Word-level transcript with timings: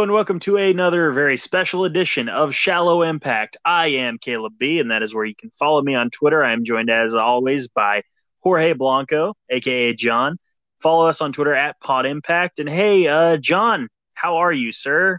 Hello 0.00 0.04
and 0.06 0.14
welcome 0.14 0.40
to 0.40 0.56
another 0.56 1.10
very 1.10 1.36
special 1.36 1.84
edition 1.84 2.30
of 2.30 2.54
Shallow 2.54 3.02
Impact. 3.02 3.58
I 3.66 3.88
am 3.88 4.16
Caleb 4.16 4.54
B, 4.56 4.80
and 4.80 4.90
that 4.90 5.02
is 5.02 5.14
where 5.14 5.26
you 5.26 5.34
can 5.34 5.50
follow 5.50 5.82
me 5.82 5.94
on 5.94 6.08
Twitter. 6.08 6.42
I 6.42 6.54
am 6.54 6.64
joined 6.64 6.88
as 6.88 7.12
always 7.12 7.68
by 7.68 8.04
Jorge 8.38 8.72
Blanco, 8.72 9.34
aka 9.50 9.92
John. 9.92 10.38
Follow 10.78 11.06
us 11.06 11.20
on 11.20 11.34
Twitter 11.34 11.54
at 11.54 11.78
Pod 11.80 12.06
Impact. 12.06 12.60
And 12.60 12.68
hey, 12.70 13.08
uh, 13.08 13.36
John, 13.36 13.90
how 14.14 14.38
are 14.38 14.54
you, 14.54 14.72
sir? 14.72 15.18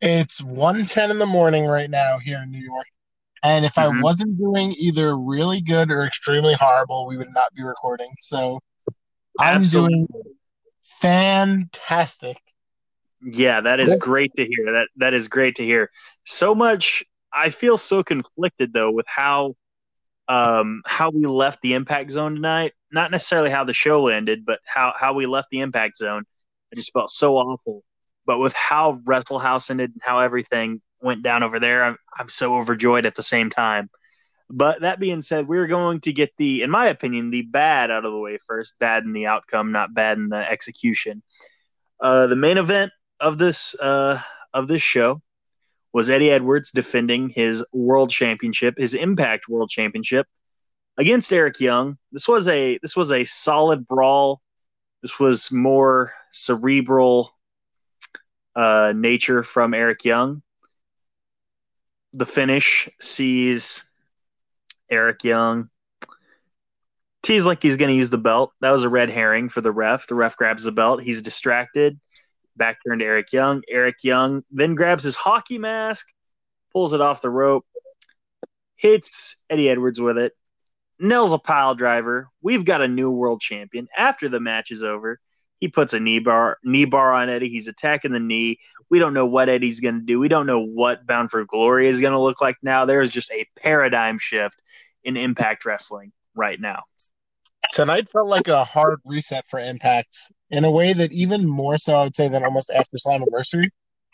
It's 0.00 0.40
1.10 0.40 1.10
in 1.10 1.18
the 1.18 1.26
morning 1.26 1.66
right 1.66 1.90
now 1.90 2.20
here 2.20 2.38
in 2.44 2.52
New 2.52 2.62
York. 2.62 2.86
And 3.42 3.64
if 3.64 3.74
Mhm. 3.74 3.98
I 3.98 4.02
wasn't 4.02 4.38
doing 4.38 4.72
either 4.78 5.18
really 5.18 5.60
good 5.60 5.90
or 5.90 6.06
extremely 6.06 6.54
horrible, 6.54 7.08
we 7.08 7.16
would 7.16 7.34
not 7.34 7.52
be 7.54 7.64
recording. 7.64 8.12
So 8.20 8.60
I'm 9.40 9.62
Absolutely. 9.62 10.06
doing 10.12 10.36
fantastic. 11.00 12.36
Yeah, 13.24 13.62
that 13.62 13.80
is 13.80 13.94
great 14.00 14.32
to 14.36 14.44
hear. 14.44 14.72
That 14.72 14.88
that 14.96 15.14
is 15.14 15.28
great 15.28 15.56
to 15.56 15.64
hear. 15.64 15.90
So 16.24 16.54
much. 16.54 17.04
I 17.32 17.50
feel 17.50 17.76
so 17.76 18.02
conflicted 18.04 18.72
though 18.72 18.90
with 18.90 19.06
how 19.08 19.54
um 20.28 20.82
how 20.86 21.10
we 21.10 21.26
left 21.26 21.60
the 21.62 21.72
impact 21.74 22.10
zone 22.10 22.34
tonight. 22.34 22.72
Not 22.92 23.10
necessarily 23.10 23.50
how 23.50 23.64
the 23.64 23.72
show 23.72 24.08
ended, 24.08 24.44
but 24.44 24.60
how 24.66 24.92
how 24.96 25.14
we 25.14 25.26
left 25.26 25.48
the 25.50 25.60
impact 25.60 25.96
zone. 25.96 26.24
I 26.72 26.76
just 26.76 26.92
felt 26.92 27.10
so 27.10 27.36
awful. 27.36 27.82
But 28.26 28.38
with 28.38 28.52
how 28.52 29.00
Wrestle 29.04 29.38
House 29.38 29.70
ended 29.70 29.92
and 29.92 30.02
how 30.02 30.20
everything 30.20 30.80
went 31.00 31.22
down 31.22 31.42
over 31.42 31.58
there, 31.58 31.82
I'm 31.82 31.96
I'm 32.18 32.28
so 32.28 32.56
overjoyed 32.56 33.06
at 33.06 33.14
the 33.14 33.22
same 33.22 33.50
time. 33.50 33.90
But 34.50 34.82
that 34.82 35.00
being 35.00 35.22
said, 35.22 35.48
we're 35.48 35.66
going 35.66 36.00
to 36.02 36.12
get 36.12 36.30
the, 36.36 36.62
in 36.62 36.70
my 36.70 36.86
opinion, 36.86 37.30
the 37.30 37.42
bad 37.42 37.90
out 37.90 38.04
of 38.04 38.12
the 38.12 38.18
way 38.18 38.38
first. 38.46 38.74
Bad 38.78 39.04
in 39.04 39.14
the 39.14 39.26
outcome, 39.26 39.72
not 39.72 39.94
bad 39.94 40.18
in 40.18 40.28
the 40.28 40.36
execution. 40.36 41.22
Uh, 41.98 42.26
the 42.26 42.36
main 42.36 42.58
event 42.58 42.92
of 43.24 43.38
this 43.38 43.74
uh, 43.80 44.20
of 44.52 44.68
this 44.68 44.82
show 44.82 45.20
was 45.94 46.10
Eddie 46.10 46.30
Edwards 46.30 46.70
defending 46.70 47.30
his 47.30 47.64
world 47.72 48.10
championship, 48.10 48.74
his 48.76 48.94
Impact 48.94 49.48
World 49.48 49.70
Championship, 49.70 50.26
against 50.98 51.32
Eric 51.32 51.58
Young. 51.58 51.96
This 52.12 52.28
was 52.28 52.46
a 52.48 52.78
this 52.82 52.94
was 52.94 53.10
a 53.10 53.24
solid 53.24 53.88
brawl. 53.88 54.42
This 55.02 55.18
was 55.18 55.50
more 55.50 56.12
cerebral 56.32 57.34
uh, 58.54 58.92
nature 58.94 59.42
from 59.42 59.72
Eric 59.72 60.04
Young. 60.04 60.42
The 62.12 62.26
finish 62.26 62.88
sees 63.00 63.84
Eric 64.90 65.24
Young 65.24 65.70
tease 67.22 67.46
like 67.46 67.62
he's 67.62 67.76
going 67.76 67.88
to 67.88 67.96
use 67.96 68.10
the 68.10 68.18
belt. 68.18 68.52
That 68.60 68.70
was 68.70 68.84
a 68.84 68.88
red 68.88 69.08
herring 69.08 69.48
for 69.48 69.62
the 69.62 69.72
ref. 69.72 70.06
The 70.06 70.14
ref 70.14 70.36
grabs 70.36 70.64
the 70.64 70.72
belt. 70.72 71.02
He's 71.02 71.22
distracted. 71.22 71.98
Back 72.56 72.78
turn 72.86 73.00
to 73.00 73.04
Eric 73.04 73.32
Young. 73.32 73.62
Eric 73.68 73.96
Young 74.02 74.42
then 74.50 74.74
grabs 74.74 75.04
his 75.04 75.16
hockey 75.16 75.58
mask, 75.58 76.06
pulls 76.72 76.92
it 76.92 77.00
off 77.00 77.22
the 77.22 77.30
rope, 77.30 77.66
hits 78.76 79.36
Eddie 79.50 79.68
Edwards 79.68 80.00
with 80.00 80.18
it, 80.18 80.32
nails 80.98 81.32
a 81.32 81.38
pile 81.38 81.74
driver. 81.74 82.28
We've 82.42 82.64
got 82.64 82.82
a 82.82 82.88
new 82.88 83.10
world 83.10 83.40
champion. 83.40 83.88
After 83.96 84.28
the 84.28 84.40
match 84.40 84.70
is 84.70 84.82
over, 84.82 85.20
he 85.58 85.68
puts 85.68 85.94
a 85.94 86.00
knee 86.00 86.18
bar 86.18 86.58
knee 86.62 86.84
bar 86.84 87.12
on 87.12 87.28
Eddie. 87.28 87.48
He's 87.48 87.68
attacking 87.68 88.12
the 88.12 88.20
knee. 88.20 88.58
We 88.90 88.98
don't 88.98 89.14
know 89.14 89.26
what 89.26 89.48
Eddie's 89.48 89.80
going 89.80 90.00
to 90.00 90.04
do. 90.04 90.18
We 90.18 90.28
don't 90.28 90.46
know 90.46 90.60
what 90.60 91.06
Bound 91.06 91.30
for 91.30 91.44
Glory 91.44 91.88
is 91.88 92.00
going 92.00 92.12
to 92.12 92.20
look 92.20 92.40
like 92.40 92.56
now. 92.62 92.84
There 92.84 93.00
is 93.00 93.10
just 93.10 93.30
a 93.30 93.46
paradigm 93.56 94.18
shift 94.18 94.60
in 95.04 95.16
Impact 95.16 95.64
Wrestling 95.64 96.12
right 96.34 96.60
now. 96.60 96.82
Tonight 97.72 98.08
felt 98.08 98.28
like 98.28 98.48
a 98.48 98.62
hard 98.62 99.00
reset 99.06 99.46
for 99.48 99.58
Impact 99.58 100.16
in 100.54 100.64
a 100.64 100.70
way 100.70 100.92
that 100.92 101.12
even 101.12 101.46
more 101.48 101.78
so, 101.78 101.94
I 101.94 102.04
would 102.04 102.16
say, 102.16 102.28
than 102.28 102.44
almost 102.44 102.70
after 102.70 102.96
Slammiversary. 102.96 103.68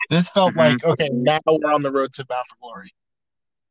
This 0.09 0.29
felt 0.29 0.53
Mhm. 0.53 0.57
like, 0.57 0.83
okay, 0.83 1.09
now 1.09 1.39
we're 1.45 1.71
on 1.71 1.83
the 1.83 1.91
road 1.91 2.11
to 2.13 2.25
Bound 2.25 2.45
for 2.49 2.55
Glory. 2.59 2.93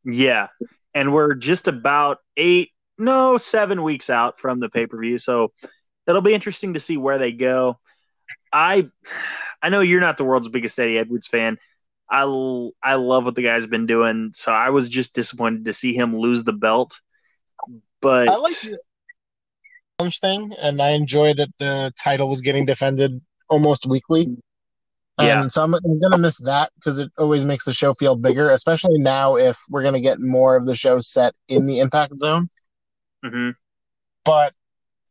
Yeah. 0.05 0.49
And 0.95 1.13
we're 1.13 1.35
just 1.35 1.69
about 1.69 2.19
eight, 2.37 2.71
no, 2.99 3.37
seven 3.37 3.83
weeks 3.83 4.09
out 4.11 4.39
from 4.39 4.61
the 4.61 4.69
pay 4.69 4.87
per 4.87 4.99
view. 4.99 5.19
So 5.19 5.53
it'll 6.07 6.23
be 6.23 6.35
interesting 6.35 6.75
to 6.75 6.81
see 6.81 6.97
where 6.97 7.19
they 7.19 7.33
go. 7.33 7.79
I 8.53 8.89
I 9.63 9.69
know 9.69 9.81
you're 9.81 10.01
not 10.01 10.17
the 10.17 10.25
world's 10.25 10.49
biggest 10.49 10.79
Eddie 10.79 10.99
Edwards 10.99 11.27
fan. 11.27 11.59
I, 12.09 12.23
l- 12.23 12.73
I 12.83 12.95
love 12.95 13.25
what 13.25 13.35
the 13.35 13.43
guy's 13.43 13.67
been 13.67 13.87
doing. 13.87 14.31
So 14.33 14.51
I 14.51 14.71
was 14.71 14.89
just 14.89 15.15
disappointed 15.15 15.67
to 15.67 15.73
see 15.73 15.95
him 15.95 16.17
lose 16.17 16.43
the 16.45 16.53
belt. 16.53 16.99
But 18.01 18.29
I 18.29 18.37
like 18.37 18.57
thing, 20.09 20.53
and 20.61 20.81
I 20.81 20.91
enjoy 20.91 21.35
that 21.35 21.51
the 21.59 21.93
title 22.03 22.29
was 22.29 22.41
getting 22.41 22.65
defended 22.65 23.21
almost 23.49 23.87
weekly. 23.87 24.29
Yeah. 25.19 25.43
And 25.43 25.53
so 25.53 25.63
I'm, 25.63 25.75
I'm 25.75 25.99
gonna 26.01 26.19
miss 26.19 26.39
that 26.39 26.73
because 26.77 26.99
it 26.99 27.11
always 27.19 27.45
makes 27.45 27.65
the 27.65 27.73
show 27.73 27.93
feel 27.95 28.17
bigger, 28.17 28.51
especially 28.51 28.99
now 28.99 29.37
if 29.37 29.59
we're 29.69 29.83
gonna 29.83 30.01
get 30.01 30.19
more 30.19 30.57
of 30.57 30.67
the 30.67 30.75
show 30.75 31.01
set 31.01 31.35
in 31.49 31.67
the 31.67 31.81
impact 31.81 32.19
zone. 32.19 32.49
Mhm. 33.25 33.55
But 34.25 34.55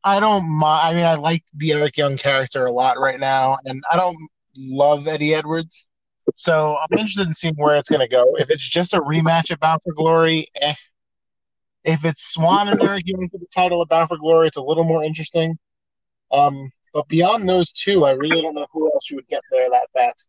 I 0.03 0.19
don't 0.19 0.45
mind. 0.45 0.87
I 0.87 0.93
mean, 0.93 1.05
I 1.05 1.15
like 1.15 1.43
the 1.53 1.73
Eric 1.73 1.97
Young 1.97 2.17
character 2.17 2.65
a 2.65 2.71
lot 2.71 2.97
right 2.97 3.19
now, 3.19 3.57
and 3.65 3.83
I 3.91 3.97
don't 3.97 4.17
love 4.57 5.07
Eddie 5.07 5.35
Edwards. 5.35 5.87
So 6.35 6.77
I'm 6.77 6.97
interested 6.97 7.27
in 7.27 7.35
seeing 7.35 7.55
where 7.55 7.75
it's 7.75 7.89
gonna 7.89 8.07
go. 8.07 8.35
If 8.37 8.49
it's 8.49 8.67
just 8.67 8.93
a 8.93 9.01
rematch 9.01 9.51
at 9.51 9.59
Bound 9.59 9.81
for 9.83 9.93
Glory, 9.93 10.47
eh. 10.55 10.73
If 11.83 12.03
it's 12.05 12.33
Swann 12.33 12.67
and 12.67 12.81
Eric 12.81 13.03
Young 13.05 13.29
for 13.31 13.37
the 13.37 13.47
title 13.53 13.81
of 13.81 13.89
Bound 13.89 14.09
for 14.09 14.17
Glory, 14.17 14.47
it's 14.47 14.57
a 14.57 14.61
little 14.61 14.83
more 14.83 15.03
interesting. 15.03 15.57
Um, 16.31 16.71
but 16.93 17.07
beyond 17.07 17.47
those 17.47 17.71
two, 17.71 18.05
I 18.05 18.11
really 18.11 18.41
don't 18.41 18.55
know 18.55 18.67
who 18.71 18.91
else 18.91 19.09
you 19.09 19.15
would 19.15 19.27
get 19.27 19.41
there 19.51 19.69
that 19.69 19.87
fast. 19.93 20.27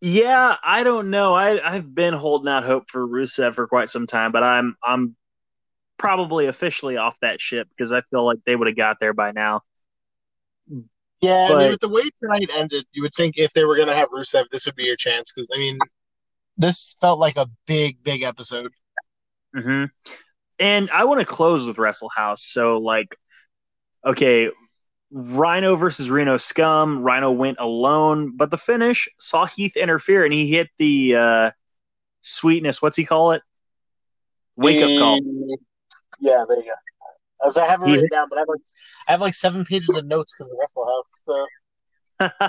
Yeah, 0.00 0.56
I 0.62 0.82
don't 0.82 1.10
know. 1.10 1.34
I 1.34 1.74
I've 1.74 1.94
been 1.94 2.12
holding 2.12 2.48
out 2.48 2.64
hope 2.64 2.90
for 2.90 3.06
Rusev 3.06 3.54
for 3.54 3.68
quite 3.68 3.88
some 3.88 4.06
time, 4.06 4.32
but 4.32 4.42
I'm 4.42 4.76
I'm 4.82 5.16
probably 5.96 6.46
officially 6.46 6.96
off 6.96 7.16
that 7.22 7.40
ship 7.40 7.68
because 7.70 7.92
I 7.92 8.00
feel 8.10 8.26
like 8.26 8.38
they 8.44 8.56
would 8.56 8.66
have 8.66 8.76
got 8.76 8.98
there 8.98 9.12
by 9.12 9.30
now. 9.30 9.62
Yeah, 11.20 11.46
I 11.48 11.56
mean, 11.56 11.70
with 11.70 11.80
the 11.80 11.88
way 11.88 12.02
tonight 12.20 12.50
ended, 12.52 12.84
you 12.90 13.02
would 13.02 13.14
think 13.14 13.38
if 13.38 13.52
they 13.52 13.64
were 13.64 13.76
going 13.76 13.86
to 13.86 13.94
have 13.94 14.08
Rusev, 14.08 14.46
this 14.50 14.66
would 14.66 14.74
be 14.74 14.82
your 14.82 14.96
chance. 14.96 15.30
Because 15.32 15.48
I 15.54 15.58
mean, 15.58 15.78
this 16.56 16.96
felt 17.00 17.20
like 17.20 17.36
a 17.36 17.46
big, 17.66 18.02
big 18.02 18.22
episode. 18.22 18.72
Hmm 19.54 19.84
And 20.58 20.90
I 20.90 21.04
want 21.04 21.20
to 21.20 21.26
close 21.26 21.66
with 21.66 21.78
Wrestle 21.78 22.10
House. 22.14 22.42
So 22.44 22.78
like, 22.78 23.16
okay, 24.04 24.50
Rhino 25.10 25.76
versus 25.76 26.08
Reno 26.08 26.36
Scum. 26.38 27.02
Rhino 27.02 27.30
went 27.32 27.58
alone, 27.60 28.36
but 28.36 28.50
the 28.50 28.58
finish 28.58 29.08
saw 29.18 29.44
Heath 29.46 29.76
interfere 29.76 30.24
and 30.24 30.32
he 30.32 30.48
hit 30.50 30.68
the 30.78 31.16
uh, 31.16 31.50
sweetness. 32.22 32.80
What's 32.80 32.96
he 32.96 33.04
call 33.04 33.32
it? 33.32 33.42
Wake 34.56 34.82
up 34.82 34.88
call. 34.98 35.20
Mm, 35.20 35.56
Yeah, 36.20 36.44
there 36.48 36.58
you 36.58 36.64
go. 36.64 37.46
As 37.46 37.58
I 37.58 37.66
haven't 37.66 37.88
He- 37.88 37.94
written 37.94 38.08
down, 38.10 38.28
but 38.30 38.38
I 38.38 38.40
have 38.42 38.48
like 38.48 38.60
I 39.08 39.12
have 39.12 39.20
like 39.20 39.34
seven 39.34 39.64
pages 39.64 39.88
of 39.96 40.04
notes 40.06 40.32
because 40.38 40.50
of 40.52 40.58
Wrestle 40.60 40.86
House. 40.86 42.30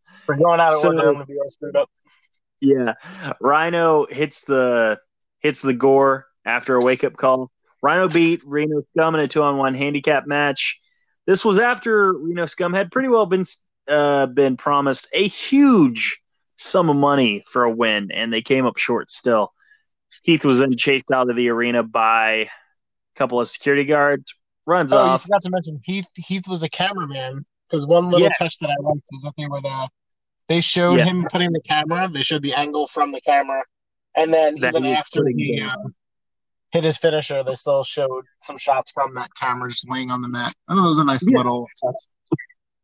we're 0.28 0.36
going 0.36 0.60
out 0.60 0.72
of 0.74 0.80
So- 0.80 0.88
order. 0.88 1.08
I'm 1.08 1.12
gonna 1.14 1.26
be 1.26 1.38
all 1.38 1.48
screwed 1.48 1.76
up. 1.76 1.88
Yeah, 2.60 2.94
Rhino 3.40 4.06
hits 4.06 4.42
the 4.42 4.98
hits 5.40 5.62
the 5.62 5.72
gore 5.74 6.26
after 6.44 6.76
a 6.76 6.84
wake 6.84 7.04
up 7.04 7.16
call. 7.16 7.50
Rhino 7.82 8.08
beat 8.08 8.42
Reno 8.46 8.82
Scum 8.92 9.14
in 9.14 9.20
a 9.20 9.28
two 9.28 9.42
on 9.42 9.56
one 9.56 9.74
handicap 9.74 10.26
match. 10.26 10.78
This 11.26 11.44
was 11.44 11.58
after 11.58 12.12
Reno 12.12 12.46
Scum 12.46 12.72
had 12.72 12.90
pretty 12.90 13.08
well 13.08 13.26
been 13.26 13.44
uh, 13.88 14.26
been 14.26 14.56
promised 14.56 15.08
a 15.12 15.26
huge 15.26 16.18
sum 16.56 16.88
of 16.88 16.96
money 16.96 17.44
for 17.50 17.64
a 17.64 17.70
win, 17.70 18.10
and 18.12 18.32
they 18.32 18.42
came 18.42 18.66
up 18.66 18.76
short 18.76 19.10
still. 19.10 19.52
Keith 20.24 20.44
was 20.44 20.60
then 20.60 20.76
chased 20.76 21.10
out 21.10 21.30
of 21.30 21.36
the 21.36 21.48
arena 21.48 21.82
by 21.82 22.30
a 22.32 22.48
couple 23.16 23.40
of 23.40 23.48
security 23.48 23.84
guards. 23.84 24.34
Runs 24.66 24.92
Oh, 24.92 24.98
you 25.04 25.10
off. 25.10 25.22
forgot 25.22 25.42
to 25.42 25.50
mention 25.50 25.78
Heath. 25.84 26.06
Heath 26.14 26.46
was 26.46 26.62
a 26.62 26.68
cameraman 26.68 27.44
because 27.68 27.84
one 27.86 28.10
little 28.10 28.20
Yeah. 28.28 28.32
touch 28.38 28.58
that 28.58 28.70
I 28.70 28.76
liked 28.80 29.02
was 29.10 29.22
that 29.22 29.32
they 29.36 29.46
would 29.46 29.64
uh, 29.66 29.88
they 30.48 30.60
showed 30.60 30.98
Yeah. 30.98 31.04
him 31.04 31.26
putting 31.30 31.50
the 31.52 31.62
camera. 31.62 32.08
They 32.12 32.22
showed 32.22 32.42
the 32.42 32.54
angle 32.54 32.86
from 32.86 33.10
the 33.10 33.20
camera, 33.22 33.62
and 34.14 34.32
then 34.32 34.54
That 34.60 34.68
even 34.76 34.84
after 34.86 35.20
putting 35.22 35.38
he 35.38 35.56
down. 35.58 35.70
uh, 35.70 35.88
hit 36.72 36.84
his 36.84 36.96
finisher, 36.98 37.42
they 37.44 37.54
still 37.54 37.84
showed 37.84 38.24
some 38.42 38.56
shots 38.58 38.90
from 38.90 39.14
that 39.14 39.30
camera 39.34 39.68
just 39.70 39.88
laying 39.90 40.10
on 40.10 40.22
the 40.22 40.28
mat. 40.28 40.54
I 40.68 40.74
thought 40.74 40.84
it 40.84 40.88
was 40.88 40.98
a 40.98 41.04
nice 41.04 41.24
Yeah. 41.26 41.36
little. 41.38 41.68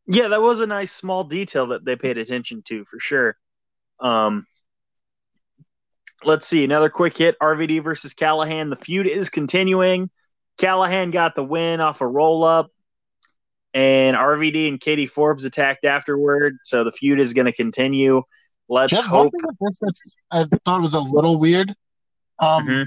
Yeah, 0.06 0.29
that 0.29 0.40
was 0.43 0.61
a 0.61 0.67
nice 0.67 0.93
small 0.93 1.25
detail 1.25 1.69
that 1.69 1.85
they 1.85 1.96
paid 1.96 2.17
attention 2.19 2.62
to 2.69 2.85
for 2.85 2.99
sure. 3.00 3.37
Um, 4.00 4.46
let's 6.25 6.46
see 6.46 6.64
another 6.64 6.88
quick 6.88 7.17
hit: 7.17 7.37
RVD 7.40 7.81
versus 7.82 8.14
Callihan. 8.14 8.70
The 8.70 8.76
feud 8.76 9.06
is 9.06 9.29
continuing. 9.31 10.11
Callihan 10.58 11.12
got 11.12 11.35
the 11.35 11.44
win 11.44 11.81
off 11.81 12.00
a 12.00 12.06
roll 12.06 12.43
up, 12.44 12.70
and 13.75 14.17
RVD 14.17 14.69
and 14.69 14.81
Katie 14.81 15.06
Forbes 15.06 15.44
attacked 15.44 15.85
afterward. 15.85 16.56
So 16.62 16.85
the 16.85 16.93
feud 16.93 17.20
is 17.20 17.32
going 17.35 17.46
to 17.46 17.52
continue. 17.52 18.23
Let's 18.69 18.93
one 18.93 19.02
hope. 19.05 19.32
thing 19.32 19.40
with 19.46 19.56
this 19.61 19.79
that's 19.81 20.17
I 20.31 20.44
thought 20.64 20.81
was 20.81 20.94
a 20.94 21.00
little 21.00 21.38
weird. 21.38 21.75
Um, 22.38 22.67
Mhm. 22.67 22.87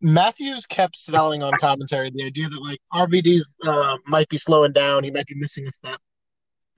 Mathews 0.00 0.66
kept 0.66 0.96
selling 0.98 1.42
on 1.42 1.52
commentary 1.58 2.10
the 2.10 2.24
idea 2.24 2.48
that 2.48 2.60
like 2.62 2.80
RVD 2.92 3.40
uh, 3.66 3.96
might 4.06 4.28
be 4.28 4.38
slowing 4.38 4.72
down, 4.72 5.04
he 5.04 5.10
might 5.10 5.26
be 5.26 5.34
missing 5.34 5.66
a 5.66 5.72
step. 5.72 5.98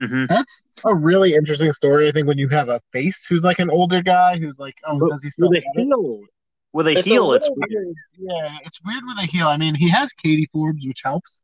hmm 0.01 0.25
That's 0.27 0.63
a 0.85 0.95
really 0.95 1.33
interesting 1.35 1.73
story. 1.73 2.07
I 2.07 2.11
think 2.11 2.27
when 2.27 2.37
you 2.37 2.47
have 2.49 2.69
a 2.69 2.79
face 2.93 3.25
who's 3.27 3.43
like 3.43 3.59
an 3.59 3.69
older 3.69 4.01
guy 4.01 4.37
who's 4.37 4.59
like, 4.59 4.75
oh, 4.85 4.99
does 5.09 5.23
he 5.23 5.29
still 5.29 5.49
With 5.49 5.63
a 5.63 5.81
heel, 5.81 6.21
with 6.73 6.87
a 6.87 6.91
It's 6.99 7.07
a 7.07 7.13
heel, 7.13 7.33
it's 7.33 7.49
weird. 7.49 7.69
weird. 7.71 7.95
Yeah, 8.17 8.57
it's 8.65 8.79
weird 8.85 9.03
with 9.07 9.17
a 9.17 9.25
heel. 9.27 9.47
I 9.47 9.57
mean, 9.57 9.75
he 9.75 9.89
has 9.89 10.11
Katie 10.13 10.49
Forbes, 10.53 10.85
which 10.85 11.01
helps, 11.03 11.41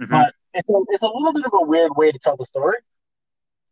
Mhm. 0.00 0.10
but 0.10 0.34
it's 0.54 0.70
a 0.70 0.74
it's 0.88 1.02
a 1.02 1.06
little 1.06 1.32
bit 1.32 1.44
of 1.44 1.52
a 1.54 1.64
weird 1.64 1.92
way 1.96 2.10
to 2.10 2.18
tell 2.18 2.36
the 2.36 2.46
story. 2.46 2.76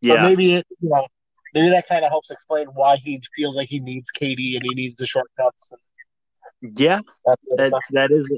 But 0.03 0.15
yeah, 0.15 0.23
maybe 0.23 0.55
it, 0.55 0.67
you 0.81 0.91
know, 0.91 1.07
maybe 1.55 1.71
that 1.71 1.89
kind 1.89 2.05
of 2.05 2.11
helps 2.11 2.31
explain 2.31 2.67
why 2.69 2.97
he 2.97 3.23
feels 3.35 3.57
like 3.57 3.69
he 3.69 3.81
needs 3.81 4.11
Katie 4.11 4.57
and 4.57 4.63
he 4.65 4.75
needs 4.75 4.97
the 4.97 5.07
shortcuts 5.07 5.71
and 5.71 5.81
yeah. 6.77 7.01
that 7.27 7.39
sort 7.47 7.53
of 7.53 7.57
That 7.59 7.69
stuff. 7.71 7.83
that 7.93 8.11
is 8.11 8.31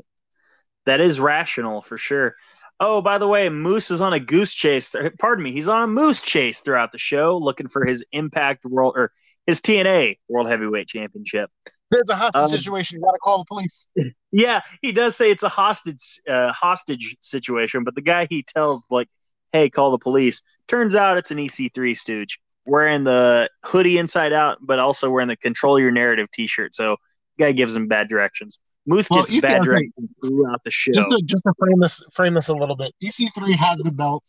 that 0.87 1.01
is 1.01 1.19
rational 1.21 1.83
for 1.83 1.99
sure. 1.99 2.35
Oh, 2.79 3.01
by 3.01 3.19
the 3.19 3.27
way, 3.27 3.49
Moose 3.49 3.91
is 3.91 4.01
on 4.03 4.13
a 4.13 4.21
goose 4.21 4.53
chase. 4.53 4.95
Pardon 5.19 5.43
me, 5.43 5.53
he's 5.53 5.69
on 5.69 5.83
a 5.83 5.87
moose 5.87 6.21
chase 6.21 6.61
throughout 6.61 6.93
the 6.93 6.99
show, 6.99 7.39
looking 7.39 7.69
for 7.69 7.85
his 7.87 8.05
Impact 8.13 8.65
World 8.67 8.95
or 8.97 9.13
his 9.47 9.61
TNA 9.61 10.19
World 10.29 10.49
Heavyweight 10.49 10.87
Championship. 10.89 11.51
There's 11.91 12.09
a 12.11 12.17
hostage 12.17 12.43
Um, 12.43 12.49
situation. 12.49 12.99
You 12.99 13.05
got 13.07 13.13
to 13.13 13.19
call 13.19 13.39
the 13.39 13.45
police. 13.47 13.87
Yeah, 14.33 14.61
he 14.83 14.93
does 14.93 15.17
say 15.17 15.31
it's 15.31 15.45
a 15.45 15.49
hostage 15.49 16.21
uh, 16.29 16.53
hostage 16.53 17.17
situation, 17.21 17.85
but 17.85 17.95
the 17.95 18.03
guy 18.03 18.27
he 18.29 18.43
tells 18.43 18.85
like, 18.91 19.09
"Hey, 19.53 19.71
call 19.71 19.91
the 19.93 19.99
police." 19.99 20.43
Turns 20.69 20.95
out 20.95 21.17
it's 21.17 21.31
an 21.31 21.39
EC3 21.39 21.97
stooge 21.97 22.39
wearing 22.67 23.05
the 23.05 23.49
hoodie 23.65 23.97
inside 23.97 24.35
out, 24.35 24.59
but 24.61 24.79
also 24.79 25.09
wearing 25.11 25.29
the 25.29 25.37
"Control 25.37 25.81
Your 25.81 25.91
Narrative" 25.91 26.29
T-shirt. 26.31 26.75
So, 26.75 26.97
guy 27.39 27.53
gives 27.53 27.75
him 27.77 27.89
bad 27.89 28.09
directions. 28.09 28.59
Moose 28.87 29.09
Well, 29.11 29.25
gets 29.25 29.43
bad 29.45 29.63
EC3 29.63 29.65
directions 29.65 30.11
throughout 30.21 30.63
the 30.65 30.71
show. 30.71 30.93
Just 30.93 31.11
to 31.11 31.21
just 31.25 31.43
to 31.45 31.53
frame 31.59 31.79
this 31.81 32.03
frame 32.13 32.35
this 32.35 32.49
a 32.49 32.55
little 32.55 32.77
bit. 32.77 32.95
EC3 33.03 33.55
has 33.57 33.79
the 33.81 33.91
belt, 33.91 34.25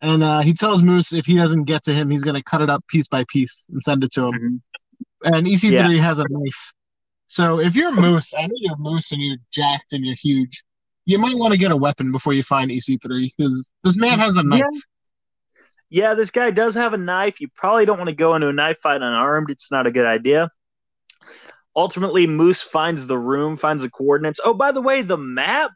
and 0.00 0.22
uh, 0.22 0.40
he 0.40 0.54
tells 0.54 0.82
Moose 0.82 1.12
if 1.12 1.24
he 1.26 1.36
doesn't 1.36 1.64
get 1.64 1.84
to 1.84 1.94
him, 1.94 2.10
he's 2.10 2.22
gonna 2.24 2.42
cut 2.42 2.60
it 2.60 2.68
up 2.70 2.84
piece 2.88 3.06
by 3.08 3.24
piece 3.28 3.64
and 3.70 3.82
send 3.82 4.02
it 4.04 4.12
to 4.12 4.26
him. 4.26 4.32
Mhm. 5.24 5.34
And 5.34 5.46
EC3 5.46 5.96
Yeah. 5.96 6.02
has 6.02 6.18
a 6.18 6.24
knife. 6.28 6.72
So 7.28 7.60
if 7.60 7.76
you're 7.76 7.94
Moose, 7.94 8.34
I 8.34 8.42
know 8.42 8.54
you're 8.56 8.76
Moose 8.76 9.12
and 9.12 9.22
you're 9.22 9.36
jacked 9.52 9.92
and 9.92 10.04
you're 10.04 10.16
huge. 10.16 10.62
You 11.06 11.18
might 11.18 11.36
want 11.36 11.52
to 11.52 11.58
get 11.58 11.70
a 11.70 11.76
weapon 11.76 12.12
before 12.12 12.32
you 12.32 12.42
find 12.42 12.70
EC3 12.70 13.30
because 13.36 13.70
this 13.84 13.96
man 13.96 14.18
has 14.18 14.36
a 14.36 14.42
knife. 14.42 14.60
Yeah. 14.60 14.80
Yeah, 15.90 16.14
this 16.14 16.30
guy 16.30 16.50
does 16.50 16.74
have 16.74 16.94
a 16.94 16.96
knife. 16.96 17.40
You 17.40 17.48
probably 17.54 17.84
don't 17.84 17.98
want 17.98 18.08
to 18.08 18.16
go 18.16 18.34
into 18.34 18.48
a 18.48 18.52
knife 18.52 18.78
fight 18.82 18.96
unarmed. 19.02 19.50
It's 19.50 19.70
not 19.70 19.86
a 19.86 19.90
good 19.90 20.06
idea. 20.06 20.48
Ultimately, 21.74 22.26
Moose 22.26 22.62
finds 22.62 23.06
the 23.06 23.18
room, 23.18 23.56
finds 23.56 23.82
the 23.82 23.90
coordinates. 23.90 24.40
Oh, 24.44 24.52
by 24.52 24.72
the 24.72 24.82
way, 24.82 25.00
the 25.00 25.16
map, 25.16 25.72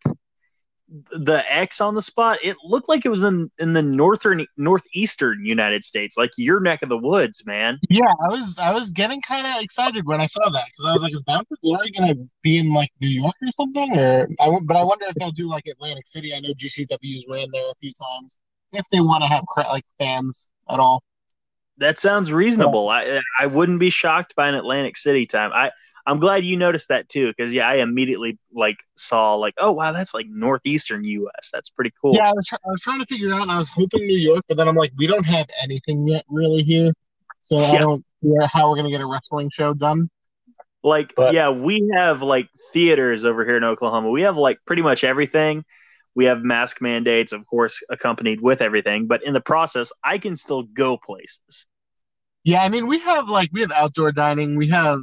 the 0.89 1.43
X 1.49 1.81
on 1.81 1.95
the 1.95 2.03
spot, 2.03 2.39
it 2.43 2.57
looked 2.63 2.89
like 2.89 3.05
it 3.05 3.09
was 3.09 3.23
in 3.23 3.51
in 3.59 3.73
the 3.73 3.83
northern 3.83 4.47
northeastern 4.57 5.45
United 5.45 5.83
States, 5.83 6.17
like 6.17 6.31
your 6.37 6.61
neck 6.61 6.83
of 6.83 6.91
the 6.91 6.99
woods, 6.99 7.45
man. 7.47 7.79
Yeah, 7.89 8.13
I 8.25 8.29
was 8.29 8.59
I 8.59 8.73
was 8.73 8.91
getting 8.91 9.23
kind 9.23 9.47
of 9.47 9.63
excited 9.63 10.07
when 10.07 10.21
I 10.21 10.27
saw 10.27 10.49
that 10.51 10.67
because 10.67 10.85
I 10.87 10.93
was 10.93 11.03
like, 11.03 11.15
is 11.15 11.23
Bound 11.23 11.47
for 11.49 11.79
gonna 11.99 12.15
be 12.43 12.59
in 12.59 12.73
like 12.73 12.91
New 13.01 13.09
York 13.09 13.35
or 13.43 13.51
something? 13.53 13.99
Or 13.99 14.29
I 14.39 14.59
but 14.65 14.77
I 14.77 14.85
wonder 14.85 15.07
if 15.09 15.15
they'll 15.15 15.33
do 15.33 15.49
like 15.49 15.67
Atlantic 15.67 16.07
City. 16.07 16.35
I 16.35 16.41
know 16.41 16.51
GCW's 16.51 17.27
ran 17.29 17.49
there 17.53 17.71
a 17.71 17.75
few 17.81 17.93
times. 17.93 18.39
If 18.73 18.87
they 18.91 19.01
want 19.01 19.25
to 19.25 19.29
have 19.29 19.45
like 19.57 19.87
fans 19.99 20.51
at 20.69 20.79
all. 20.79 21.03
That 21.78 21.99
sounds 21.99 22.32
reasonable. 22.32 22.88
I 22.88 23.20
I 23.38 23.46
wouldn't 23.46 23.78
be 23.81 23.90
shocked 23.90 24.34
by 24.34 24.49
an 24.49 24.55
Atlantic 24.55 24.96
City 24.96 25.26
time. 25.26 25.52
I 25.52 25.73
I'm 26.06 26.19
glad 26.20 26.44
you 26.44 26.56
noticed 26.56 26.88
that 26.88 27.08
too, 27.08 27.26
because 27.28 27.52
yeah, 27.52 27.69
I 27.69 27.76
immediately 27.76 28.38
like 28.55 28.78
saw 28.94 29.34
like, 29.34 29.55
oh 29.58 29.73
wow, 29.73 29.93
that's 29.93 30.14
like 30.14 30.26
northeastern 30.28 31.05
U.S. 31.05 31.50
That's 31.52 31.69
pretty 31.69 31.93
cool. 32.00 32.14
Yeah, 32.14 32.31
I 32.31 32.32
was 32.32 32.49
I 32.52 32.56
was 32.64 32.81
trying 32.81 33.00
to 33.00 33.06
figure 33.06 33.28
it 33.28 33.34
out, 33.34 33.43
and 33.43 33.50
I 33.50 33.56
was 33.58 33.69
hoping 33.69 34.06
New 34.06 34.17
York, 34.19 34.44
but 34.49 34.56
then 34.56 34.69
I'm 34.69 34.76
like, 34.76 34.93
we 34.96 35.06
don't 35.06 35.26
have 35.26 35.46
anything 35.62 36.06
yet 36.06 36.25
really 36.28 36.62
here, 36.62 36.93
so 37.43 37.58
I 37.58 37.78
don't 37.78 38.05
see 38.23 38.32
how 38.52 38.70
we're 38.70 38.76
gonna 38.76 38.90
get 38.90 39.00
a 39.00 39.06
wrestling 39.06 39.50
show 39.52 39.75
done. 39.75 40.08
Like, 40.82 41.14
But- 41.17 41.34
yeah, 41.34 41.50
we 41.50 41.90
have 41.94 42.23
like 42.23 42.49
theaters 42.73 43.25
over 43.25 43.44
here 43.44 43.56
in 43.56 43.64
Oklahoma. 43.64 44.08
We 44.11 44.23
have 44.23 44.37
like 44.37 44.58
pretty 44.64 44.82
much 44.82 45.02
everything. 45.02 45.64
We 46.17 46.25
have 46.25 46.43
mask 46.43 46.81
mandates, 46.81 47.33
of 47.33 47.47
course, 47.47 47.83
accompanied 47.91 48.41
with 48.41 48.63
everything. 48.63 49.07
But 49.07 49.23
in 49.23 49.35
the 49.35 49.41
process, 49.41 49.93
I 50.03 50.17
can 50.17 50.35
still 50.35 50.63
go 50.63 50.97
places. 50.97 51.67
Yeah, 52.43 52.63
I 52.63 52.71
mean, 52.71 52.87
we 52.87 52.99
have 53.01 53.29
like 53.29 53.51
we 53.53 53.61
have 53.61 53.71
outdoor 53.71 54.13
dining. 54.13 54.57
We 54.57 54.69
have, 54.69 55.01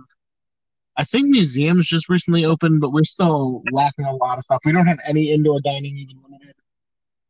I 0.97 1.03
think 1.05 1.27
museums 1.27 1.87
just 1.87 2.09
recently 2.09 2.45
opened, 2.45 2.81
but 2.81 2.91
we're 2.91 3.03
still 3.03 3.61
lacking 3.71 4.05
a 4.05 4.15
lot 4.15 4.39
of 4.39 4.43
stuff. 4.43 4.61
We 4.65 4.71
don't 4.71 4.87
have 4.87 4.97
any 5.07 5.31
indoor 5.31 5.61
dining, 5.61 5.95
even 5.97 6.17
limited. 6.23 6.55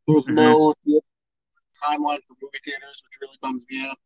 There's 0.07 0.25
Mhm. 0.27 0.35
no 0.35 0.73
timeline 1.83 2.19
for 2.25 2.35
movie 2.41 2.59
theaters, 2.63 3.03
which 3.03 3.17
really 3.21 3.37
bums 3.41 3.65
me 3.69 3.85
out. 3.85 3.97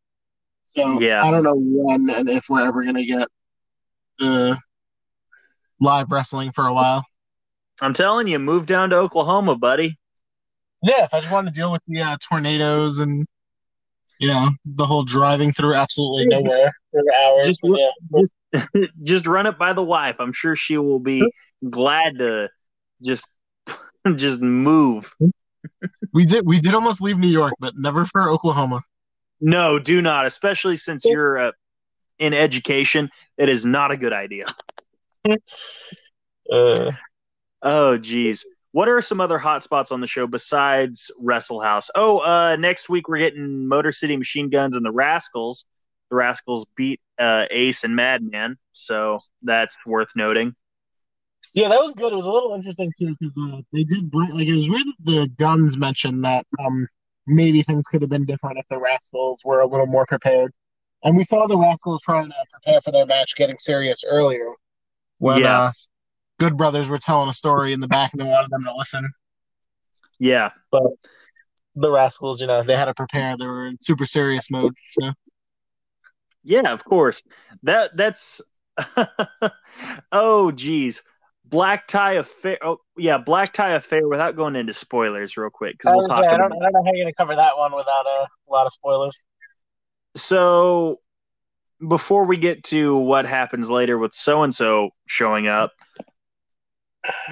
So 0.66 1.00
Yeah. 1.00 1.22
I 1.22 1.30
don't 1.30 1.44
know 1.44 1.54
when 1.56 2.10
and 2.10 2.28
if 2.28 2.48
we're 2.48 2.66
ever 2.66 2.84
gonna 2.84 3.04
get 3.04 3.28
the 4.18 4.58
live 5.78 6.10
wrestling 6.10 6.50
for 6.50 6.66
a 6.66 6.74
while. 6.74 7.04
I'm 7.80 7.94
telling 7.94 8.26
you, 8.26 8.38
move 8.38 8.66
down 8.66 8.90
to 8.90 8.96
Oklahoma, 8.96 9.56
buddy. 9.56 9.98
Yeah, 10.82 11.04
if 11.04 11.14
I 11.14 11.20
just 11.20 11.32
want 11.32 11.46
to 11.46 11.52
deal 11.52 11.72
with 11.72 11.82
the 11.86 12.00
uh, 12.00 12.16
tornadoes 12.20 12.98
and 12.98 13.26
you 14.18 14.28
know 14.28 14.50
the 14.64 14.86
whole 14.86 15.04
driving 15.04 15.52
through 15.52 15.74
absolutely 15.74 16.26
nowhere 16.28 16.72
for 16.90 17.02
hours. 17.14 17.46
Just 17.46 17.60
yeah. 17.62 18.62
just 19.04 19.26
run 19.26 19.46
it 19.46 19.58
by 19.58 19.72
the 19.72 19.82
wife. 19.82 20.16
I'm 20.20 20.32
sure 20.32 20.56
she 20.56 20.78
will 20.78 21.00
be 21.00 21.22
glad 21.68 22.18
to 22.18 22.48
just 23.02 23.26
just 24.14 24.40
move. 24.40 25.12
We 26.12 26.26
did 26.26 26.46
we 26.46 26.60
did 26.60 26.74
almost 26.74 27.00
leave 27.00 27.18
New 27.18 27.28
York, 27.28 27.54
but 27.58 27.74
never 27.76 28.04
for 28.04 28.28
Oklahoma. 28.28 28.82
No, 29.40 29.78
do 29.78 30.02
not, 30.02 30.26
especially 30.26 30.76
since 30.76 31.04
you're 31.04 31.38
uh, 31.38 31.52
in 32.18 32.34
education. 32.34 33.10
It 33.36 33.48
is 33.48 33.64
not 33.64 33.92
a 33.92 33.96
good 33.96 34.12
idea. 34.12 34.46
Uh, 36.50 36.92
Oh, 37.62 37.98
geez. 37.98 38.44
What 38.72 38.88
are 38.88 39.00
some 39.00 39.20
other 39.20 39.38
hot 39.38 39.62
spots 39.62 39.90
on 39.92 40.00
the 40.00 40.06
show 40.06 40.26
besides 40.26 41.10
Wrestle 41.18 41.60
House? 41.60 41.90
Oh, 41.94 42.18
uh, 42.18 42.56
next 42.56 42.88
week 42.88 43.08
we're 43.08 43.18
getting 43.18 43.66
Motor 43.66 43.92
City 43.92 44.16
Machine 44.16 44.50
Guns 44.50 44.76
and 44.76 44.84
the 44.84 44.92
Rascalz. 44.92 45.64
The 46.10 46.16
Rascalz 46.16 46.64
beat 46.76 47.00
uh, 47.18 47.46
Ace 47.50 47.84
and 47.84 47.96
Madman, 47.96 48.56
so 48.72 49.18
that's 49.42 49.76
worth 49.86 50.08
noting. 50.16 50.54
yeah, 51.54 51.68
that 51.68 51.80
was 51.82 51.94
good. 51.94 52.12
It 52.12 52.16
was 52.16 52.26
a 52.26 52.30
little 52.30 52.54
interesting 52.54 52.92
too 52.98 53.16
because 53.18 53.36
uh, 53.38 53.60
they 53.72 53.84
did 53.84 54.10
bring 54.10 54.30
like 54.30 54.46
it 54.46 54.54
was 54.54 54.68
weird 54.68 54.86
that 54.86 55.04
the 55.04 55.28
guns 55.38 55.76
mentioned 55.76 56.24
that 56.24 56.46
um 56.64 56.86
maybe 57.26 57.62
things 57.62 57.84
could 57.90 58.00
have 58.00 58.10
been 58.10 58.24
different 58.24 58.58
if 58.58 58.64
the 58.70 58.76
Rascalz 58.78 59.38
were 59.44 59.60
a 59.60 59.66
little 59.66 59.86
more 59.86 60.06
prepared. 60.06 60.52
And 61.04 61.16
we 61.16 61.24
saw 61.24 61.46
the 61.46 61.56
Rascalz 61.56 62.00
trying 62.02 62.28
to 62.28 62.34
prepare 62.52 62.80
for 62.80 62.90
their 62.90 63.04
match, 63.06 63.34
getting 63.36 63.58
serious 63.58 64.02
earlier 64.06 64.46
when 65.18 65.40
Yeah. 65.42 65.58
uh, 65.64 65.72
Good 66.38 66.56
Brothers 66.56 66.88
were 66.88 66.98
telling 66.98 67.28
a 67.28 67.34
story 67.34 67.72
in 67.72 67.80
the 67.80 67.88
back 67.88 68.12
and 68.12 68.20
they 68.20 68.26
wanted 68.26 68.50
them 68.50 68.64
to 68.64 68.74
listen. 68.76 69.08
Yeah, 70.20 70.50
But 70.70 70.82
The 71.76 71.88
Rascalz, 71.88 72.40
you 72.40 72.46
know, 72.46 72.62
they 72.62 72.76
had 72.76 72.86
to 72.86 72.94
prepare. 72.94 73.36
They 73.36 73.46
were 73.46 73.66
in 73.66 73.76
super 73.80 74.06
serious 74.06 74.50
mode. 74.50 74.74
So 74.90 75.12
yeah, 76.42 76.72
of 76.72 76.84
course. 76.84 77.22
That 77.62 77.96
that's. 77.96 78.40
oh, 80.12 80.50
geez. 80.52 81.02
Black 81.44 81.86
tie 81.88 82.14
affair. 82.14 82.58
Oh, 82.62 82.78
yeah, 82.96 83.18
black 83.18 83.52
tie 83.52 83.70
affair. 83.74 84.06
Without 84.06 84.36
going 84.36 84.56
into 84.56 84.74
spoilers, 84.74 85.36
real 85.36 85.50
quick, 85.50 85.76
because 85.78 85.94
we'll 85.94 86.06
talk. 86.06 86.22
I 86.22 86.34
about 86.34 86.50
don't, 86.50 86.52
I 86.52 86.64
don't 86.64 86.72
know 86.72 86.84
how 86.84 86.92
you're 86.92 87.04
gonna 87.04 87.14
cover 87.14 87.36
that 87.36 87.56
one 87.56 87.72
without 87.74 88.06
a 88.06 88.26
lot 88.50 88.66
of 88.66 88.72
spoilers. 88.72 89.18
so 90.14 91.00
before 91.86 92.24
we 92.24 92.36
get 92.36 92.64
to 92.64 92.96
what 92.96 93.24
happens 93.24 93.70
later 93.70 93.96
with 93.98 94.12
so 94.12 94.42
and 94.42 94.54
so 94.54 94.90
showing 95.06 95.46
up, 95.46 95.72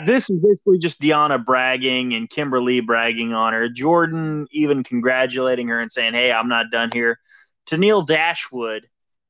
this 0.05 0.31
is 0.31 0.41
basically 0.41 0.79
just 0.79 1.01
Deonna 1.01 1.45
bragging 1.45 2.15
and 2.15 2.31
Kimber 2.31 2.61
Lee 2.61 2.81
bragging 2.81 3.33
on 3.33 3.53
her. 3.53 3.69
Jordynne 3.69 4.47
even 4.51 4.83
congratulating 4.83 5.69
her 5.69 5.81
and 5.81 5.91
saying, 5.91 6.15
"Hey, 6.15 6.33
I'm 6.33 6.49
not 6.49 6.71
done 6.71 6.91
here." 6.93 7.19
Tenille 7.67 8.07
Dashwood 8.07 8.89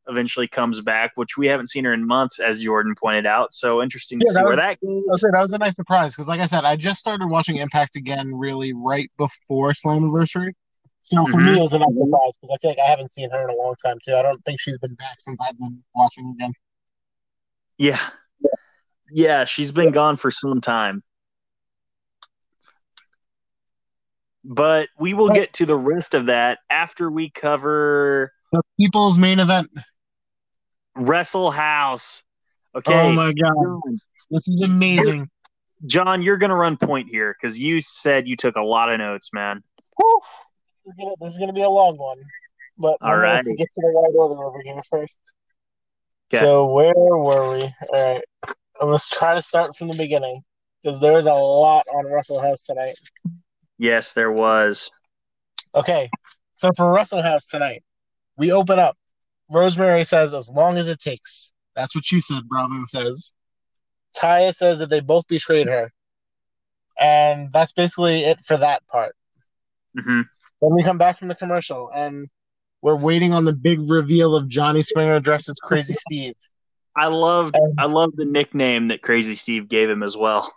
eventually 0.09 0.47
comes 0.47 0.81
back, 0.81 1.13
which 1.17 1.37
we 1.37 1.47
haven't 1.49 1.69
seen 1.69 1.85
her 1.85 1.93
in 1.93 2.07
months, 2.07 2.39
as 2.39 2.63
Jordynne 2.63 2.97
pointed 2.97 3.27
out. 3.27 3.53
So 3.53 3.83
interesting 3.83 4.21
to 4.21 4.25
Yeah, 4.27 4.31
see 4.31 4.35
that 4.35 4.43
where 4.45 4.51
was- 4.51 4.59
that 4.59 4.81
goes. 4.81 5.03
I'll 5.11 5.19
say 5.19 5.29
that 5.33 5.41
was 5.41 5.53
a 5.53 5.59
nice 5.59 5.75
surprise 5.75 6.15
because, 6.15 6.29
like 6.29 6.41
I 6.41 6.47
said, 6.47 6.65
I 6.65 6.77
just 6.77 7.01
started 7.01 7.27
watching 7.27 7.57
Impact 7.57 7.97
again, 7.97 8.33
really 8.37 8.73
right 8.73 9.11
before 9.17 9.73
Slammiversary. 9.73 10.53
So 11.03 11.25
for 11.27 11.37
me, 11.37 11.45
mm-hmm. 11.45 11.59
it 11.59 11.63
was 11.63 11.73
a 11.73 11.79
nice 11.79 11.95
surprise 11.95 12.33
because 12.41 12.55
I 12.55 12.57
feel 12.61 12.71
like 12.71 12.79
I 12.85 12.91
haven't 12.91 13.13
seen 13.13 13.31
her 13.31 13.43
in 13.43 13.51
a 13.51 13.55
long 13.55 13.75
time 13.85 13.97
too. 14.05 14.15
I 14.15 14.23
don't 14.23 14.45
think 14.45 14.61
she's 14.61 14.79
been 14.79 14.95
back 14.95 15.21
since 15.21 15.39
I've 15.41 15.59
been 15.59 15.83
watching 15.95 16.35
again. 16.37 16.53
Yeah, 17.79 18.01
yeah, 19.11 19.45
she's 19.45 19.73
been 19.73 19.93
gone 19.93 20.17
for 20.17 20.31
some 20.31 20.61
time. 20.61 21.03
But 24.45 24.89
we 24.99 25.13
will 25.13 25.31
get 25.31 25.55
to 25.55 25.67
the 25.67 25.77
rest 25.77 26.15
of 26.15 26.27
that 26.27 26.59
after 26.71 27.11
we 27.11 27.31
cover 27.31 28.33
The 28.53 28.63
people's 28.79 29.19
main 29.19 29.41
event. 29.41 29.69
Wrestle 30.95 31.51
House. 31.51 32.23
Oh 32.75 32.79
okay. 32.79 33.09
Oh 33.09 33.13
my 33.13 33.33
god, 33.33 33.81
this 34.31 34.47
is 34.49 34.63
amazing. 34.63 35.29
John, 35.85 36.23
you're 36.23 36.37
going 36.37 36.51
to 36.51 36.57
run 36.57 36.77
point 36.77 37.09
here 37.11 37.35
because 37.35 37.59
you 37.59 37.81
said 37.81 38.27
you 38.29 38.37
took 38.37 38.57
a 38.57 38.63
lot 38.63 38.91
of 38.91 38.99
notes, 38.99 39.31
man. 39.33 39.63
Whew. 39.97 40.21
this 41.21 41.33
is 41.33 41.39
gonna 41.39 41.53
be 41.53 41.63
a 41.63 41.71
long 41.71 41.97
one, 41.97 42.19
but 42.79 42.97
all 43.01 43.17
right, 43.17 43.45
gonna 43.45 43.57
get 43.57 43.69
to 43.75 43.81
the 43.81 43.89
right 43.89 44.15
order 44.15 44.45
over 44.45 44.61
here 44.63 44.83
first. 44.91 45.33
'Kay. 46.31 46.41
So 46.41 46.67
where 46.67 46.93
were 46.95 47.57
we? 47.57 47.75
All 47.93 48.15
right, 48.15 48.25
I'm 48.81 48.89
gonna 48.89 48.99
try 49.11 49.35
to 49.35 49.43
start 49.43 49.77
from 49.77 49.89
the 49.89 49.95
beginning 49.95 50.43
because 50.83 51.01
there's 51.01 51.27
a 51.27 51.33
lot 51.33 51.87
on 51.93 52.13
Wrestle 52.13 52.41
House 52.41 52.65
tonight. 52.65 52.99
Yes, 53.79 54.13
there 54.13 54.33
was. 54.33 54.91
Okay, 55.75 56.11
so 56.53 56.71
for 56.77 56.91
Wrestle 56.91 57.23
House 57.23 57.47
tonight, 57.47 57.83
we 58.37 58.53
open 58.53 58.79
up. 58.79 58.97
Rosemary 59.51 60.05
says, 60.05 60.35
"As 60.35 60.49
long 60.51 60.79
as 60.79 60.89
it 60.89 60.99
takes." 60.99 61.53
That's 61.75 61.95
what 61.95 62.05
she 62.05 62.21
said. 62.21 62.49
Bravo 62.49 62.85
says. 62.89 63.33
Taya 64.17 64.55
says 64.55 64.79
that 64.79 64.89
they 64.89 65.01
both 65.01 65.29
betrayed 65.29 65.67
her, 65.69 65.93
and 66.99 67.53
that's 67.53 67.73
basically 67.73 68.25
it 68.25 68.45
for 68.45 68.57
that 68.57 68.87
part. 68.89 69.15
hmm 69.99 70.23
Then 70.61 70.75
we 70.75 70.83
come 70.83 70.99
back 70.99 71.19
from 71.19 71.29
the 71.29 71.35
commercial, 71.35 71.91
and 71.95 72.29
we're 72.81 72.97
waiting 72.97 73.33
on 73.33 73.45
the 73.45 73.53
big 73.53 73.81
reveal 73.91 74.35
of 74.35 74.49
Johnny 74.49 74.83
Swinger 74.83 75.21
dressed 75.21 75.49
as 75.49 75.59
Crazy 75.63 75.95
Steve. 75.99 76.35
I 76.97 77.09
loved 77.09 77.57
Um, 77.57 77.73
I 77.79 77.85
loved 77.87 78.17
the 78.17 78.25
nickname 78.25 78.89
that 78.89 79.03
Crazy 79.03 79.35
Steve 79.35 79.69
gave 79.69 79.91
him 79.91 80.03
as 80.03 80.17
well. 80.17 80.53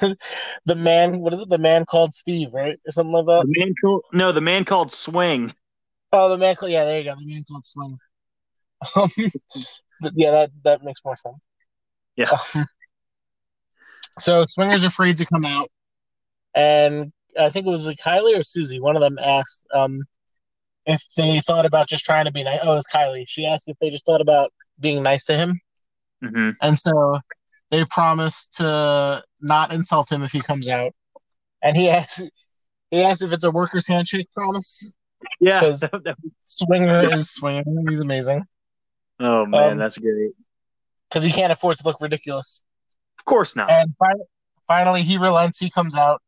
The 0.66 0.74
man, 0.74 1.20
what 1.20 1.32
is 1.32 1.40
it? 1.40 1.48
The 1.48 1.58
man 1.58 1.86
called 1.86 2.12
Steve, 2.12 2.52
right, 2.52 2.78
or 2.86 2.92
something 2.92 3.12
like 3.12 3.24
that. 3.26 3.46
The 3.46 3.60
man 3.60 3.74
called 3.80 4.04
no, 4.12 4.32
the 4.32 4.40
man 4.42 4.64
called 4.64 4.92
Swing. 4.92 5.54
Oh, 6.12 6.28
the 6.28 6.36
man 6.36 6.54
called 6.54 6.72
yeah, 6.72 6.84
there 6.84 6.98
you 6.98 7.04
go. 7.04 7.14
The 7.16 7.32
man 7.32 7.44
called 7.48 7.66
Swing. 7.66 7.98
Um, 8.94 9.10
yeah, 10.14 10.32
that 10.32 10.50
that 10.64 10.84
makes 10.84 11.00
more 11.04 11.16
sense. 11.16 11.36
Yeah. 12.16 12.38
Um, 12.54 12.66
so 14.18 14.44
Swinger's 14.44 14.84
are 14.84 14.88
afraid 14.88 15.18
to 15.18 15.26
come 15.26 15.44
out, 15.44 15.70
and 16.54 17.12
I 17.38 17.50
think 17.50 17.66
it 17.66 17.70
was 17.70 17.86
like 17.86 17.98
Kylie 17.98 18.38
or 18.38 18.42
Susie. 18.42 18.80
One 18.80 18.96
of 18.96 19.02
them 19.02 19.18
asked 19.18 19.66
um, 19.72 20.02
if 20.86 21.00
they 21.16 21.40
thought 21.40 21.66
about 21.66 21.88
just 21.88 22.04
trying 22.04 22.26
to 22.26 22.32
be 22.32 22.44
nice. 22.44 22.60
Oh, 22.62 22.72
it 22.72 22.76
was 22.76 22.86
Kylie. 22.92 23.24
She 23.26 23.46
asked 23.46 23.64
if 23.66 23.78
they 23.80 23.90
just 23.90 24.06
thought 24.06 24.20
about 24.20 24.52
being 24.80 25.02
nice 25.02 25.24
to 25.26 25.34
him, 25.34 25.60
hmm 26.22 26.50
and 26.62 26.78
so 26.78 27.18
they 27.70 27.84
promise 27.86 28.46
to 28.46 29.22
not 29.40 29.72
insult 29.72 30.10
him 30.10 30.22
if 30.22 30.32
he 30.32 30.40
comes 30.40 30.68
out. 30.68 30.92
And 31.62 31.76
he 31.76 31.88
asks, 31.90 32.22
he 32.90 33.02
asked 33.02 33.22
if 33.22 33.32
it's 33.32 33.44
a 33.44 33.50
workers' 33.50 33.86
handshake 33.86 34.28
promise. 34.32 34.92
Yeah, 35.40 35.60
because 35.60 35.84
Swinger 36.40 37.14
is 37.14 37.30
Swinger. 37.32 37.64
He's 37.88 38.00
amazing 38.00 38.44
oh 39.20 39.46
man, 39.46 39.72
Um, 39.72 39.78
that's 39.78 39.98
great. 39.98 40.32
because 41.08 41.24
he 41.24 41.32
can't 41.32 41.52
afford 41.52 41.76
to 41.78 41.84
look 41.84 42.00
ridiculous. 42.00 42.62
Of 43.18 43.24
course 43.24 43.56
not. 43.56 43.70
And 43.70 43.94
fi- 43.98 44.24
finally, 44.66 45.02
he 45.02 45.16
relents. 45.18 45.58
He 45.58 45.70
comes 45.70 45.94
out. 45.94 46.20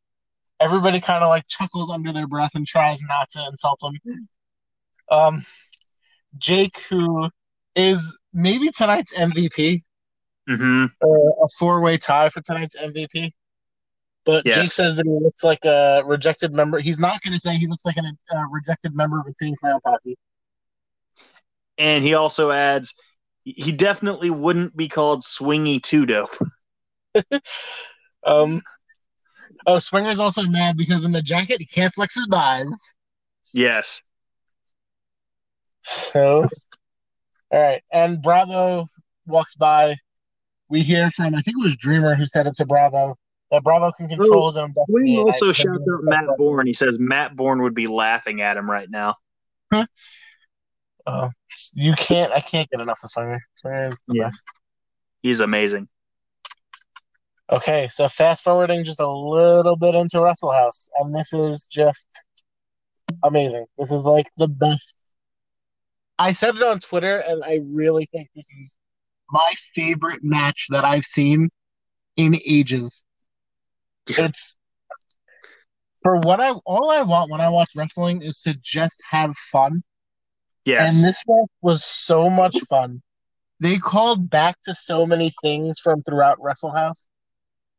Everybody 0.60 1.00
kind 1.00 1.22
of 1.22 1.28
like 1.28 1.44
chuckles 1.48 1.90
under 1.90 2.12
their 2.12 2.26
breath 2.26 2.52
and 2.54 2.66
tries 2.66 3.00
not 3.02 3.30
to 3.30 3.46
insult 3.50 3.80
him. 3.82 4.28
Um, 5.10 5.44
Jake, 6.36 6.80
who 6.90 7.30
is 7.76 8.17
maybe 8.32 8.70
tonight's 8.70 9.12
MVP, 9.18 9.82
hmm 10.48 10.86
uh, 11.04 11.08
a 11.08 11.48
four-way 11.58 11.98
tie 11.98 12.28
for 12.28 12.40
tonight's 12.40 12.76
MVP. 12.76 13.32
But 14.24 14.44
Yes. 14.44 14.56
Jake 14.56 14.72
says 14.72 14.96
that 14.96 15.06
he 15.06 15.12
looks 15.12 15.42
like 15.42 15.64
a 15.64 16.02
rejected 16.04 16.52
member. 16.52 16.78
He's 16.80 16.98
not 16.98 17.22
going 17.22 17.32
to 17.34 17.40
say 17.40 17.56
he 17.56 17.66
looks 17.66 17.84
like 17.84 17.96
an, 17.96 18.18
a 18.30 18.44
rejected 18.52 18.94
member 18.94 19.20
of 19.20 19.26
a 19.26 19.32
Teen 19.32 19.56
Clown 19.56 19.80
Posse. 19.84 20.16
And 21.78 22.04
he 22.04 22.14
also 22.14 22.50
adds 22.50 22.94
he 23.44 23.72
definitely 23.72 24.30
wouldn't 24.30 24.76
be 24.76 24.88
called 24.88 25.22
Swingy 25.22 25.80
Tudo. 25.80 26.28
Um, 28.26 28.60
oh, 29.66 29.78
Swinger's 29.78 30.20
also 30.20 30.42
mad 30.42 30.76
because 30.76 31.04
in 31.04 31.12
the 31.12 31.22
jacket 31.22 31.60
he 31.60 31.66
can't 31.66 31.94
flex 31.94 32.14
his 32.14 32.26
thighs. 32.30 32.66
Yes. 33.52 34.02
So, 35.82 36.46
all 37.50 37.60
right, 37.60 37.82
and 37.92 38.22
Bravo 38.22 38.86
walks 39.26 39.54
by. 39.54 39.96
We 40.70 40.82
hear 40.82 41.10
from 41.10 41.34
I 41.34 41.40
think 41.42 41.56
it 41.58 41.62
was 41.62 41.76
Dreamer 41.76 42.14
who 42.14 42.26
said 42.26 42.46
it 42.46 42.54
to 42.56 42.66
Bravo 42.66 43.16
that 43.50 43.62
Bravo 43.62 43.92
can 43.92 44.06
oh, 44.06 44.16
control 44.16 44.46
his 44.48 44.56
own 44.56 44.72
destiny. 44.72 45.16
And 45.16 45.30
also 45.30 45.52
shouts 45.52 45.88
out 45.90 46.02
Matt 46.02 46.26
Borne. 46.36 46.66
He 46.66 46.74
says 46.74 46.98
Matt 46.98 47.34
Borne 47.36 47.62
would 47.62 47.74
be 47.74 47.86
laughing 47.86 48.40
at 48.40 48.56
him 48.56 48.70
right 48.70 48.88
now. 48.90 49.14
Oh, 51.06 51.30
you 51.72 51.94
can't. 51.94 52.32
I 52.32 52.40
can't 52.40 52.68
get 52.68 52.80
enough 52.80 53.00
of 53.02 53.10
Swinger. 53.10 53.42
Swinger 53.54 53.88
is 53.88 53.96
the 54.06 54.14
Yeah. 54.14 54.24
best. 54.24 54.42
He's 55.22 55.40
amazing. 55.40 55.88
Okay, 57.50 57.88
so 57.88 58.08
fast 58.10 58.42
forwarding 58.42 58.84
just 58.84 59.00
a 59.00 59.10
little 59.10 59.74
bit 59.74 59.94
into 59.94 60.20
Wrestle 60.20 60.52
House, 60.52 60.86
and 60.98 61.14
this 61.14 61.32
is 61.32 61.64
just 61.64 62.06
amazing. 63.24 63.64
This 63.78 63.90
is 63.90 64.04
like 64.04 64.26
the 64.36 64.48
best. 64.48 64.97
I 66.18 66.32
said 66.32 66.56
it 66.56 66.62
on 66.62 66.80
Twitter, 66.80 67.16
and 67.16 67.42
I 67.44 67.60
really 67.70 68.08
think 68.12 68.28
this 68.34 68.48
is 68.60 68.76
my 69.30 69.52
favorite 69.74 70.24
match 70.24 70.66
that 70.70 70.84
I've 70.84 71.04
seen 71.04 71.50
in 72.16 72.40
ages. 72.44 73.04
It's 74.06 74.56
for 76.02 76.16
what 76.16 76.40
I 76.40 76.50
all 76.64 76.90
I 76.90 77.02
want 77.02 77.30
when 77.30 77.40
I 77.40 77.48
watch 77.48 77.70
wrestling 77.76 78.22
is 78.22 78.40
to 78.42 78.54
just 78.62 79.00
have 79.10 79.34
fun. 79.52 79.82
Yes. 80.64 80.94
And 80.94 81.06
this 81.06 81.22
one 81.26 81.46
was 81.62 81.84
so 81.84 82.28
much 82.28 82.56
fun. 82.68 83.02
They 83.60 83.78
called 83.78 84.30
back 84.30 84.56
to 84.64 84.74
so 84.74 85.06
many 85.06 85.32
things 85.42 85.78
from 85.80 86.02
throughout 86.02 86.40
Wrestle 86.40 86.72
House. 86.72 87.04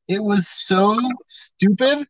It 0.07 0.23
was 0.23 0.47
so 0.47 0.97
stupid, 1.27 2.07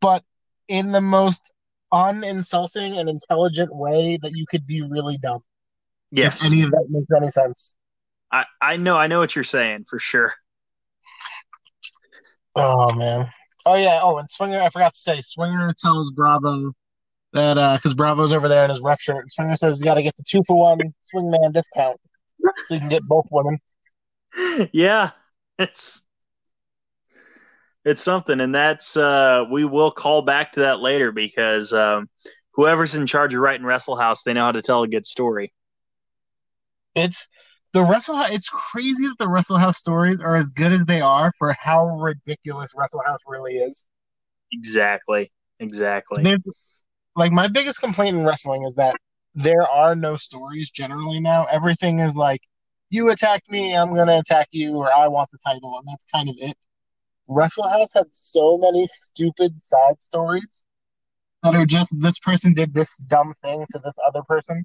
but 0.00 0.22
in 0.68 0.92
the 0.92 1.00
most 1.00 1.50
uninsulting 1.94 2.98
and 2.98 3.08
intelligent 3.08 3.74
way 3.74 4.18
that 4.20 4.32
you 4.32 4.44
could 4.50 4.66
be 4.66 4.82
really 4.82 5.16
dumb. 5.16 5.40
yes. 6.10 6.40
If 6.44 6.52
any 6.52 6.62
of 6.62 6.72
that 6.72 6.86
makes 6.90 7.06
any 7.16 7.30
sense. 7.30 7.74
I, 8.32 8.44
I 8.60 8.76
know 8.76 8.96
I 8.96 9.06
know 9.06 9.20
what 9.20 9.34
you're 9.36 9.44
saying 9.44 9.84
for 9.88 9.98
sure. 9.98 10.34
Oh 12.56 12.92
man. 12.94 13.30
Oh 13.64 13.76
yeah. 13.76 14.00
Oh, 14.02 14.18
and 14.18 14.30
Swinger. 14.30 14.60
I 14.60 14.70
forgot 14.70 14.94
to 14.94 14.98
say. 14.98 15.22
Swinger 15.24 15.72
tells 15.78 16.10
Bravo 16.12 16.72
that 17.32 17.58
uh, 17.58 17.76
because 17.76 17.94
Bravo's 17.94 18.32
over 18.32 18.48
there 18.48 18.64
in 18.64 18.70
his 18.70 18.80
ref 18.80 19.00
shirt, 19.00 19.30
Swinger 19.30 19.56
says 19.56 19.78
he's 19.78 19.84
got 19.84 19.94
to 19.94 20.02
get 20.02 20.16
the 20.16 20.24
two 20.28 20.42
for 20.46 20.58
one 20.58 20.78
Swingman 21.14 21.52
discount 21.52 22.00
so 22.64 22.74
he 22.74 22.80
can 22.80 22.88
get 22.88 23.02
both 23.04 23.26
women. 23.30 23.58
yeah. 24.72 25.10
It's 25.58 26.02
it's 27.84 28.02
something 28.02 28.40
and 28.40 28.54
that's 28.54 28.96
uh 28.96 29.44
we 29.50 29.64
will 29.64 29.90
call 29.90 30.22
back 30.22 30.52
to 30.52 30.60
that 30.60 30.80
later 30.80 31.12
because 31.12 31.72
um 31.72 32.08
whoever's 32.54 32.94
in 32.94 33.06
charge 33.06 33.34
of 33.34 33.40
writing 33.40 33.66
Wrestle 33.66 33.96
House, 33.96 34.22
they 34.22 34.32
know 34.32 34.44
how 34.44 34.52
to 34.52 34.62
tell 34.62 34.82
a 34.82 34.88
good 34.88 35.06
story. 35.06 35.52
It's 36.94 37.28
the 37.72 37.82
Wrestle. 37.82 38.16
House. 38.16 38.30
It's 38.30 38.48
crazy 38.48 39.06
that 39.06 39.16
the 39.18 39.28
Wrestle 39.28 39.58
House 39.58 39.78
stories 39.78 40.20
are 40.20 40.36
as 40.36 40.48
good 40.50 40.72
as 40.72 40.84
they 40.86 41.00
are 41.00 41.32
for 41.38 41.52
how 41.52 41.98
ridiculous 41.98 42.70
Wrestle 42.76 43.02
House 43.04 43.20
really 43.26 43.54
is. 43.54 43.86
Exactly. 44.52 45.32
Exactly. 45.60 46.22
There's 46.22 46.48
like 47.16 47.32
my 47.32 47.48
biggest 47.48 47.80
complaint 47.80 48.16
in 48.16 48.24
wrestling 48.24 48.64
is 48.64 48.74
that 48.74 48.94
there 49.34 49.62
are 49.62 49.96
no 49.96 50.16
stories 50.16 50.70
generally 50.70 51.20
now. 51.20 51.46
Everything 51.50 51.98
is 51.98 52.14
like 52.14 52.40
you 52.90 53.10
attacked 53.10 53.50
me, 53.50 53.76
I'm 53.76 53.94
gonna 53.94 54.18
attack 54.18 54.48
you, 54.52 54.76
or 54.76 54.92
I 54.92 55.08
want 55.08 55.30
the 55.32 55.38
title, 55.44 55.76
and 55.78 55.88
that's 55.88 56.04
kind 56.12 56.28
of 56.28 56.36
it. 56.38 56.56
Wrestle 57.28 57.68
House 57.68 57.90
had 57.94 58.06
so 58.10 58.58
many 58.58 58.86
stupid 58.92 59.60
side 59.60 60.00
stories 60.00 60.64
that 61.42 61.54
are 61.54 61.66
just 61.66 61.90
this 62.00 62.18
person 62.18 62.54
did 62.54 62.74
this 62.74 62.96
dumb 62.98 63.34
thing 63.42 63.64
to 63.72 63.80
this 63.84 63.96
other 64.06 64.22
person, 64.22 64.64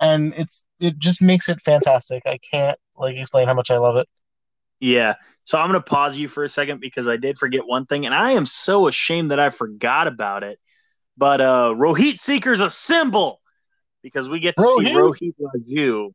and 0.00 0.34
it's 0.36 0.66
it 0.80 0.98
just 0.98 1.22
makes 1.22 1.48
it 1.48 1.60
fantastic. 1.62 2.22
I 2.26 2.38
can't 2.38 2.78
like 2.96 3.16
explain 3.16 3.46
how 3.46 3.54
much 3.54 3.70
I 3.70 3.78
love 3.78 3.96
it. 3.96 4.08
Yeah. 4.80 5.14
So 5.44 5.58
I'm 5.58 5.70
going 5.70 5.80
to 5.82 5.88
pause 5.88 6.16
you 6.18 6.28
for 6.28 6.44
a 6.44 6.48
second 6.48 6.80
because 6.80 7.08
I 7.08 7.16
did 7.16 7.38
forget 7.38 7.66
one 7.66 7.86
thing, 7.86 8.04
and 8.04 8.14
I 8.14 8.32
am 8.32 8.46
so 8.46 8.88
ashamed 8.88 9.30
that 9.30 9.40
I 9.40 9.50
forgot 9.50 10.06
about 10.06 10.42
it. 10.42 10.58
But 11.16 11.40
uh, 11.40 11.72
Rohit 11.74 12.18
Seeker's 12.18 12.60
a 12.60 12.68
symbol 12.68 13.40
because 14.02 14.28
we 14.28 14.38
get 14.38 14.54
to 14.56 14.62
see 14.62 14.92
Rohit? 14.92 15.32
Rohit 15.34 15.34
Raju 15.40 16.12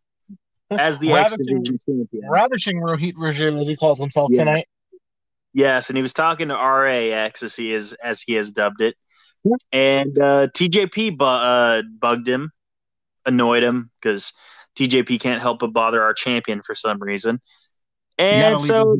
as 0.69 0.99
the 0.99 1.11
X 1.13 1.31
Ravishing- 1.31 1.63
Division 1.63 1.79
champion. 1.85 2.29
Ravishing 2.29 2.79
Rohit 2.79 3.13
Raju, 3.13 3.59
as 3.61 3.67
he 3.67 3.75
calls 3.75 3.99
himself 3.99 4.29
Yeah. 4.31 4.39
tonight. 4.41 4.67
Yes, 5.53 5.89
and 5.89 5.97
he 5.97 6.01
was 6.01 6.13
talking 6.13 6.47
to 6.47 6.55
RAX 6.55 7.43
as 7.43 7.55
he 7.55 7.73
is 7.73 7.93
as 8.03 8.21
he 8.21 8.33
has 8.33 8.51
dubbed 8.51 8.81
it, 8.81 8.95
and 9.71 10.17
uh, 10.17 10.47
TJP 10.47 11.17
bu- 11.17 11.25
uh, 11.25 11.81
bugged 11.99 12.27
him, 12.27 12.51
annoyed 13.25 13.63
him 13.63 13.91
because 14.01 14.33
TJP 14.77 15.19
can't 15.19 15.41
help 15.41 15.59
but 15.59 15.73
bother 15.73 16.01
our 16.01 16.13
champion 16.13 16.61
for 16.63 16.75
some 16.75 17.01
reason. 17.01 17.41
And 18.17 18.59
so. 18.61 18.97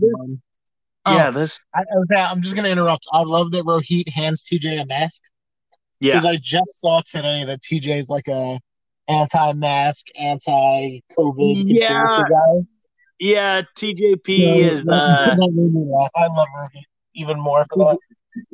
Oh, 1.03 1.15
yeah, 1.15 1.31
this, 1.31 1.59
I, 1.73 1.83
I'm 2.15 2.43
just 2.43 2.55
gonna 2.55 2.69
interrupt. 2.69 3.07
I 3.11 3.23
love 3.23 3.51
that 3.53 3.63
Rohit 3.63 4.07
hands 4.07 4.43
TJ 4.43 4.83
a 4.83 4.85
mask 4.85 5.23
yeah, 5.99 6.13
because 6.13 6.25
I 6.25 6.35
just 6.35 6.79
saw 6.79 7.01
today 7.01 7.43
that 7.45 7.61
TJ 7.61 8.01
is 8.01 8.09
like 8.09 8.27
a 8.27 8.59
anti-mask, 9.07 10.07
anti-COVID 10.15 11.01
Yeah. 11.67 11.87
conspiracy 11.87 12.21
guy. 12.29 12.67
Yeah. 13.21 13.61
TJP 13.77 14.27
So, 14.27 14.63
is 14.63 14.79
uh, 14.79 15.35
that 15.35 15.51
made 15.53 15.73
me 15.73 15.85
laugh. 15.85 16.09
I 16.15 16.27
love 16.27 16.47
even 17.15 17.39
more 17.39 17.65
for 17.69 17.85
that. 17.85 17.97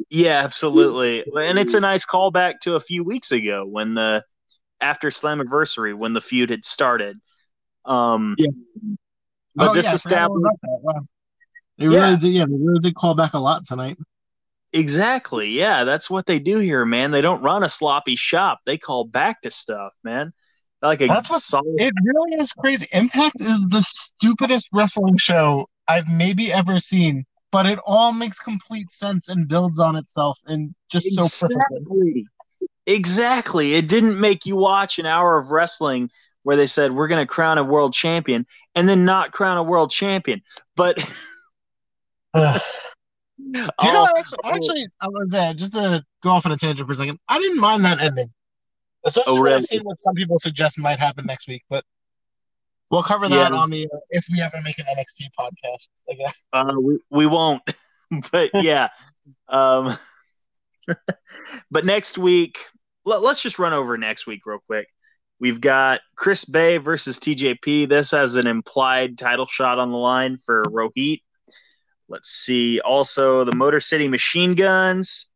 Yeah, 0.09 0.41
absolutely. 0.43 1.23
And 1.35 1.57
it's 1.59 1.73
a 1.73 1.79
nice 1.79 2.05
callback 2.05 2.59
to 2.61 2.75
a 2.75 2.79
few 2.79 3.03
weeks 3.03 3.31
ago 3.31 3.65
when 3.65 3.93
the 3.93 4.23
after 4.79 5.11
Slam 5.11 5.39
Slammiversary 5.39 5.95
when 5.95 6.13
the 6.13 6.21
feud 6.21 6.49
had 6.49 6.65
started. 6.65 7.17
Um, 7.85 8.35
Yeah. 8.37 8.49
but 9.55 9.71
Oh, 9.71 9.73
this 9.73 9.85
yeah, 9.85 9.95
established. 9.95 10.57
Wow. 10.63 11.01
They 11.77 11.87
Yeah. 11.87 11.99
really 11.99 12.17
did. 12.17 12.33
Yeah, 12.33 12.45
they 12.45 12.55
really 12.55 12.79
did 12.79 12.95
call 12.95 13.15
back 13.15 13.33
a 13.33 13.39
lot 13.39 13.65
tonight. 13.65 13.97
exactly. 14.73 15.49
Yeah, 15.49 15.83
that's 15.83 16.09
what 16.09 16.25
they 16.25 16.39
do 16.39 16.59
here, 16.59 16.85
man. 16.85 17.11
They 17.11 17.21
don't 17.21 17.41
run 17.41 17.63
a 17.63 17.69
sloppy 17.69 18.15
shop. 18.15 18.59
They 18.65 18.77
call 18.77 19.05
back 19.05 19.41
to 19.41 19.51
stuff, 19.51 19.93
man. 20.03 20.33
Like 20.81 21.01
a 21.01 21.07
That's 21.07 21.29
what, 21.29 21.41
solid. 21.41 21.75
It 21.77 21.93
really 22.03 22.35
is 22.35 22.51
crazy. 22.53 22.87
Impact 22.91 23.41
is 23.41 23.67
the 23.69 23.81
stupidest 23.81 24.69
wrestling 24.71 25.17
show 25.17 25.67
I've 25.87 26.07
maybe 26.07 26.53
ever 26.53 26.79
seen, 26.79 27.25
but 27.51 27.65
it 27.65 27.79
all 27.85 28.13
makes 28.13 28.39
complete 28.39 28.91
sense 28.91 29.27
and 29.27 29.47
builds 29.49 29.79
on 29.79 29.95
itself 29.95 30.39
and 30.45 30.75
just 30.89 31.11
so 31.13 31.23
perfectly. 31.47 31.57
Exactly. 31.75 32.25
Exactly. 32.85 33.75
It 33.75 33.87
didn't 33.87 34.19
make 34.19 34.45
you 34.45 34.55
watch 34.55 34.99
an 34.99 35.05
hour 35.05 35.37
of 35.37 35.49
wrestling 35.49 36.09
where 36.43 36.55
they 36.55 36.67
said 36.67 36.91
we're 36.91 37.07
going 37.07 37.25
to 37.25 37.31
crown 37.31 37.57
a 37.57 37.63
world 37.63 37.93
champion 37.93 38.45
and 38.75 38.87
then 38.87 39.03
not 39.03 39.31
crown 39.31 39.57
a 39.57 39.63
world 39.63 39.91
champion. 39.91 40.41
But. 40.75 40.97
Do 43.37 43.53
you 43.53 43.61
know, 43.61 43.69
Oh, 43.79 44.07
actually, 44.17 44.39
actually, 44.45 44.87
I 44.99 45.07
was 45.07 45.33
uh, 45.33 45.53
just 45.53 45.73
to 45.73 46.03
go 46.23 46.29
off 46.29 46.45
on 46.45 46.51
a 46.51 46.57
tangent 46.57 46.87
for 46.87 46.93
a 46.93 46.95
second. 46.95 47.19
I 47.29 47.39
didn't 47.39 47.59
mind 47.59 47.85
that 47.85 47.99
ending, 47.99 48.31
especially 49.05 49.33
Oh, 49.33 49.39
really? 49.39 49.57
I've 49.57 49.65
seen 49.65 49.81
what 49.83 49.99
some 49.99 50.15
people 50.15 50.39
suggest 50.39 50.77
might 50.79 50.99
happen 50.99 51.25
next 51.25 51.47
week. 51.47 51.63
But 51.69 51.83
we'll 52.89 53.03
cover 53.03 53.27
that 53.29 53.51
Yeah. 53.51 53.57
on 53.57 53.69
the 53.69 53.85
uh, 53.85 53.97
if 54.09 54.25
we 54.31 54.41
ever 54.41 54.57
make 54.63 54.79
an 54.79 54.85
NXT 54.85 55.29
podcast. 55.37 55.87
I 56.09 56.13
guess. 56.15 56.45
Uh, 56.53 56.73
we 56.79 56.99
we 57.09 57.25
won't, 57.25 57.61
but 58.31 58.51
yeah. 58.53 58.89
Um, 59.49 59.97
but 61.71 61.85
next 61.85 62.17
week, 62.17 62.57
let, 63.05 63.23
us 63.23 63.41
just 63.41 63.59
run 63.59 63.73
over 63.73 63.97
next 63.97 64.25
week 64.27 64.45
real 64.45 64.59
quick. 64.67 64.87
We've 65.39 65.61
got 65.61 66.01
Chris 66.15 66.45
Bey 66.45 66.77
versus 66.77 67.19
TJP. 67.19 67.87
This 67.87 68.11
has 68.11 68.35
an 68.35 68.47
implied 68.47 69.17
title 69.17 69.45
shot 69.45 69.77
on 69.77 69.91
the 69.91 69.97
line 69.97 70.39
for 70.45 70.65
Rohit. 70.65 71.21
Let's 72.09 72.29
see. 72.29 72.79
Also, 72.79 73.43
the 73.43 73.55
Motor 73.55 73.79
City 73.79 74.07
Machine 74.07 74.55
Guns 74.55 75.26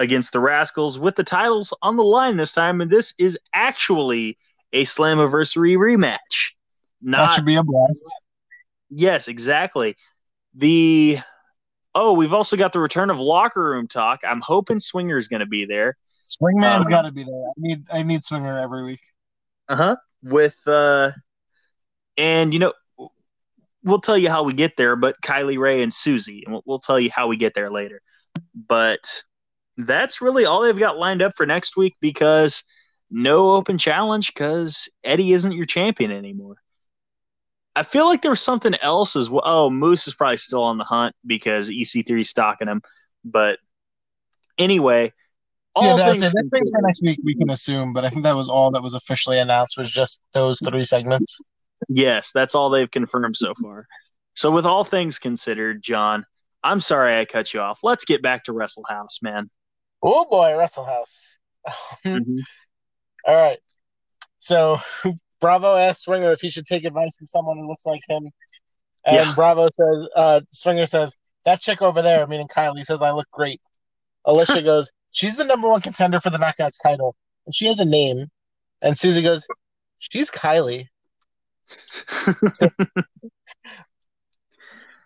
against 0.00 0.32
the 0.32 0.40
Rascalz 0.40 0.98
with 0.98 1.14
the 1.14 1.22
titles 1.22 1.72
on 1.82 1.96
the 1.96 2.02
line 2.02 2.38
this 2.38 2.52
time, 2.52 2.80
and 2.80 2.90
this 2.90 3.14
is 3.18 3.38
actually 3.54 4.38
a 4.72 4.84
Slammiversary 4.84 5.76
rematch. 5.76 6.54
that 7.02 7.10
Not 7.10 7.34
should 7.34 7.44
be 7.44 7.56
a 7.56 7.62
blast. 7.62 8.06
Yes, 8.88 9.28
exactly. 9.28 9.96
The 10.54 11.18
oh, 11.94 12.14
we've 12.14 12.32
also 12.32 12.56
got 12.56 12.72
the 12.72 12.80
return 12.80 13.10
of 13.10 13.20
locker 13.20 13.62
room 13.62 13.86
talk. 13.86 14.20
I'm 14.26 14.40
hoping 14.40 14.78
Swinger's 14.78 15.28
going 15.28 15.40
to 15.40 15.46
be 15.46 15.66
there. 15.66 15.96
Swingman's 16.24 16.86
Um, 16.86 16.90
got 16.90 17.02
to 17.02 17.12
be 17.12 17.22
there. 17.22 17.44
I 17.48 17.52
need 17.56 17.86
I 17.92 18.02
need 18.02 18.24
Swinger 18.24 18.58
every 18.58 18.84
week. 18.84 19.00
Uh 19.68 19.76
huh. 19.76 19.96
With 20.22 20.56
uh, 20.66 21.12
and 22.16 22.52
you 22.52 22.58
know, 22.58 22.72
we'll 23.84 24.00
tell 24.00 24.18
you 24.18 24.30
how 24.30 24.44
we 24.44 24.54
get 24.54 24.76
there. 24.76 24.96
But 24.96 25.20
Kylie 25.20 25.58
Rae 25.58 25.82
and 25.82 25.92
Susie, 25.92 26.42
and 26.44 26.54
we'll, 26.54 26.62
we'll 26.64 26.80
tell 26.80 26.98
you 26.98 27.10
how 27.10 27.28
we 27.28 27.36
get 27.36 27.54
there 27.54 27.70
later. 27.70 28.00
But 28.54 29.22
that's 29.76 30.20
really 30.20 30.44
all 30.44 30.62
they've 30.62 30.78
got 30.78 30.98
lined 30.98 31.22
up 31.22 31.32
for 31.36 31.46
next 31.46 31.76
week 31.76 31.96
because 32.00 32.62
no 33.10 33.50
open 33.52 33.78
challenge 33.78 34.32
because 34.32 34.88
Eddie 35.02 35.32
isn't 35.32 35.52
your 35.52 35.66
champion 35.66 36.10
anymore. 36.10 36.56
I 37.74 37.82
feel 37.82 38.06
like 38.06 38.22
there 38.22 38.30
was 38.30 38.40
something 38.40 38.74
else 38.82 39.16
as 39.16 39.30
well. 39.30 39.42
Oh, 39.44 39.70
Moose 39.70 40.06
is 40.06 40.14
probably 40.14 40.36
still 40.36 40.62
on 40.62 40.78
the 40.78 40.84
hunt 40.84 41.14
because 41.24 41.70
EC3 41.70 42.20
is 42.20 42.30
stalking 42.30 42.68
him. 42.68 42.82
But 43.24 43.58
anyway, 44.58 45.12
all 45.74 45.84
yeah, 45.84 45.96
that's 45.96 46.20
things 46.20 46.32
it. 46.32 46.36
That's 46.36 46.50
things 46.50 46.70
for 46.70 46.82
next 46.82 47.02
week 47.02 47.20
we 47.24 47.34
can 47.34 47.50
assume, 47.50 47.92
but 47.92 48.04
I 48.04 48.10
think 48.10 48.24
that 48.24 48.36
was 48.36 48.48
all 48.48 48.70
that 48.72 48.82
was 48.82 48.94
officially 48.94 49.38
announced 49.38 49.76
was 49.78 49.90
just 49.90 50.20
those 50.32 50.58
three 50.60 50.84
segments. 50.84 51.38
Yes, 51.88 52.30
that's 52.34 52.54
all 52.54 52.70
they've 52.70 52.90
confirmed 52.90 53.36
so 53.36 53.54
far. 53.62 53.86
So, 54.34 54.50
with 54.50 54.66
all 54.66 54.84
things 54.84 55.18
considered, 55.18 55.82
John, 55.82 56.26
I'm 56.62 56.80
sorry 56.80 57.18
I 57.18 57.24
cut 57.24 57.54
you 57.54 57.60
off. 57.60 57.80
Let's 57.82 58.04
get 58.04 58.22
back 58.22 58.44
to 58.44 58.52
Wrestle 58.52 58.84
House, 58.88 59.20
man. 59.22 59.48
Oh 60.02 60.26
boy, 60.28 60.56
Wrestle 60.56 60.84
House. 60.84 61.38
Mhm. 62.04 62.38
All 63.26 63.34
right. 63.36 63.58
So 64.38 64.78
Bravo 65.40 65.76
asks 65.76 66.04
Swinger 66.04 66.32
if 66.32 66.40
he 66.40 66.50
should 66.50 66.66
take 66.66 66.84
advice 66.84 67.14
from 67.16 67.26
someone 67.26 67.58
who 67.58 67.68
looks 67.68 67.84
like 67.86 68.00
him. 68.08 68.30
And 69.04 69.16
Yeah. 69.16 69.34
Bravo 69.34 69.68
says, 69.68 70.08
uh, 70.16 70.40
Swinger 70.52 70.86
says, 70.86 71.14
that 71.44 71.60
chick 71.60 71.82
over 71.82 72.02
there, 72.02 72.26
meaning 72.26 72.48
Kylie, 72.48 72.84
says 72.84 72.98
I 73.02 73.10
look 73.12 73.30
great. 73.30 73.60
Alisha 74.26 74.64
goes, 74.64 74.90
she's 75.10 75.36
the 75.36 75.44
number 75.44 75.68
one 75.68 75.80
contender 75.82 76.20
for 76.20 76.30
the 76.30 76.38
Knockouts 76.38 76.82
title. 76.82 77.14
And 77.46 77.54
she 77.54 77.66
has 77.66 77.78
a 77.78 77.84
name. 77.84 78.30
And 78.82 78.98
Susie 78.98 79.22
goes, 79.22 79.46
she's 79.98 80.30
Kylie. 80.30 80.86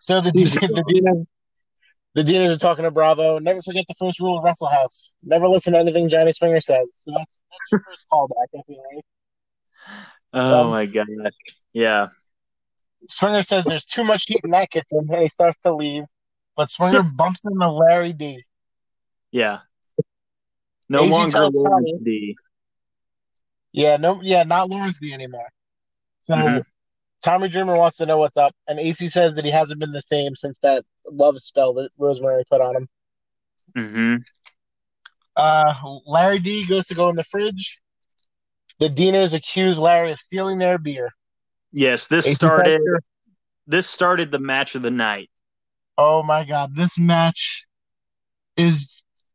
So 0.01 0.21
the, 0.21 0.31
Susie. 0.35 0.59
the 0.59 0.83
Deaners, 0.83 1.25
the 2.15 2.23
Deaners 2.23 2.55
are 2.55 2.59
talking 2.59 2.85
to 2.85 2.91
Bravo. 2.91 3.39
Never 3.39 3.61
forget 3.63 3.85
the 3.89 3.95
first 3.99 4.21
rule 4.21 4.39
of 4.39 4.45
Wrestle 4.45 4.69
House. 4.69 5.15
Never 5.23 5.49
listen 5.49 5.73
to 5.73 5.79
anything 5.79 6.09
Johnny 6.09 6.33
Swinger 6.33 6.61
says. 6.61 6.89
So 7.05 7.13
that's 7.17 7.43
that's 7.51 7.73
your 7.73 7.81
first 7.87 8.05
callback, 8.13 8.59
I 8.59 8.63
feel 8.67 8.83
like. 8.95 9.05
oh 10.35 10.65
Um, 10.65 10.71
my 10.71 10.87
god. 10.87 11.07
Yeah. 11.73 12.09
Swinger 13.09 13.43
says 13.43 13.65
there's 13.65 13.85
too 13.85 14.05
much 14.05 14.25
heat 14.27 14.41
in 14.45 14.51
that 14.51 14.71
kitchen, 14.71 15.07
and 15.11 15.23
he 15.23 15.29
starts 15.29 15.59
to 15.65 15.75
leave. 15.75 16.05
But 16.57 16.71
Swinger 16.71 17.03
bumps 17.17 17.45
into 17.45 17.69
Larry 17.71 18.13
D. 18.13 18.45
Yeah. 19.31 19.59
No 20.89 21.03
AZ 21.05 21.11
longer 21.11 21.39
Lawrence 21.39 21.63
Tommy- 21.69 21.99
D. 22.05 22.37
Yeah, 23.73 23.97
no, 23.97 24.21
yeah, 24.23 24.45
not 24.45 24.71
Lawrence 24.71 24.99
D 25.01 25.13
anymore. 25.13 25.49
So 26.23 26.35
Mhm. 26.35 26.65
Tommy 27.25 27.49
Dreamer 27.49 27.77
wants 27.77 27.97
to 27.97 28.07
know 28.07 28.19
what's 28.19 28.37
up, 28.37 28.55
and 28.69 28.79
AC 28.79 29.09
says 29.09 29.35
that 29.35 29.45
he 29.45 29.51
hasn't 29.51 29.81
been 29.81 29.91
the 29.93 30.03
same 30.03 30.37
since 30.37 30.59
that 30.63 30.85
love 31.11 31.39
spell 31.41 31.75
that 31.75 31.91
Rosemary 31.99 32.45
put 32.51 32.61
on 32.61 32.77
him. 32.77 32.89
hmm 33.75 34.17
Uh, 35.37 35.75
Larry 36.07 36.39
D 36.39 36.67
goes 36.67 36.87
to 36.89 36.95
go 36.95 37.09
in 37.09 37.17
the 37.17 37.25
fridge. 37.25 37.81
The 38.79 38.89
Deaners 38.89 39.35
accuse 39.35 39.79
Larry 39.81 40.13
of 40.13 40.21
stealing 40.21 40.59
their 40.59 40.79
beer. 40.79 41.11
Yes, 41.73 42.07
this 42.07 42.27
AC 42.27 42.37
started. 42.39 42.81
says 42.81 43.01
This 43.67 43.89
started 43.89 44.31
the 44.31 44.39
match 44.39 44.75
of 44.75 44.83
the 44.83 44.91
night. 44.91 45.31
Oh 45.97 46.23
my 46.23 46.45
god, 46.45 46.75
this 46.75 46.99
match 46.99 47.67
is. 48.57 48.89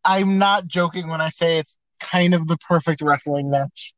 I'm 0.05 0.37
not 0.39 0.67
joking 0.67 1.09
when 1.09 1.21
I 1.21 1.29
say 1.29 1.59
it's 1.59 1.77
kind 1.99 2.33
of 2.33 2.47
the 2.47 2.57
perfect 2.57 3.01
wrestling 3.01 3.49
match. 3.51 3.93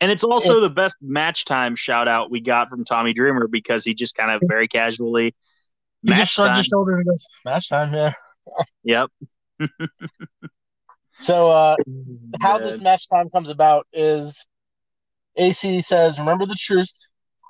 And 0.00 0.10
it's 0.12 0.24
also 0.24 0.60
the 0.60 0.70
best 0.70 0.94
match 1.00 1.44
time 1.44 1.74
shout 1.74 2.06
out 2.08 2.30
we 2.30 2.40
got 2.40 2.68
from 2.68 2.84
Tommy 2.84 3.12
Dreamer 3.12 3.48
because 3.48 3.84
he 3.84 3.94
just 3.94 4.14
kind 4.16 4.30
of 4.30 4.42
very 4.46 4.68
casually 4.68 5.34
He 6.02 6.10
match 6.10 6.18
just 6.20 6.32
shrugs 6.34 6.50
time. 6.50 6.56
his 6.58 6.66
shoulders 6.66 6.98
and 6.98 7.06
goes, 7.06 7.26
"Match 7.44 7.68
time, 7.68 7.92
yeah." 7.92 8.12
Yep. 8.84 9.10
So, 11.18 11.50
uh, 11.50 11.76
how 12.40 12.58
Dead. 12.58 12.66
this 12.68 12.80
match 12.80 13.08
time 13.08 13.28
comes 13.30 13.48
about 13.50 13.86
is 13.92 14.46
AC 15.36 15.82
says, 15.82 16.18
"Remember 16.18 16.46
the 16.46 16.54
truth." 16.58 16.90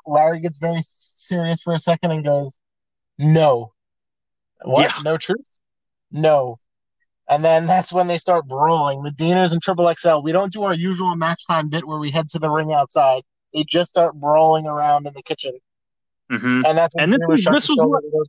Larry 0.07 0.41
gets 0.41 0.59
very 0.59 0.81
serious 0.87 1.61
for 1.63 1.75
a 1.75 1.79
second 1.79 2.11
and 2.13 2.25
goes, 2.25 2.57
"No, 3.19 3.73
what? 4.65 4.83
Yeah. 4.97 5.03
No 5.03 5.19
truth? 5.19 5.47
No." 6.11 6.59
And 7.31 7.45
then 7.45 7.67
that's 7.67 7.93
when 7.93 8.07
they 8.07 8.17
start 8.17 8.47
brawling. 8.49 9.03
The 9.03 9.11
Deaners 9.11 9.53
and 9.53 9.61
Triple 9.61 9.93
XL. 9.95 10.21
We 10.23 10.33
don't 10.33 10.51
do 10.51 10.63
our 10.63 10.73
usual 10.73 11.15
match 11.15 11.43
time 11.47 11.69
bit 11.69 11.87
where 11.87 11.99
we 11.99 12.11
head 12.11 12.31
to 12.31 12.39
the 12.39 12.49
ring 12.49 12.73
outside. 12.73 13.23
They 13.53 13.65
just 13.65 13.91
start 13.91 14.15
brawling 14.15 14.67
around 14.67 15.07
in 15.07 15.13
the 15.13 15.23
kitchen, 15.23 15.59
Mhm. 16.31 16.65
and 16.67 16.79
that's 16.79 16.95
when 16.95 17.05
And 17.05 17.13
this 17.13 17.19
Dreamer 17.19 17.33
was- 17.33 17.43
shrugs 17.43 17.63
this 17.63 17.69
was 17.69 17.77
shoulders 17.77 18.05
and 18.05 18.13
goes, 18.15 18.29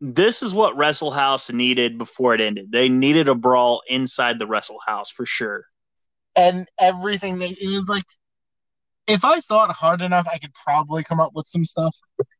This 0.00 0.42
is 0.42 0.52
what 0.54 0.76
Wrestle 0.76 1.10
House 1.10 1.50
needed 1.50 1.96
before 1.98 2.34
it 2.34 2.40
ended. 2.40 2.70
They 2.70 2.88
needed 2.88 3.28
a 3.28 3.34
brawl 3.34 3.82
inside 3.88 4.38
the 4.38 4.46
Wrestle 4.46 4.80
House 4.86 5.10
for 5.10 5.24
sure. 5.26 5.64
and 6.36 6.68
everything 6.78 7.38
they 7.38 7.48
it 7.48 7.68
was 7.74 7.88
like 7.88 8.04
if 9.06 9.24
I 9.24 9.40
thought 9.40 9.70
hard 9.70 10.02
enough, 10.02 10.26
I 10.32 10.38
could 10.38 10.52
probably 10.54 11.04
come 11.04 11.20
up 11.20 11.32
with 11.34 11.46
some 11.46 11.64
stuff 11.64 11.94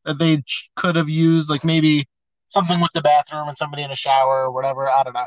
that 0.04 0.18
they 0.18 0.42
could 0.74 0.96
have 0.96 1.08
used, 1.08 1.48
like 1.48 1.64
maybe 1.64 2.04
something 2.48 2.80
with 2.80 2.90
the 2.92 3.02
bathroom 3.02 3.48
and 3.48 3.56
somebody 3.56 3.82
in 3.84 3.90
a 3.90 3.96
shower 3.96 4.44
or 4.46 4.52
whatever. 4.52 4.90
I 4.90 5.02
don't 5.04 5.14
know, 5.14 5.26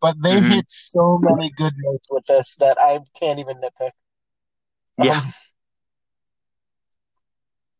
but 0.00 0.16
they 0.22 0.40
Mhm. 0.40 0.50
hit 0.50 0.70
so 0.70 1.18
many 1.18 1.50
good 1.56 1.74
notes 1.78 2.06
with 2.10 2.24
this 2.26 2.56
that 2.56 2.78
I 2.78 3.00
can't 3.18 3.38
even 3.38 3.60
nitpick. 3.60 3.90
Yeah. 4.96 5.18
Um, 5.20 5.32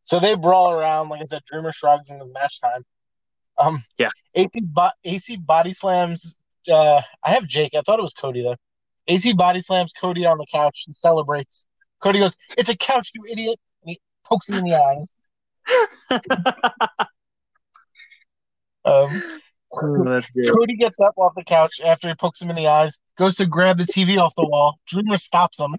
so 0.05 0.21
they 0.21 0.35
brawl 0.35 0.73
around, 0.73 1.09
like 1.09 1.21
I 1.23 1.25
said, 1.25 1.43
Dreamer 1.47 1.73
shrugs 1.73 2.11
and 2.11 2.21
the 2.21 2.27
match 2.27 2.61
time. 2.61 2.85
Um, 3.59 3.83
Yeah. 3.99 4.11
AC 4.35 4.61
bo- 4.63 4.91
AC 5.05 5.37
body 5.37 5.73
slams. 5.73 6.39
Uh, 6.71 7.01
I 7.25 7.31
have 7.33 7.47
Jake. 7.47 7.75
I 7.75 7.83
thought 7.83 7.99
it 7.99 8.03
was 8.03 8.13
Cody 8.13 8.43
though. 8.43 8.57
AC 9.09 9.33
body 9.33 9.61
slams 9.61 9.93
Cody 9.93 10.25
on 10.27 10.39
the 10.39 10.47
couch 10.53 10.85
and 10.87 10.97
celebrates. 10.97 11.67
Cody 12.01 12.19
goes, 12.21 12.37
"It's 12.57 12.69
a 12.69 12.77
couch, 12.77 13.11
you 13.15 13.25
idiot!" 13.31 13.59
And 13.83 13.91
he 13.91 14.01
pokes 14.25 14.49
him 14.49 14.57
in 14.59 14.65
the 14.65 14.75
eyes. 14.75 15.15
Um, 18.85 19.23
Oh. 19.71 20.21
Cody 20.51 20.77
gets 20.77 20.99
up 20.99 21.13
off 21.19 21.35
the 21.37 21.45
couch 21.45 21.79
after 21.85 22.09
he 22.09 22.15
pokes 22.15 22.41
him 22.41 22.49
in 22.49 22.57
the 22.57 22.69
eyes, 22.69 22.99
goes 23.19 23.35
to 23.37 23.45
grab 23.45 23.77
the 23.77 23.85
TV 23.85 24.17
off 24.19 24.35
the 24.35 24.47
wall. 24.47 24.79
Dreamer 24.87 25.19
stops 25.19 25.61
him. 25.61 25.75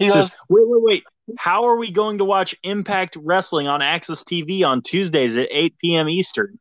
He 0.00 0.08
goes, 0.08 0.14
Just 0.14 0.38
wait, 0.48 0.64
wait, 0.66 0.82
wait. 0.82 1.04
How 1.38 1.68
are 1.68 1.76
we 1.76 1.92
going 1.92 2.18
to 2.18 2.24
watch 2.24 2.56
Impact 2.64 3.16
Wrestling 3.20 3.68
on 3.68 3.78
AXS 3.80 4.24
TV 4.24 4.66
on 4.66 4.82
Tuesdays 4.82 5.36
at 5.36 5.46
8 5.52 5.78
p.m. 5.78 6.08
Eastern? 6.08 6.58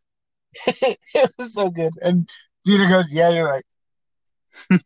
it 0.68 1.32
was 1.38 1.54
so 1.54 1.70
good. 1.70 1.94
And 2.02 2.30
Dieter 2.68 2.90
goes, 2.90 3.06
Yeah, 3.10 3.30
you're 3.30 3.48
right. 3.48 3.66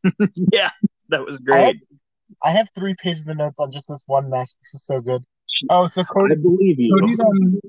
yeah, 0.52 0.72
that 1.10 1.26
was 1.26 1.40
great. 1.40 1.78
I 2.44 2.52
have 2.52 2.68
three 2.76 2.96
pages 2.96 3.28
of 3.28 3.38
notes 3.38 3.60
on 3.60 3.72
just 3.72 3.88
this 3.88 4.04
one 4.06 4.30
match. 4.30 4.50
This 4.62 4.82
is 4.82 4.86
so 4.86 5.02
good. 5.02 5.24
Oh, 5.70 5.88
so 5.88 6.02
I 6.02 6.04
Cody, 6.06 6.36
believe 6.36 6.80
you. 6.80 6.96
Cody 6.96 7.16
then 7.16 7.62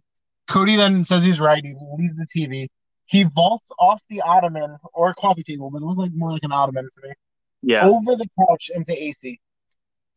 Cody 0.49 0.77
then 0.77 1.05
says 1.05 1.25
he's 1.25 1.41
right. 1.41 1.65
He 1.65 1.75
leaves 1.97 2.17
the 2.17 2.27
TV. 2.27 2.69
He 3.07 3.25
vaults 3.25 3.71
off 3.79 4.01
the 4.09 4.21
ottoman 4.21 4.77
or 4.93 5.15
coffee 5.15 5.43
table, 5.43 5.71
but 5.71 5.83
it 5.83 5.85
looks 5.85 5.99
like 5.99 6.13
more 6.15 6.31
like 6.31 6.45
an 6.45 6.53
ottoman 6.53 6.85
to 6.85 7.09
me. 7.09 7.15
Yeah. 7.63 7.87
Over 7.87 8.17
the 8.17 8.29
couch 8.39 8.71
into 8.75 8.93
AC. 8.93 9.41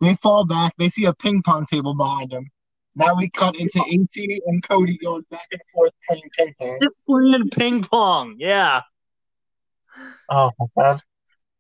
They 0.02 0.16
fall 0.16 0.46
back. 0.46 0.74
They 0.78 0.90
see 0.90 1.06
a 1.06 1.14
ping 1.14 1.42
pong 1.44 1.66
table 1.66 1.96
behind 1.96 2.32
them. 2.32 2.50
Now 2.96 3.16
we 3.16 3.30
cut 3.30 3.56
into 3.56 3.84
AC 3.90 4.42
and 4.46 4.64
Cody 4.64 4.98
going 4.98 5.26
back 5.32 5.48
and 5.52 5.62
forth 5.74 5.94
playing 6.08 6.30
ping 6.38 6.54
pong. 6.60 6.78
Just 6.82 6.96
playing 7.08 7.50
ping 7.50 7.84
pong. 7.84 8.36
Yeah. 8.38 8.82
Oh 10.30 10.52
my 10.60 10.66
god! 10.78 11.02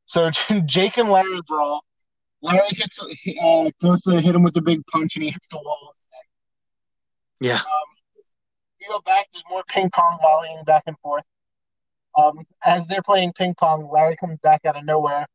So 0.05 0.29
Jake 0.65 0.97
and 0.97 1.09
Larry 1.09 1.41
brawl. 1.47 1.83
Larry 2.41 2.67
hits, 2.71 2.99
uh, 2.99 3.69
goes 3.81 4.03
to 4.03 4.19
hit 4.19 4.35
him 4.35 4.43
with 4.43 4.53
the 4.53 4.61
big 4.61 4.85
punch, 4.87 5.15
and 5.15 5.23
he 5.23 5.31
hits 5.31 5.47
the 5.47 5.57
wall 5.57 5.93
instead. 5.95 6.23
Yeah. 7.39 7.55
Um, 7.55 7.61
we 8.79 8.87
go 8.87 8.99
back. 8.99 9.27
There's 9.31 9.43
more 9.49 9.63
ping 9.67 9.89
pong 9.89 10.19
volleying 10.21 10.65
back 10.65 10.83
and 10.85 10.97
forth. 10.99 11.23
Um, 12.17 12.45
as 12.65 12.85
they're 12.87 13.01
playing 13.01 13.33
ping 13.33 13.55
pong, 13.55 13.89
Larry 13.91 14.17
comes 14.17 14.39
back 14.43 14.65
out 14.65 14.75
of 14.75 14.83
nowhere 14.83 15.25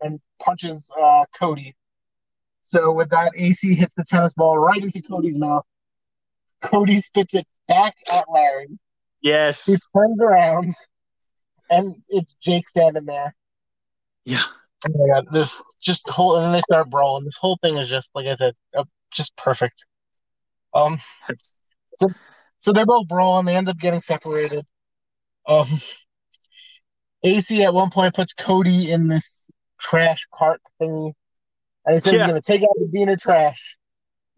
and 0.00 0.20
punches 0.42 0.90
uh, 1.00 1.24
Cody. 1.38 1.74
So 2.66 2.92
with 2.92 3.10
that, 3.10 3.32
AC 3.36 3.74
hits 3.74 3.92
the 3.96 4.04
tennis 4.04 4.34
ball 4.34 4.58
right 4.58 4.82
into 4.82 5.00
Cody's 5.00 5.38
mouth. 5.38 5.64
Cody 6.60 7.00
spits 7.00 7.34
it 7.36 7.46
back 7.68 7.94
at 8.12 8.24
Larry. 8.28 8.78
Yes. 9.22 9.66
He 9.66 9.76
turns 9.94 10.20
around, 10.20 10.74
and 11.70 11.94
it's 12.08 12.34
Jake 12.34 12.68
standing 12.68 13.04
there. 13.04 13.36
Yeah. 14.24 14.42
Oh 14.84 14.90
my 14.94 15.14
god, 15.14 15.26
this 15.30 15.62
just 15.80 16.08
whole, 16.08 16.36
and 16.36 16.44
then 16.44 16.52
they 16.52 16.60
start 16.62 16.90
brawling. 16.90 17.24
This 17.24 17.36
whole 17.40 17.56
thing 17.62 17.76
is 17.76 17.88
just, 17.88 18.10
like 18.16 18.26
I 18.26 18.34
said, 18.34 18.54
uh, 18.76 18.84
just 19.12 19.34
perfect. 19.36 19.84
Um, 20.74 21.00
so, 21.98 22.10
so 22.58 22.72
they're 22.72 22.84
both 22.84 23.06
brawling. 23.06 23.46
They 23.46 23.56
end 23.56 23.68
up 23.68 23.78
getting 23.78 24.00
separated. 24.00 24.66
Um, 25.46 25.80
AC 27.22 27.62
at 27.62 27.72
one 27.72 27.90
point 27.90 28.14
puts 28.14 28.34
Cody 28.34 28.90
in 28.90 29.06
this 29.06 29.48
trash 29.78 30.26
cart 30.34 30.60
thingy, 30.80 31.12
and 31.86 31.94
he 31.94 32.00
says 32.00 32.12
Yeah. 32.12 32.18
he's 32.20 32.26
gonna 32.28 32.40
take 32.40 32.62
out 32.62 32.68
the 32.76 32.88
bean 32.92 33.08
of 33.08 33.20
trash. 33.20 33.76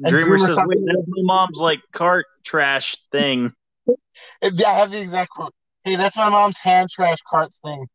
And 0.00 0.10
Dreamer 0.12 0.36
Dreamer 0.36 0.46
says, 0.54 0.58
wait, 0.64 0.78
that's 0.86 1.08
my 1.08 1.22
mom's 1.22 1.58
like 1.58 1.80
cart 1.92 2.26
trash 2.44 2.96
thing. 3.10 3.52
I 4.42 4.50
have 4.62 4.90
the 4.92 5.00
exact 5.00 5.30
quote. 5.30 5.52
Hey, 5.84 5.96
that's 5.96 6.16
my 6.16 6.28
mom's 6.28 6.58
hand 6.58 6.88
trash 6.90 7.18
cart 7.28 7.50
thing. 7.64 7.86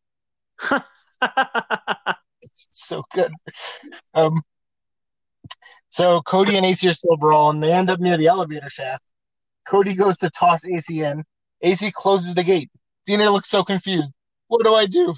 It's 2.45 2.67
so 2.85 3.03
good. 3.13 3.31
Um, 4.13 4.41
so 5.89 6.21
Cody 6.21 6.57
and 6.57 6.65
AC 6.65 6.85
are 6.87 6.93
still 6.93 7.15
brawling. 7.15 7.61
They 7.61 7.71
end 7.71 7.89
up 7.89 8.01
near 8.01 8.17
the 8.17 8.27
elevator 8.27 8.69
shaft. 8.69 9.01
Cody 9.65 9.95
goes 9.95 10.17
to 10.19 10.29
toss 10.29 10.65
AC 10.65 11.01
in. 11.03 11.23
AC 11.61 11.89
closes 11.95 12.35
the 12.35 12.43
gate. 12.43 12.69
Dina 13.05 13.29
looks 13.31 13.49
so 13.49 13.63
confused. 13.63 14.13
What 14.49 14.61
do 14.63 14.73
I 14.73 14.87
do? 14.87 15.15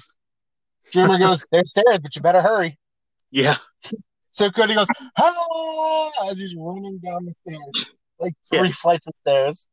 Dreamer 0.92 1.18
goes, 1.18 1.44
There's 1.52 1.70
stairs, 1.70 1.98
but 2.00 2.14
you 2.14 2.22
better 2.22 2.40
hurry. 2.40 2.78
yeah. 3.32 3.56
So 4.36 4.50
Cody 4.50 4.74
goes, 4.74 4.86
ah! 5.18 6.10
as 6.30 6.38
he's 6.38 6.54
running 6.58 6.98
down 6.98 7.24
the 7.24 7.32
stairs, 7.32 7.86
like 8.20 8.34
three 8.50 8.68
Yeah. 8.68 8.74
flights 8.74 9.08
of 9.08 9.14
stairs. 9.16 9.66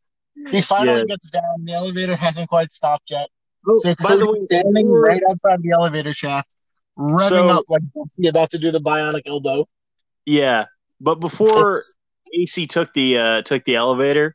He 0.51 0.61
finally 0.61 0.99
Yeah. 0.99 1.05
gets 1.05 1.29
down. 1.29 1.65
The 1.65 1.73
elevator 1.73 2.15
hasn't 2.15 2.47
quite 2.47 2.71
stopped 2.71 3.11
yet. 3.11 3.27
Oh, 3.67 3.75
So 3.75 3.93
by 3.95 4.15
the 4.15 4.25
way, 4.25 4.31
Cody's 4.31 4.43
standing 4.45 4.87
right 4.89 5.21
outside 5.29 5.61
the 5.63 5.71
elevator 5.71 6.13
shaft, 6.13 6.55
revving 6.97 7.27
So- 7.27 7.49
up 7.49 7.65
like 7.67 7.81
Dusty 7.93 8.27
about 8.29 8.51
to 8.51 8.57
do 8.57 8.71
the 8.71 8.79
bionic 8.79 9.23
elbow. 9.25 9.67
yeah, 10.25 10.67
but 11.01 11.15
before 11.15 11.67
It's- 11.67 11.93
AC 12.33 12.65
took 12.65 12.93
the 12.93 13.17
uh, 13.17 13.41
took 13.41 13.65
the 13.65 13.75
elevator, 13.75 14.33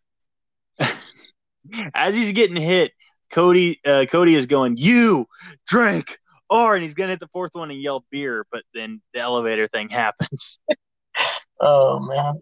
as 1.94 2.14
he's 2.14 2.32
getting 2.32 2.56
hit, 2.56 2.92
Cody 3.32 3.80
uh, 3.82 4.04
Cody 4.10 4.34
is 4.34 4.44
going, 4.44 4.76
"You 4.76 5.26
drink." 5.66 6.18
Or 6.50 6.74
and 6.74 6.82
he's 6.82 6.94
gonna 6.94 7.10
hit 7.10 7.20
the 7.20 7.28
fourth 7.28 7.54
one 7.54 7.70
and 7.70 7.80
yell 7.80 8.04
beer, 8.10 8.46
but 8.50 8.62
then 8.74 9.02
the 9.12 9.20
elevator 9.20 9.68
thing 9.68 9.88
happens. 9.90 10.58
Oh 11.60 11.98
man. 12.00 12.40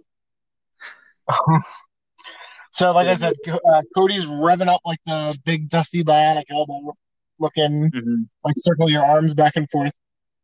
so, 2.72 2.92
like 2.92 3.08
I 3.08 3.16
said, 3.16 3.34
uh, 3.48 3.82
Cody's 3.94 4.26
revving 4.26 4.68
up 4.68 4.80
like 4.84 5.00
the 5.06 5.36
big 5.44 5.68
dusty 5.68 6.04
bionic 6.04 6.44
elbow, 6.50 6.94
looking 7.38 7.90
Mhm. 7.90 8.28
like 8.44 8.54
circle 8.58 8.88
your 8.88 9.04
arms 9.04 9.34
back 9.34 9.56
and 9.56 9.68
forth, 9.70 9.92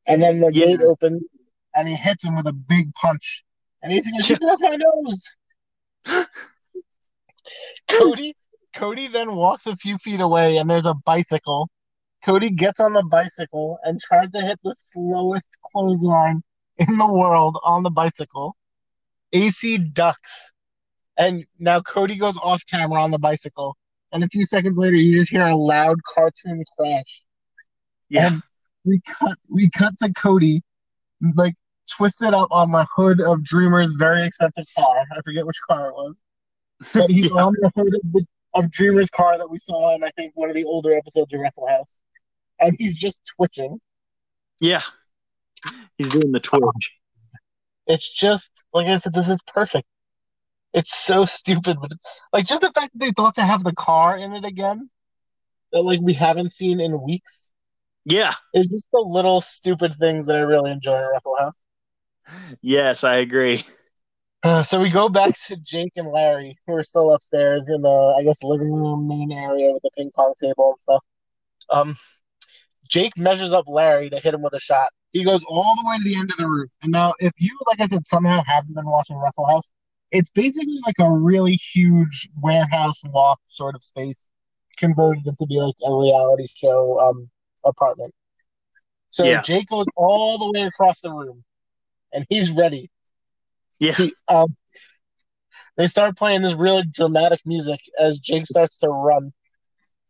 and 0.07 0.23
then 0.23 0.41
the 0.41 0.53
Yeah. 0.53 0.67
gate 0.67 0.81
opens 0.81 1.27
and 1.75 1.89
he 1.89 1.95
hits 1.95 2.25
him 2.25 2.35
with 2.37 2.47
a 2.47 2.53
big 2.53 2.93
punch, 2.95 3.45
and 3.83 3.93
he's 3.93 4.05
gonna 4.05 4.23
shoot 4.23 4.41
my 4.61 4.77
nose. 4.77 5.23
Cody, 7.89 8.35
Cody 8.75 9.07
then 9.09 9.35
walks 9.37 9.67
a 9.67 9.77
few 9.77 9.99
feet 9.99 10.21
away, 10.21 10.57
and 10.57 10.69
there's 10.69 10.87
a 10.87 10.95
bicycle. 10.95 11.69
Cody 12.25 12.51
gets 12.51 12.81
on 12.81 12.93
the 12.93 13.03
bicycle 13.03 13.79
and 13.85 14.01
tries 14.01 14.31
to 14.31 14.41
hit 14.41 14.59
the 14.63 14.75
slowest 14.79 15.49
clothesline 15.65 16.43
in 16.79 16.97
the 16.97 17.07
world 17.07 17.59
on 17.65 17.83
the 17.83 17.91
bicycle. 17.91 18.57
AC 19.33 19.79
ducks, 19.79 20.53
and 21.17 21.45
now 21.59 21.81
Cody 21.81 22.17
goes 22.17 22.37
off 22.37 22.63
camera 22.71 23.03
on 23.03 23.11
the 23.11 23.19
bicycle. 23.19 23.77
And 24.13 24.23
a 24.23 24.29
few 24.29 24.45
seconds 24.45 24.77
later, 24.77 24.97
you 24.97 25.19
just 25.19 25.31
hear 25.31 25.47
a 25.47 25.57
loud 25.57 25.99
cartoon 26.05 26.63
crash. 26.79 27.23
Yeah, 28.11 28.27
And 28.27 28.43
we 28.85 29.01
cut 29.07 29.39
we 29.49 29.71
cut 29.71 29.95
to 30.03 30.13
Cody 30.13 30.61
like 31.35 31.55
twisted 31.91 32.35
up 32.35 32.49
on 32.51 32.71
the 32.73 32.87
hood 32.95 33.21
of 33.23 33.43
Dreamer's 33.43 33.93
very 33.99 34.23
expensive 34.27 34.67
car. 34.79 35.05
I 35.17 35.21
forget 35.25 35.47
which 35.47 35.61
car 35.69 35.89
it 35.89 35.95
was. 35.95 36.15
But 36.93 37.11
he's 37.11 37.31
Yeah. 37.31 37.43
on 37.43 37.55
the 37.61 37.71
hood 37.75 37.95
of, 37.95 38.13
the, 38.13 38.27
of 38.55 38.71
Dreamer's 38.71 39.09
car 39.11 39.39
that 39.39 39.49
we 39.49 39.59
saw 39.59 39.95
in 39.95 40.05
I 40.05 40.11
think 40.11 40.33
one 40.35 40.51
of 40.51 40.55
the 40.55 40.65
older 40.65 40.95
episodes 40.95 41.33
of 41.33 41.41
Wrestle 41.41 41.67
House. 41.69 41.99
And 42.63 42.75
he's 42.79 42.95
just 42.95 43.21
twitching. 43.37 43.79
yeah. 44.61 44.83
He's 45.99 46.09
doing 46.09 46.33
the 46.33 46.41
twitch. 46.41 46.93
It's 47.87 48.11
just 48.11 48.51
like 48.73 48.87
I 48.87 48.97
said, 48.99 49.13
this 49.13 49.29
is 49.29 49.41
perfect. 49.47 49.87
It's 50.73 50.95
so 50.97 51.27
stupid, 51.27 51.77
but 51.81 51.93
like 52.33 52.47
just 52.47 52.63
the 52.63 52.73
fact 52.73 52.93
that 52.95 52.99
they 52.99 53.13
thought 53.13 53.35
to 53.35 53.43
have 53.43 53.63
the 53.63 53.75
car 53.75 54.17
in 54.17 54.33
it 54.33 54.45
again, 54.45 54.89
that 55.73 55.83
like 55.83 56.01
we 56.01 56.15
haven't 56.15 56.53
seen 56.53 56.81
in 56.81 57.03
weeks. 57.03 57.51
Yeah. 58.05 58.35
It's 58.55 58.69
just 58.69 58.87
the 58.93 59.01
little 59.01 59.41
stupid 59.41 59.95
things 59.95 60.27
that 60.27 60.37
I 60.37 60.41
really 60.41 60.71
enjoy 60.71 60.97
in 60.99 61.09
Wrestle 61.13 61.37
House. 61.39 61.59
Yes, 62.63 63.05
I 63.05 63.17
agree. 63.17 63.67
Uh, 64.43 64.63
so 64.63 64.81
we 64.81 64.91
go 64.91 65.09
back 65.09 65.35
to 65.47 65.57
Jake 65.57 65.93
and 65.97 66.09
Larry, 66.09 66.57
who 66.67 66.75
are 66.75 66.83
still 66.83 67.13
upstairs 67.13 67.69
in 67.69 67.83
the, 67.83 68.15
I 68.19 68.25
guess, 68.25 68.43
living 68.43 68.73
room 68.73 69.07
main 69.07 69.31
area 69.31 69.71
with 69.73 69.83
the 69.83 69.91
ping 69.97 70.11
pong 70.15 70.35
table 70.41 70.71
and 70.71 70.81
stuff. 70.81 71.05
Um, 71.71 71.97
Jake 72.93 73.17
measures 73.17 73.55
up 73.55 73.65
Larry 73.67 74.11
to 74.11 74.19
hit 74.19 74.35
him 74.35 74.43
with 74.43 74.53
a 74.53 74.61
shot. 74.61 74.91
He 75.13 75.25
goes 75.25 75.43
all 75.49 75.75
the 75.83 75.89
way 75.89 75.97
to 75.97 76.05
the 76.05 76.15
end 76.15 76.31
of 76.31 76.37
the 76.37 76.47
room. 76.47 76.69
And 76.83 76.93
now, 76.93 77.15
if 77.19 77.33
you, 77.39 77.59
like 77.67 77.81
I 77.81 77.87
said, 77.87 78.05
somehow 78.05 78.43
haven't 78.47 78.75
been 78.75 78.85
watching 78.85 79.17
Wrestle 79.17 79.47
House, 79.47 79.71
it's 80.11 80.29
basically 80.29 80.79
like 80.87 80.97
a 80.99 81.11
really 81.11 81.55
huge 81.55 82.29
warehouse 82.43 83.01
loft 83.07 83.43
sort 83.47 83.75
of 83.75 83.83
space 83.83 84.29
converted 84.77 85.27
into 85.27 85.47
be 85.47 85.57
like 85.57 85.75
a 85.83 85.95
reality 85.95 86.47
show 86.55 87.01
um 87.01 87.31
apartment. 87.65 88.13
So 89.09 89.25
Yeah. 89.25 89.41
Jake 89.41 89.69
goes 89.69 89.87
all 89.97 90.39
the 90.39 90.59
way 90.59 90.67
across 90.67 91.01
the 91.01 91.13
room, 91.13 91.45
and 92.13 92.27
he's 92.29 92.51
ready. 92.51 92.91
Yeah. 93.79 93.93
He, 93.95 94.15
um, 94.29 94.55
they 95.79 95.87
start 95.87 96.19
playing 96.19 96.43
this 96.43 96.53
really 96.53 96.85
dramatic 96.85 97.41
music 97.47 97.81
as 97.99 98.19
Jake 98.19 98.47
starts 98.47 98.77
to 98.79 98.89
run. 98.89 99.33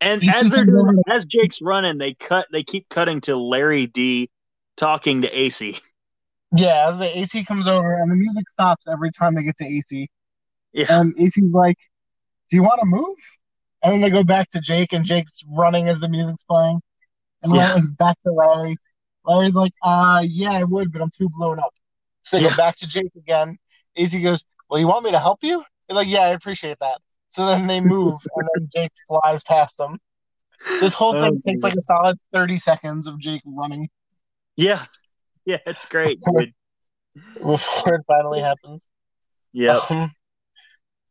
And 0.01 0.23
as 0.27 0.49
they're 0.49 0.65
doing, 0.65 1.01
as 1.09 1.25
Jake's 1.25 1.61
running, 1.61 1.97
they 1.97 2.13
cut. 2.13 2.47
They 2.51 2.63
keep 2.63 2.89
cutting 2.89 3.21
to 3.21 3.35
Larry 3.37 3.87
D 3.87 4.29
talking 4.75 5.21
to 5.21 5.29
AC. 5.29 5.79
Yeah, 6.55 6.87
as 6.89 6.99
the 6.99 7.17
AC 7.17 7.43
comes 7.45 7.67
over 7.67 7.95
and 7.95 8.11
the 8.11 8.15
music 8.15 8.47
stops 8.49 8.87
every 8.87 9.11
time 9.11 9.33
they 9.35 9.43
get 9.43 9.57
to 9.57 9.65
AC. 9.65 10.09
Yeah. 10.73 10.87
And 10.89 11.15
AC's 11.19 11.53
like, 11.53 11.77
Do 12.49 12.57
you 12.57 12.63
want 12.63 12.81
to 12.81 12.85
move? 12.87 13.17
And 13.83 13.93
then 13.93 14.01
they 14.01 14.09
go 14.11 14.23
back 14.23 14.49
to 14.51 14.61
Jake 14.61 14.93
and 14.93 15.05
Jake's 15.05 15.41
running 15.49 15.89
as 15.89 15.99
the 15.99 16.09
music's 16.09 16.43
playing. 16.43 16.81
And 17.43 17.53
Yeah. 17.53 17.75
Larry, 17.75 17.81
back 17.99 18.17
to 18.25 18.33
Larry. 18.33 18.77
Larry's 19.25 19.55
like, 19.55 19.73
uh 19.83 20.23
yeah, 20.27 20.53
I 20.53 20.63
would, 20.65 20.91
but 20.93 21.01
I'm 21.01 21.11
too 21.11 21.29
blown 21.31 21.59
up. 21.59 21.73
So 22.23 22.37
they 22.39 22.43
Yeah. 22.43 22.49
go 22.49 22.55
back 22.57 22.77
to 22.77 22.87
Jake 22.87 23.13
again. 23.17 23.57
AC 23.97 24.21
goes, 24.23 24.45
Well, 24.69 24.79
you 24.81 24.87
want 24.87 25.05
me 25.05 25.11
to 25.11 25.19
help 25.19 25.43
you? 25.43 25.63
They're 25.87 25.95
like, 25.97 26.07
Yeah, 26.09 26.21
I 26.23 26.29
appreciate 26.29 26.79
that. 26.81 27.01
So 27.33 27.47
then 27.47 27.65
they 27.65 27.81
move 27.81 28.19
and 28.35 28.47
then 28.55 28.69
Jake 28.71 28.91
flies 29.07 29.43
past 29.43 29.77
them. 29.77 29.97
This 30.79 30.93
whole 30.93 31.13
thing 31.13 31.33
Oh, 31.35 31.39
takes 31.45 31.63
like 31.63 31.73
a 31.73 31.81
solid 31.81 32.15
30 32.31 32.57
seconds 32.57 33.07
of 33.07 33.19
Jake 33.19 33.41
running 33.45 33.89
Yeah, 34.55 34.85
yeah, 35.45 35.57
it's 35.65 35.85
great, 35.85 36.21
dude. 36.37 36.53
before 37.41 37.95
it 37.95 38.01
finally 38.07 38.39
happens. 38.39 38.87
Yeah. 39.51 39.79
Um, 39.89 40.11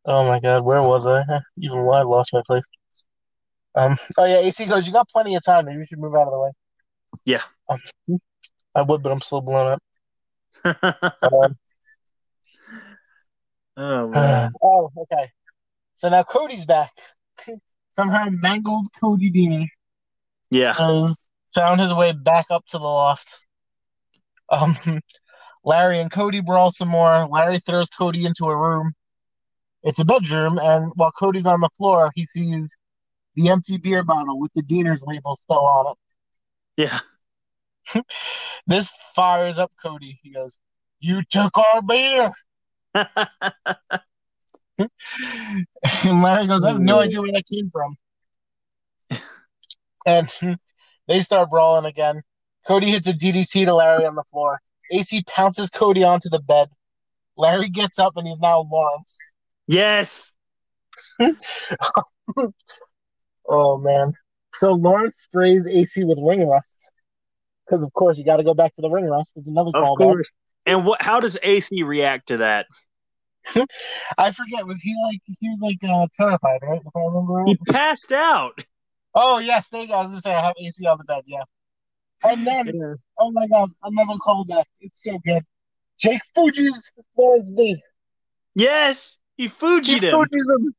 oh 0.05 0.29
my 0.29 0.39
god, 0.39 0.65
where 0.65 0.81
was 0.81 1.07
I? 1.09 1.23
Even 1.59 1.83
why 1.83 1.99
I 1.99 2.03
lost 2.03 2.31
my 2.33 2.43
place. 2.47 2.65
Um, 3.75 3.97
oh 4.17 4.25
yeah, 4.25 4.39
AC 4.39 4.65
goes. 4.67 4.87
you 4.87 4.93
got 4.93 5.09
plenty 5.09 5.35
of 5.35 5.45
time. 5.45 5.65
Maybe 5.67 5.79
you 5.79 5.87
should 5.87 5.99
move 5.99 6.15
out 6.15 6.29
of 6.29 6.33
the 6.33 6.39
way. 6.39 6.51
Yeah. 7.25 7.43
Um, 7.69 7.81
I 8.77 8.83
would, 8.83 9.03
but 9.03 9.11
I'm 9.11 9.21
still 9.21 9.41
blown 9.41 9.73
up. 9.73 9.83
Um, 11.23 11.57
oh 13.77 14.09
man. 14.11 14.53
oh, 14.63 14.91
okay. 14.97 15.31
So 16.03 16.09
now 16.09 16.25
Cody's 16.25 16.65
back. 16.65 16.91
Somehow 17.95 18.27
mangled 18.29 18.89
Cody 19.01 19.31
Dean 19.31 19.69
Yeah. 20.51 20.75
has 20.75 21.31
found 21.55 21.81
his 21.81 21.95
way 21.95 22.11
back 22.11 22.47
up 22.51 22.67
to 22.71 22.79
the 22.79 22.83
loft. 22.85 23.39
Um, 24.49 24.75
Larry 25.65 26.01
and 26.01 26.11
Cody 26.11 26.41
brawl 26.41 26.73
some 26.73 26.89
more. 26.89 27.29
Larry 27.29 27.61
throws 27.61 27.89
Cody 27.89 28.25
into 28.25 28.47
a 28.47 28.57
room. 28.57 28.95
It's 29.85 30.01
a 30.01 30.05
bedroom, 30.05 30.59
and 30.59 30.91
while 30.97 31.13
Cody's 31.13 31.47
on 31.47 31.61
the 31.61 31.71
floor, 31.77 32.11
he 32.17 32.27
sees 32.27 32.75
the 33.37 33.51
empty 33.51 33.77
beer 33.77 34.03
bottle 34.03 34.41
with 34.41 34.51
the 34.57 34.63
Deaner's 34.63 35.05
label 35.07 35.37
still 35.37 35.65
on 35.65 35.93
it. 35.93 35.99
Yeah. 36.83 36.99
This 38.67 38.91
fires 39.15 39.59
up 39.61 39.71
Cody. 39.81 40.19
He 40.25 40.33
goes, 40.33 40.59
You 40.99 41.23
took 41.23 41.57
our 41.59 41.81
beer. 41.83 42.33
And 46.05 46.23
Larry 46.23 46.47
goes, 46.47 46.65
I 46.65 46.69
have 46.71 46.81
no 46.81 47.01
idea 47.01 47.21
where 47.21 47.33
that 47.33 47.45
came 47.53 47.69
from. 47.69 47.97
And 50.07 50.29
they 51.09 51.21
start 51.21 51.51
brawling 51.51 51.85
again. 51.85 52.23
Cody 52.67 52.91
hits 52.91 53.09
a 53.09 53.13
DDT 53.13 53.65
to 53.67 53.75
Larry 53.75 54.07
on 54.07 54.15
the 54.15 54.23
floor. 54.31 54.61
AC 54.91 55.23
pounces 55.27 55.71
Cody 55.71 56.05
onto 56.05 56.29
the 56.29 56.41
bed. 56.41 56.69
Larry 57.37 57.69
gets 57.69 57.99
up 57.99 58.17
and 58.17 58.27
he's 58.27 58.39
now 58.39 58.61
Lawrence. 58.71 59.17
yes. 59.67 60.33
Oh 63.49 63.77
man. 63.77 64.13
So 64.55 64.73
Lawrence 64.73 65.19
sprays 65.19 65.67
AC 65.67 66.05
with 66.05 66.19
ring 66.23 66.47
rust. 66.47 66.79
Because 67.67 67.83
of 67.83 67.93
course 67.93 68.17
you 68.17 68.25
gotta 68.25 68.45
go 68.45 68.55
back 68.55 68.75
to 68.77 68.83
the 68.83 68.89
ring 68.89 69.07
rust. 69.09 69.33
It's 69.37 69.49
another 69.49 69.71
Of 69.75 69.83
callback. 69.83 69.97
course. 69.99 70.31
And 70.65 70.87
what? 70.87 71.03
How 71.03 71.19
does 71.21 71.37
AC 71.43 71.83
react 71.83 72.29
to 72.29 72.39
that? 72.39 72.67
I 74.19 74.31
forget, 74.31 74.67
was 74.67 74.81
he 74.81 74.97
like 75.03 75.21
he 75.27 75.49
was 75.49 75.59
like 75.61 75.79
uh, 75.83 76.07
terrified, 76.17 76.61
right? 76.63 76.81
If 76.85 76.97
I 76.97 77.01
remember 77.01 77.33
right. 77.33 77.49
He 77.49 77.73
passed 77.73 78.13
out. 78.13 78.65
Oh 79.15 79.39
yes, 79.39 79.69
there 79.69 79.83
you 79.83 79.89
go. 79.89 79.95
I 79.95 80.01
was 80.03 80.11
gonna 80.11 80.21
say 80.21 80.35
I 80.35 80.41
have 80.41 80.55
AC 80.59 80.87
on 80.87 80.99
the 80.99 81.05
bed, 81.05 81.23
yeah. 81.27 81.43
And 82.25 82.47
then 82.47 82.71
oh 83.19 83.31
my 83.33 83.47
god, 83.47 83.71
another 83.83 84.15
callback. 84.15 84.65
It's 84.81 85.03
so 85.03 85.19
good. 85.25 85.43
Jake 85.99 86.23
Fuji's 86.35 86.91
D. 87.57 87.83
Yes, 88.55 89.19
he 89.37 89.45
He 89.45 89.49
Fuji'd 89.49 90.03
him. 90.05 90.15
Fuji's 90.15 90.51
him. 90.51 90.75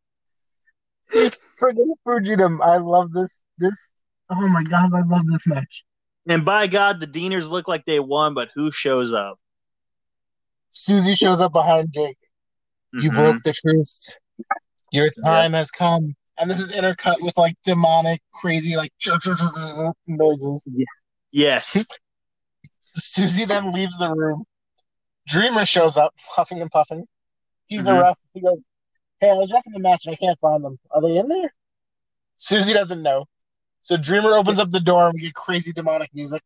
He 1.11 1.31
friggin' 1.59 1.93
Fuji'd 2.05 2.39
him. 2.39 2.61
I 2.61 2.77
love 2.77 3.11
this 3.11 3.41
this 3.57 3.93
oh 4.29 4.47
my 4.47 4.63
god, 4.63 4.93
I 4.93 5.01
love 5.01 5.27
this 5.27 5.45
match. 5.45 5.83
And 6.27 6.45
by 6.45 6.67
God, 6.67 6.99
the 6.99 7.07
Deaners 7.07 7.49
look 7.49 7.67
like 7.67 7.85
they 7.85 7.99
won, 7.99 8.33
but 8.33 8.49
who 8.55 8.71
shows 8.71 9.11
up? 9.11 9.39
Susie 10.69 11.15
shows 11.15 11.41
up 11.41 11.51
behind 11.51 11.91
Jake. 11.91 12.17
You 12.93 13.11
Mhm. 13.11 13.15
broke 13.15 13.43
the 13.43 13.53
truce. 13.53 14.17
Your 14.91 15.09
time 15.25 15.53
has 15.53 15.71
come. 15.71 16.15
And 16.37 16.49
this 16.49 16.59
is 16.59 16.71
intercut 16.71 17.21
with 17.21 17.37
like 17.37 17.55
demonic, 17.63 18.21
crazy, 18.33 18.75
like 18.75 18.91
noises. 20.07 20.67
Yes. 21.31 21.85
Susie 22.95 23.45
then 23.45 23.71
leaves 23.71 23.97
the 23.97 24.09
room. 24.13 24.45
Dreamer 25.27 25.65
shows 25.65 25.97
up, 25.97 26.13
huffing 26.17 26.61
and 26.61 26.69
puffing. 26.69 27.07
He's 27.67 27.85
a 27.87 27.91
Mhm. 27.91 28.01
ref. 28.01 28.17
He 28.33 28.41
goes, 28.41 28.59
Hey, 29.19 29.29
I 29.29 29.33
was 29.33 29.51
refing 29.51 29.73
the 29.73 29.79
match 29.79 30.05
and 30.05 30.13
I 30.13 30.17
can't 30.17 30.39
find 30.39 30.63
them. 30.63 30.77
Are 30.91 31.01
they 31.01 31.17
in 31.17 31.27
there? 31.27 31.53
Susie 32.37 32.73
doesn't 32.73 33.01
know. 33.01 33.25
So 33.81 33.95
Dreamer 33.97 34.33
opens 34.35 34.59
up 34.59 34.69
the 34.71 34.79
door 34.79 35.05
and 35.05 35.13
we 35.13 35.21
get 35.21 35.33
crazy 35.33 35.71
demonic 35.71 36.13
music. 36.13 36.41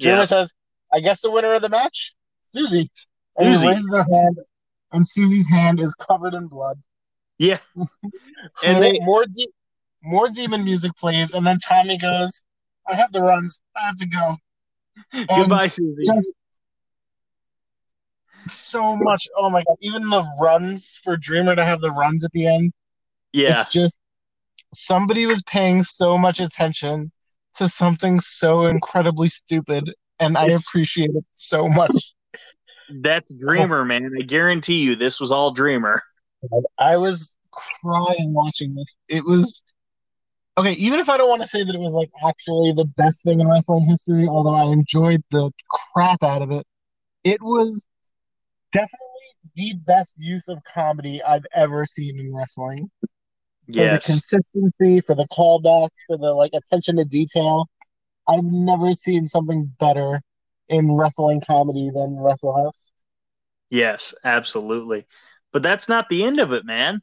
Dreamer 0.00 0.18
Yeah. 0.18 0.24
says, 0.24 0.52
I 0.92 1.00
guess 1.00 1.20
the 1.20 1.30
winner 1.30 1.54
of 1.54 1.62
the 1.62 1.68
match? 1.68 2.14
Susie. 2.48 2.90
And 3.36 3.48
Susie. 3.52 3.66
he 3.66 3.72
raises 3.74 3.92
her 3.92 4.04
hand, 4.04 4.38
and 4.94 5.06
Susie's 5.06 5.46
hand 5.48 5.80
is 5.80 5.92
covered 5.94 6.32
in 6.34 6.46
blood. 6.46 6.80
Yeah. 7.38 7.58
And 8.62 8.74
more, 8.74 8.80
they- 8.82 8.98
more, 9.00 9.24
de- 9.24 9.52
more 10.02 10.28
demon 10.28 10.64
music 10.64 10.92
plays, 10.96 11.32
and 11.34 11.46
then 11.46 11.58
Tommy 11.58 11.98
goes, 11.98 12.42
I 12.86 12.94
have 12.94 13.10
the 13.12 13.22
runs. 13.22 13.60
I 13.76 13.86
have 13.86 13.96
to 13.96 14.06
go. 14.06 14.36
And 15.12 15.28
Goodbye, 15.36 15.64
um, 15.64 15.68
Susie. 15.70 16.04
just 16.04 16.32
so 18.46 18.94
much. 18.94 19.26
Oh 19.36 19.48
my 19.48 19.62
god! 19.66 19.76
Even 19.80 20.10
the 20.10 20.22
runs 20.38 20.98
for 21.02 21.16
Dreamer 21.16 21.56
to 21.56 21.64
have 21.64 21.80
the 21.80 21.90
runs 21.90 22.22
at 22.24 22.30
the 22.32 22.46
end. 22.46 22.72
Yeah. 23.32 23.62
It's 23.62 23.72
just 23.72 23.98
somebody 24.74 25.24
was 25.26 25.42
paying 25.44 25.82
so 25.82 26.18
much 26.18 26.40
attention 26.40 27.10
to 27.54 27.68
something 27.68 28.20
so 28.20 28.66
incredibly 28.66 29.30
stupid, 29.30 29.94
and 30.20 30.36
I 30.36 30.46
appreciate 30.48 31.10
it 31.10 31.24
so 31.32 31.68
much. 31.68 32.14
That's 32.90 33.32
Dreamer, 33.34 33.84
man. 33.84 34.10
I 34.18 34.22
guarantee 34.22 34.82
you 34.82 34.96
this 34.96 35.20
was 35.20 35.32
all 35.32 35.50
Dreamer. 35.50 36.02
I 36.78 36.96
was 36.96 37.36
crying 37.50 38.32
watching 38.32 38.74
this. 38.74 38.94
It 39.08 39.24
was 39.24 39.62
okay. 40.58 40.72
Even 40.72 41.00
if 41.00 41.08
I 41.08 41.16
don't 41.16 41.28
want 41.28 41.42
to 41.42 41.48
say 41.48 41.64
that 41.64 41.74
it 41.74 41.80
was 41.80 41.92
like 41.92 42.10
actually 42.26 42.72
the 42.72 42.84
best 42.96 43.22
thing 43.22 43.40
in 43.40 43.48
wrestling 43.48 43.86
history, 43.88 44.28
although 44.28 44.54
I 44.54 44.64
enjoyed 44.64 45.22
the 45.30 45.50
crap 45.70 46.22
out 46.22 46.42
of 46.42 46.50
it, 46.50 46.66
it 47.22 47.40
was 47.42 47.84
definitely 48.72 48.98
the 49.56 49.74
best 49.86 50.14
use 50.16 50.48
of 50.48 50.58
comedy 50.72 51.22
I've 51.22 51.46
ever 51.54 51.86
seen 51.86 52.18
in 52.18 52.34
wrestling. 52.36 52.90
For 53.66 53.72
Yes. 53.72 54.04
the 54.04 54.12
consistency, 54.12 55.00
for 55.00 55.14
the 55.14 55.26
callbacks, 55.32 55.96
for 56.06 56.18
the 56.18 56.32
like 56.34 56.52
attention 56.52 56.96
to 56.96 57.04
detail. 57.04 57.66
I've 58.28 58.44
never 58.44 58.92
seen 58.92 59.28
something 59.28 59.72
better 59.78 60.20
in 60.68 60.92
wrestling 60.92 61.42
comedy 61.46 61.90
than 61.94 62.16
Wrestle 62.18 62.54
House. 62.54 62.92
Yes, 63.70 64.14
absolutely. 64.24 65.06
But 65.52 65.62
that's 65.62 65.88
not 65.88 66.08
the 66.08 66.24
end 66.24 66.40
of 66.40 66.52
it, 66.52 66.64
man. 66.64 67.00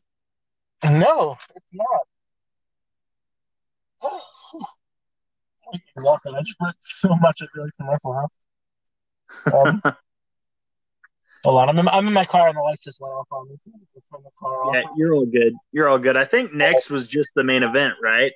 No, 0.83 1.37
it's 1.55 1.65
not. 1.71 2.01
Oh, 5.73 5.79
exhausted. 5.95 6.33
I 6.35 6.41
just 6.41 6.57
read 6.59 6.73
so 6.79 7.15
much 7.15 7.39
feel 7.39 7.63
like 7.63 7.71
from 7.77 7.89
Wrestle 7.89 8.13
House. 8.13 8.31
Um, 9.53 9.81
hold 11.45 11.61
on, 11.61 11.69
I'm 11.69 11.79
in, 11.79 11.87
I'm 11.87 12.07
in 12.07 12.13
my 12.13 12.25
car 12.25 12.49
and 12.49 12.57
the 12.57 12.61
lights 12.61 12.83
just 12.83 12.99
went 12.99 13.13
off 13.13 13.27
on 13.31 13.47
me. 13.47 13.55
The 13.93 14.01
car 14.37 14.65
off. 14.65 14.73
Yeah, 14.73 14.81
you're 14.97 15.13
all 15.13 15.25
good. 15.25 15.53
You're 15.71 15.87
all 15.87 15.99
good. 15.99 16.17
I 16.17 16.25
think 16.25 16.53
next 16.53 16.89
was 16.89 17.07
just 17.07 17.31
the 17.35 17.43
main 17.45 17.63
event, 17.63 17.93
right? 18.03 18.33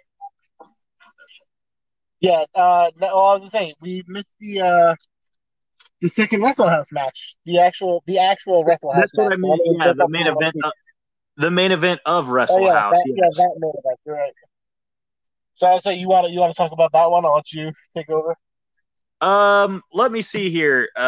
Yeah, 2.22 2.46
uh, 2.56 2.92
no, 3.00 3.08
well, 3.08 3.26
I 3.26 3.34
was 3.34 3.40
gonna 3.40 3.50
say 3.50 3.76
we 3.82 4.04
missed 4.08 4.36
the 4.40 4.62
uh, 4.62 4.96
the 6.02 6.10
second 6.10 6.42
Wrestle 6.44 6.70
House 6.70 6.88
match, 6.92 7.36
the 7.46 7.60
actual 7.60 8.04
the 8.06 8.20
actual 8.20 8.64
Wrestle 8.64 8.92
House. 8.94 9.10
That's 9.12 9.14
what 9.14 9.34
I 9.34 9.38
mean. 9.38 9.50
one 9.50 9.58
that 9.58 9.88
was 9.88 9.98
Yeah, 9.98 10.06
the 10.06 10.10
main 10.10 10.28
event. 10.28 10.56
Of, 10.64 10.72
the 11.38 11.52
main 11.52 11.72
event 11.72 12.00
of 12.06 12.28
Oh 12.28 12.32
Wrestle 12.34 12.62
yeah, 12.62 12.80
House. 12.80 12.94
that, 12.94 13.04
yeah, 13.08 13.30
that 13.30 13.56
main 13.60 13.72
event. 13.78 14.00
You're 14.06 14.16
right. 14.16 14.34
So 15.56 15.68
I 15.68 15.80
saying, 15.80 16.00
you 16.00 16.10
want 16.10 16.28
to 16.28 16.34
you 16.34 16.40
want 16.40 16.54
to 16.54 16.58
talk 16.58 16.72
about 16.74 16.92
that 16.92 17.10
one? 17.10 17.26
I'll 17.26 17.36
let 17.36 17.52
you 17.54 17.72
take 17.96 18.10
over. 18.10 18.36
Um, 19.22 19.82
let 19.94 20.12
me 20.12 20.22
see 20.22 20.50
here. 20.50 20.90
Uh, 20.96 21.00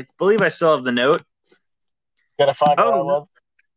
I 0.00 0.06
believe 0.18 0.40
I 0.40 0.48
still 0.48 0.74
have 0.74 0.84
the 0.84 0.92
note. 0.92 1.22
Gotta 2.38 2.54
find 2.54 2.80
Oh. 2.80 3.26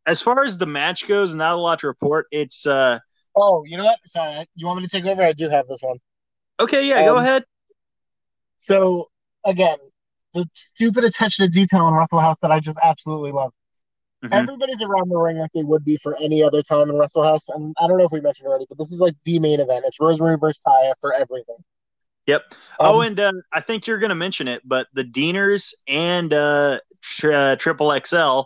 As 0.06 0.22
far 0.22 0.44
as 0.44 0.58
the 0.58 0.66
match 0.66 1.08
goes, 1.08 1.34
not 1.36 1.54
a 1.54 1.58
lot 1.58 1.80
to 1.80 1.88
report. 1.88 2.28
It's 2.32 2.66
uh, 2.66 3.00
Oh, 3.36 3.64
you 3.66 3.78
know 3.78 3.86
what? 3.86 4.00
Sorry, 4.06 4.46
you 4.56 4.66
want 4.68 4.82
me 4.82 4.88
to 4.88 4.92
take 4.92 5.06
over? 5.06 5.22
I 5.24 5.34
do 5.34 5.50
have 5.50 5.68
this 5.68 5.80
one. 5.82 5.98
okay. 6.60 6.86
Yeah, 6.88 7.06
go 7.06 7.18
Um, 7.18 7.24
ahead. 7.24 7.44
So 8.58 9.10
again, 9.46 9.78
the 10.34 10.46
stupid 10.54 11.04
attention 11.04 11.46
to 11.46 11.52
detail 11.52 11.88
in 11.88 11.94
Wrestle 11.94 12.20
House 12.20 12.40
that 12.42 12.52
I 12.52 12.60
just 12.60 12.78
absolutely 12.84 13.32
love. 13.32 13.52
Mhm. 14.24 14.34
Everybody's 14.34 14.82
around 14.82 15.10
the 15.10 15.18
ring 15.18 15.38
like 15.38 15.52
they 15.54 15.64
would 15.64 15.84
be 15.84 15.98
for 15.98 16.16
any 16.18 16.42
other 16.42 16.62
time 16.62 16.90
in 16.90 16.98
Wrestle 16.98 17.24
House, 17.24 17.50
and 17.50 17.74
I 17.80 17.88
don't 17.88 17.98
know 17.98 18.06
if 18.06 18.12
we 18.12 18.22
mentioned 18.22 18.48
already, 18.48 18.66
but 18.70 18.78
this 18.78 18.92
is 18.92 19.00
like 19.00 19.16
the 19.26 19.40
main 19.40 19.60
event. 19.60 19.84
It's 19.86 20.00
Rosemary 20.00 20.38
versus 20.38 20.64
Taya 20.66 20.94
for 21.02 21.14
everything. 21.14 21.58
Yep. 22.26 22.44
Um, 22.52 22.56
oh, 22.80 23.02
and 23.02 23.20
uh, 23.20 23.34
I 23.52 23.60
think 23.60 23.86
you're 23.86 24.00
going 24.00 24.10
to 24.10 24.16
mention 24.16 24.48
it, 24.48 24.62
but 24.64 24.88
the 24.94 25.04
Deaners 25.04 25.74
and 25.90 26.34
uh, 26.34 26.80
tri- 27.02 27.34
uh, 27.34 27.56
Triple 27.58 28.00
XL, 28.06 28.44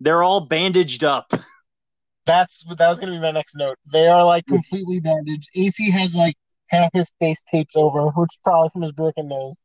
they're 0.00 0.22
all 0.22 0.40
bandaged 0.40 1.04
up. 1.04 1.30
that's 2.24 2.64
that 2.78 2.88
was 2.88 2.98
gonna 2.98 3.12
be 3.12 3.20
my 3.20 3.30
next 3.30 3.56
note. 3.56 3.76
They 3.92 4.06
are 4.06 4.24
like 4.24 4.46
completely 4.46 5.00
bandaged. 5.00 5.50
AC 5.54 5.90
has 5.90 6.14
like 6.14 6.36
half 6.68 6.90
his 6.94 7.10
face 7.18 7.42
taped 7.50 7.72
over, 7.76 8.06
which 8.06 8.32
is 8.32 8.38
probably 8.42 8.70
from 8.70 8.82
his 8.82 8.92
broken 8.92 9.28
nose. 9.28 9.56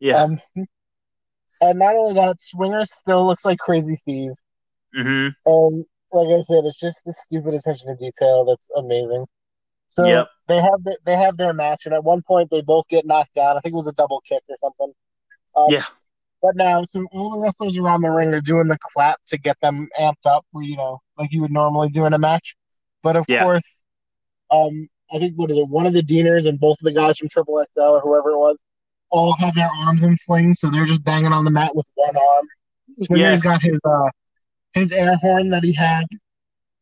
Yeah. 0.00 0.22
Um, 0.22 0.40
and 1.60 1.78
not 1.78 1.96
only 1.96 2.14
that, 2.14 2.40
Swinger 2.40 2.84
still 2.86 3.26
looks 3.26 3.44
like 3.44 3.58
Crazy 3.58 3.96
Steve. 3.96 4.32
hmm 4.94 5.28
And 5.44 5.84
like 6.12 6.28
I 6.28 6.42
said, 6.42 6.64
it's 6.64 6.78
just 6.78 7.04
the 7.04 7.12
stupid 7.12 7.54
attention 7.54 7.88
to 7.88 7.96
detail 7.96 8.44
that's 8.44 8.68
amazing. 8.76 9.26
So 9.88 10.04
Yep. 10.06 10.28
they 10.48 10.56
have 10.56 10.84
the, 10.84 10.98
they 11.06 11.16
have 11.16 11.36
their 11.36 11.52
match, 11.54 11.86
and 11.86 11.94
at 11.94 12.04
one 12.04 12.22
point 12.22 12.50
they 12.50 12.62
both 12.62 12.88
get 12.88 13.06
knocked 13.06 13.34
down. 13.34 13.56
I 13.56 13.60
think 13.60 13.74
it 13.74 13.76
was 13.76 13.88
a 13.88 13.92
double 13.92 14.22
kick 14.28 14.42
or 14.48 14.56
something. 14.62 14.92
Um, 15.56 15.70
Yeah. 15.72 15.84
But 16.42 16.56
now, 16.56 16.84
so 16.84 17.06
all 17.12 17.30
the 17.32 17.38
wrestlers 17.40 17.78
around 17.78 18.02
the 18.02 18.10
ring 18.10 18.34
are 18.34 18.40
doing 18.40 18.68
the 18.68 18.78
clap 18.80 19.20
to 19.28 19.38
get 19.38 19.58
them 19.62 19.88
amped 19.98 20.26
up, 20.26 20.46
where 20.52 20.64
you 20.64 20.76
know, 20.76 21.00
like 21.18 21.32
you 21.32 21.40
would 21.42 21.52
normally 21.52 21.90
do 21.90 22.06
in 22.06 22.14
a 22.14 22.18
match. 22.18 22.56
But 23.02 23.16
of 23.16 23.26
Yeah. 23.28 23.38
course, 23.38 23.82
um, 24.50 24.88
I 25.12 25.18
think 25.18 25.34
what 25.36 25.50
is 25.50 25.58
it? 25.58 25.68
One 25.68 25.86
of 25.86 25.92
the 25.94 26.02
Deaners 26.02 26.48
and 26.48 26.60
both 26.60 26.78
of 26.80 26.84
the 26.84 26.92
guys 26.92 27.18
from 27.18 27.28
Triple 27.28 27.60
XL 27.60 27.96
or 27.96 28.00
whoever 28.00 28.30
it 28.32 28.38
was, 28.38 28.58
all 29.10 29.34
have 29.38 29.54
their 29.54 29.70
arms 29.82 30.02
in 30.02 30.16
slings, 30.18 30.60
so 30.60 30.70
they're 30.70 30.86
just 30.86 31.04
banging 31.04 31.32
on 31.32 31.44
the 31.44 31.50
mat 31.50 31.74
with 31.74 31.86
one 31.94 32.16
arm. 32.16 32.46
Swinger's 32.98 33.40
Yes. 33.40 33.42
got 33.42 33.62
his 33.62 33.80
uh 33.84 34.08
his 34.72 34.92
air 34.92 35.16
horn 35.16 35.50
that 35.50 35.62
he 35.64 35.72
had, 35.72 36.04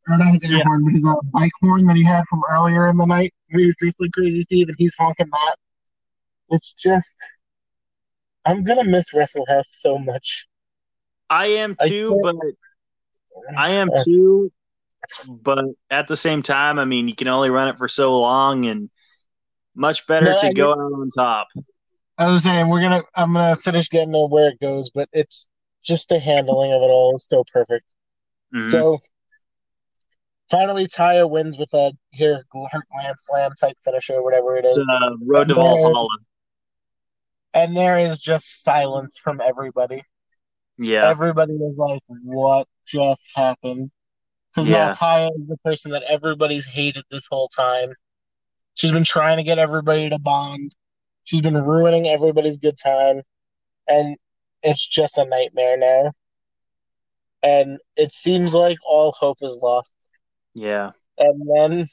or 0.08 0.18
not 0.18 0.32
his 0.32 0.42
air 0.44 0.58
Yeah. 0.58 0.64
horn, 0.64 0.84
but 0.84 0.94
his 0.94 1.04
uh, 1.04 1.14
bike 1.32 1.52
horn 1.60 1.86
that 1.86 1.96
he 1.96 2.04
had 2.04 2.24
from 2.28 2.42
earlier 2.50 2.88
in 2.88 2.96
the 2.96 3.04
night. 3.06 3.32
He 3.48 3.66
was 3.66 3.94
like 4.00 4.12
Crazy 4.12 4.42
Steve, 4.42 4.68
and 4.68 4.76
he's 4.78 4.94
honking 4.98 5.28
that. 5.30 5.56
It's 6.50 6.74
just, 6.74 7.16
I'm 8.44 8.62
gonna 8.64 8.84
miss 8.84 9.12
Wrestle 9.14 9.46
House 9.48 9.76
so 9.80 9.98
much. 9.98 10.46
I 11.30 11.46
am 11.46 11.76
too, 11.76 12.10
can't- 12.10 12.22
but 12.22 12.36
I 13.56 13.70
am 13.70 13.88
too. 14.04 14.50
But 15.28 15.64
at 15.90 16.08
the 16.08 16.16
same 16.16 16.42
time, 16.42 16.78
I 16.78 16.84
mean, 16.84 17.08
you 17.08 17.14
can 17.14 17.28
only 17.28 17.50
run 17.50 17.68
it 17.68 17.78
for 17.78 17.88
so 17.88 18.18
long, 18.18 18.64
and 18.66 18.90
much 19.74 20.06
better 20.06 20.26
No, 20.26 20.38
to 20.38 20.46
I 20.46 20.52
go 20.52 20.70
out 20.72 20.78
on 20.78 21.10
top. 21.10 21.48
I 22.16 22.30
was 22.30 22.44
saying 22.44 22.68
we're 22.68 22.80
gonna, 22.80 23.02
I'm 23.14 23.32
gonna 23.32 23.56
finish 23.56 23.88
getting 23.88 24.12
to 24.12 24.26
where 24.26 24.48
it 24.48 24.60
goes, 24.60 24.90
but 24.94 25.08
it's 25.12 25.48
just 25.82 26.08
the 26.08 26.18
handling 26.18 26.72
of 26.72 26.80
it 26.82 26.86
all 26.86 27.16
is 27.16 27.26
so 27.28 27.44
perfect. 27.52 27.84
Mhm. 28.54 28.70
So 28.70 28.98
finally, 30.50 30.86
Taya 30.86 31.28
wins 31.28 31.58
with 31.58 31.72
a 31.74 31.92
here 32.10 32.44
her 32.52 32.82
glam 32.92 33.14
slam 33.18 33.52
type 33.60 33.76
finisher, 33.84 34.22
whatever 34.22 34.56
it's 34.56 34.76
is, 34.76 34.88
uh, 34.88 35.16
Road 35.26 35.48
to 35.48 35.54
Valhalla. 35.54 36.08
and 37.52 37.76
there 37.76 37.98
is 37.98 38.18
just 38.20 38.62
silence 38.62 39.16
from 39.22 39.40
everybody. 39.40 40.02
Yeah, 40.78 41.08
Everybody 41.08 41.54
is 41.54 41.78
like, 41.78 42.02
"What 42.08 42.68
just 42.86 43.22
happened?" 43.34 43.90
Because 44.50 44.68
Yeah. 44.68 44.86
now 44.86 44.92
Taya 44.92 45.30
is 45.36 45.46
the 45.46 45.56
person 45.58 45.92
that 45.92 46.02
everybody's 46.04 46.64
hated 46.66 47.04
this 47.10 47.26
whole 47.26 47.48
time. 47.48 47.94
She's 48.74 48.92
been 48.92 49.04
trying 49.04 49.36
to 49.38 49.44
get 49.44 49.58
everybody 49.58 50.08
to 50.10 50.18
bond. 50.18 50.74
She's 51.24 51.40
been 51.40 51.56
ruining 51.56 52.06
everybody's 52.06 52.58
good 52.58 52.78
time, 52.78 53.22
and 53.88 54.16
it's 54.62 54.86
just 54.86 55.18
a 55.18 55.24
nightmare 55.24 55.76
now. 55.76 56.12
And 57.42 57.78
it 57.96 58.12
seems 58.12 58.54
like 58.54 58.78
all 58.86 59.12
hope 59.12 59.38
is 59.42 59.58
lost. 59.62 59.92
yeah, 60.54 60.92
And 61.18 61.42
then 61.54 61.88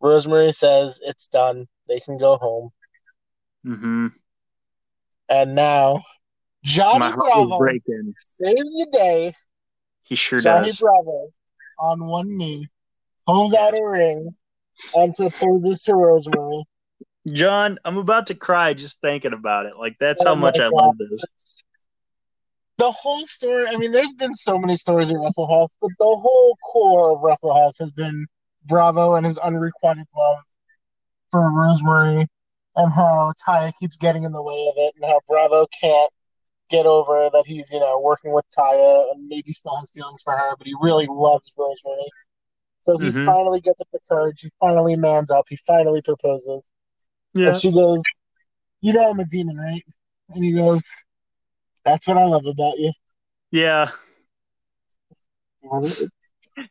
Rosemary 0.00 0.52
says 0.52 1.00
it's 1.02 1.26
done. 1.26 1.66
They 1.88 2.00
can 2.00 2.16
go 2.16 2.36
home. 2.36 2.70
Mm-hmm. 3.66 4.06
And 5.28 5.54
now 5.54 6.02
Johnny 6.64 7.12
Bravo 7.12 7.58
breaking. 7.58 8.14
saves 8.18 8.72
the 8.72 8.88
day. 8.92 9.34
He 10.02 10.14
sure 10.14 10.40
Johnny 10.40 10.68
does. 10.68 10.78
Johnny 10.78 10.92
Bravo 11.04 11.28
on 11.78 12.06
one 12.06 12.36
knee 12.36 12.68
pulls 13.26 13.54
out 13.54 13.78
a 13.78 13.84
ring 13.84 14.34
and 14.94 15.14
proposes 15.14 15.82
to 15.84 15.94
Rosemary. 15.94 16.64
John, 17.28 17.78
I'm 17.84 17.98
about 17.98 18.26
to 18.28 18.34
cry 18.34 18.74
just 18.74 19.00
thinking 19.00 19.32
about 19.32 19.66
it. 19.66 19.76
Like 19.76 19.96
that's 20.00 20.22
how 20.22 20.32
Oh 20.32 20.36
my 20.36 20.50
much 20.50 20.58
I 20.58 20.68
love 20.68 20.96
this. 20.98 21.64
The 22.78 22.90
whole 22.90 23.26
story, 23.26 23.66
I 23.68 23.76
mean, 23.76 23.92
there's 23.92 24.12
been 24.14 24.34
so 24.34 24.58
many 24.58 24.76
stories 24.76 25.10
of 25.10 25.18
Wrestle 25.20 25.48
House, 25.48 25.70
but 25.80 25.90
the 25.98 26.04
whole 26.04 26.56
core 26.64 27.12
of 27.12 27.22
Wrestle 27.22 27.54
House 27.54 27.78
has 27.78 27.90
been 27.92 28.26
Bravo 28.64 29.14
and 29.14 29.26
his 29.26 29.38
unrequited 29.38 30.06
love 30.16 30.38
for 31.30 31.50
Rosemary 31.52 32.26
and 32.76 32.92
how 32.92 33.32
Taya 33.46 33.72
keeps 33.80 33.96
getting 33.96 34.24
in 34.24 34.32
the 34.32 34.42
way 34.42 34.68
of 34.68 34.74
it 34.78 34.94
and 34.96 35.04
how 35.04 35.20
Bravo 35.28 35.66
can't 35.80 36.10
get 36.70 36.86
over 36.86 37.28
that 37.32 37.44
he's, 37.46 37.66
you 37.70 37.80
know, 37.80 38.00
working 38.00 38.32
with 38.32 38.44
Taya 38.56 39.12
and 39.12 39.28
maybe 39.28 39.52
still 39.52 39.76
has 39.78 39.90
feelings 39.90 40.22
for 40.22 40.36
her, 40.36 40.56
but 40.56 40.66
he 40.66 40.74
really 40.80 41.06
loves 41.08 41.52
Rosemary. 41.58 42.10
So 42.82 42.98
he 42.98 43.10
Mhm. 43.10 43.24
finally 43.24 43.60
gets 43.60 43.80
up 43.80 43.88
the 43.92 44.00
courage. 44.08 44.40
He 44.40 44.50
finally 44.60 44.96
mans 44.96 45.30
up. 45.30 45.46
He 45.48 45.56
finally 45.56 46.02
proposes. 46.02 46.68
Yeah, 47.34 47.48
And 47.48 47.56
she 47.56 47.72
goes, 47.72 48.02
You 48.80 48.92
know 48.92 49.10
I'm 49.10 49.20
a 49.20 49.24
demon, 49.24 49.56
right? 49.56 49.84
And 50.30 50.44
he 50.44 50.52
goes, 50.52 50.84
That's 51.84 52.06
what 52.06 52.16
I 52.16 52.24
love 52.24 52.46
about 52.46 52.78
you. 52.78 52.92
yeah. 53.50 53.90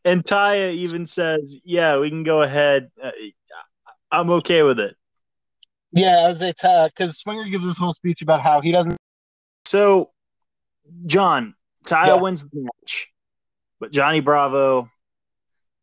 And 0.03 0.23
Taya 0.23 0.73
even 0.73 1.07
says, 1.07 1.57
"Yeah, 1.63 1.99
we 1.99 2.09
can 2.09 2.23
go 2.23 2.41
ahead. 2.41 2.91
Uh, 3.01 3.11
I'm 4.11 4.29
okay 4.31 4.61
with 4.61 4.79
it." 4.79 4.95
Yeah, 5.91 6.27
as 6.27 6.43
tell, 6.57 6.87
because 6.87 7.17
Swinger 7.17 7.49
gives 7.49 7.65
this 7.65 7.77
whole 7.77 7.93
speech 7.93 8.21
about 8.21 8.41
how 8.41 8.61
he 8.61 8.71
doesn't. 8.71 8.97
So, 9.65 10.11
John, 11.05 11.55
Taya 11.85 12.07
Yeah. 12.07 12.15
wins 12.15 12.43
the 12.43 12.61
match, 12.61 13.09
but 13.79 13.91
Johnny 13.91 14.19
Bravo 14.19 14.89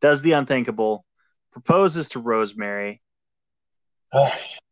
does 0.01 0.23
the 0.23 0.33
unthinkable, 0.33 1.05
proposes 1.53 2.09
to 2.11 2.21
Rosemary. 2.21 3.01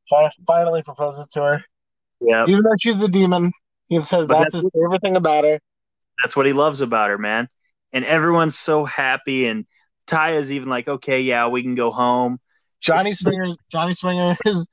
finally 0.46 0.82
proposes 0.82 1.28
to 1.30 1.40
her, 1.42 1.64
Yeah, 2.20 2.46
even 2.46 2.62
though 2.62 2.76
she's 2.80 3.00
a 3.00 3.08
demon. 3.08 3.52
He 3.88 4.02
says 4.02 4.28
But 4.28 4.38
that's 4.38 4.52
that's 4.52 4.52
his 4.52 4.66
favorite 4.74 5.02
thing 5.02 5.16
about 5.16 5.44
her. 5.44 5.60
that's 6.22 6.36
what 6.36 6.46
he 6.46 6.52
loves 6.52 6.80
about 6.80 7.10
her, 7.10 7.18
man. 7.18 7.48
And 7.92 8.04
everyone's 8.04 8.58
so 8.58 8.84
happy, 8.84 9.46
and 9.46 9.66
Taya's 10.06 10.52
even 10.52 10.68
like, 10.68 10.88
"Okay, 10.88 11.20
yeah, 11.22 11.48
we 11.48 11.62
can 11.62 11.74
go 11.74 11.90
home." 11.90 12.40
Johnny 12.80 13.14
Swinger, 13.14 13.48
Johnny 13.70 13.94
Swinger 13.94 14.36
is 14.46 14.66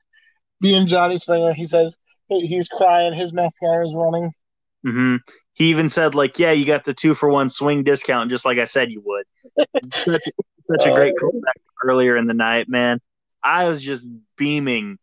being 0.60 0.86
Johnny 0.86 1.18
Swinger. 1.18 1.54
He 1.54 1.66
says 1.66 1.96
he's 2.28 2.68
crying. 2.68 3.14
His 3.14 3.32
mascara 3.32 3.84
is 3.86 3.94
running. 3.94 4.32
hmm 4.84 5.16
He 5.54 5.66
even 5.70 5.88
said, 5.88 6.14
"Like, 6.14 6.38
yeah, 6.38 6.52
you 6.52 6.64
got 6.64 6.84
the 6.84 6.94
two 6.94 7.14
for 7.14 7.28
one 7.28 7.50
swing 7.50 7.84
discount, 7.84 8.30
just 8.30 8.44
like 8.44 8.58
I 8.58 8.64
said 8.64 8.90
you 8.90 9.02
would." 9.04 9.24
such 10.04 10.22
such 10.70 10.86
a 10.86 10.92
great 10.92 11.14
callback 11.16 11.60
earlier 11.84 12.16
in 12.16 12.26
the 12.26 12.34
night, 12.34 12.68
man. 12.68 13.00
I 13.42 13.68
was 13.68 13.82
just 13.82 14.08
beaming, 14.36 14.98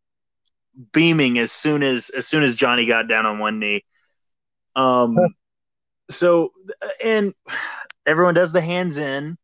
beaming 0.92 1.40
as 1.40 1.52
soon 1.52 1.84
as 1.84 2.10
as 2.10 2.28
soon 2.28 2.44
as 2.44 2.56
Johnny 2.56 2.86
got 2.86 3.08
down 3.08 3.26
on 3.26 3.40
one 3.40 3.60
knee. 3.60 3.84
Um, 4.76 5.18
so 6.10 6.52
and 7.04 7.34
everyone 8.06 8.34
does 8.34 8.52
the 8.52 8.62
hands 8.62 8.98
in. 8.98 9.38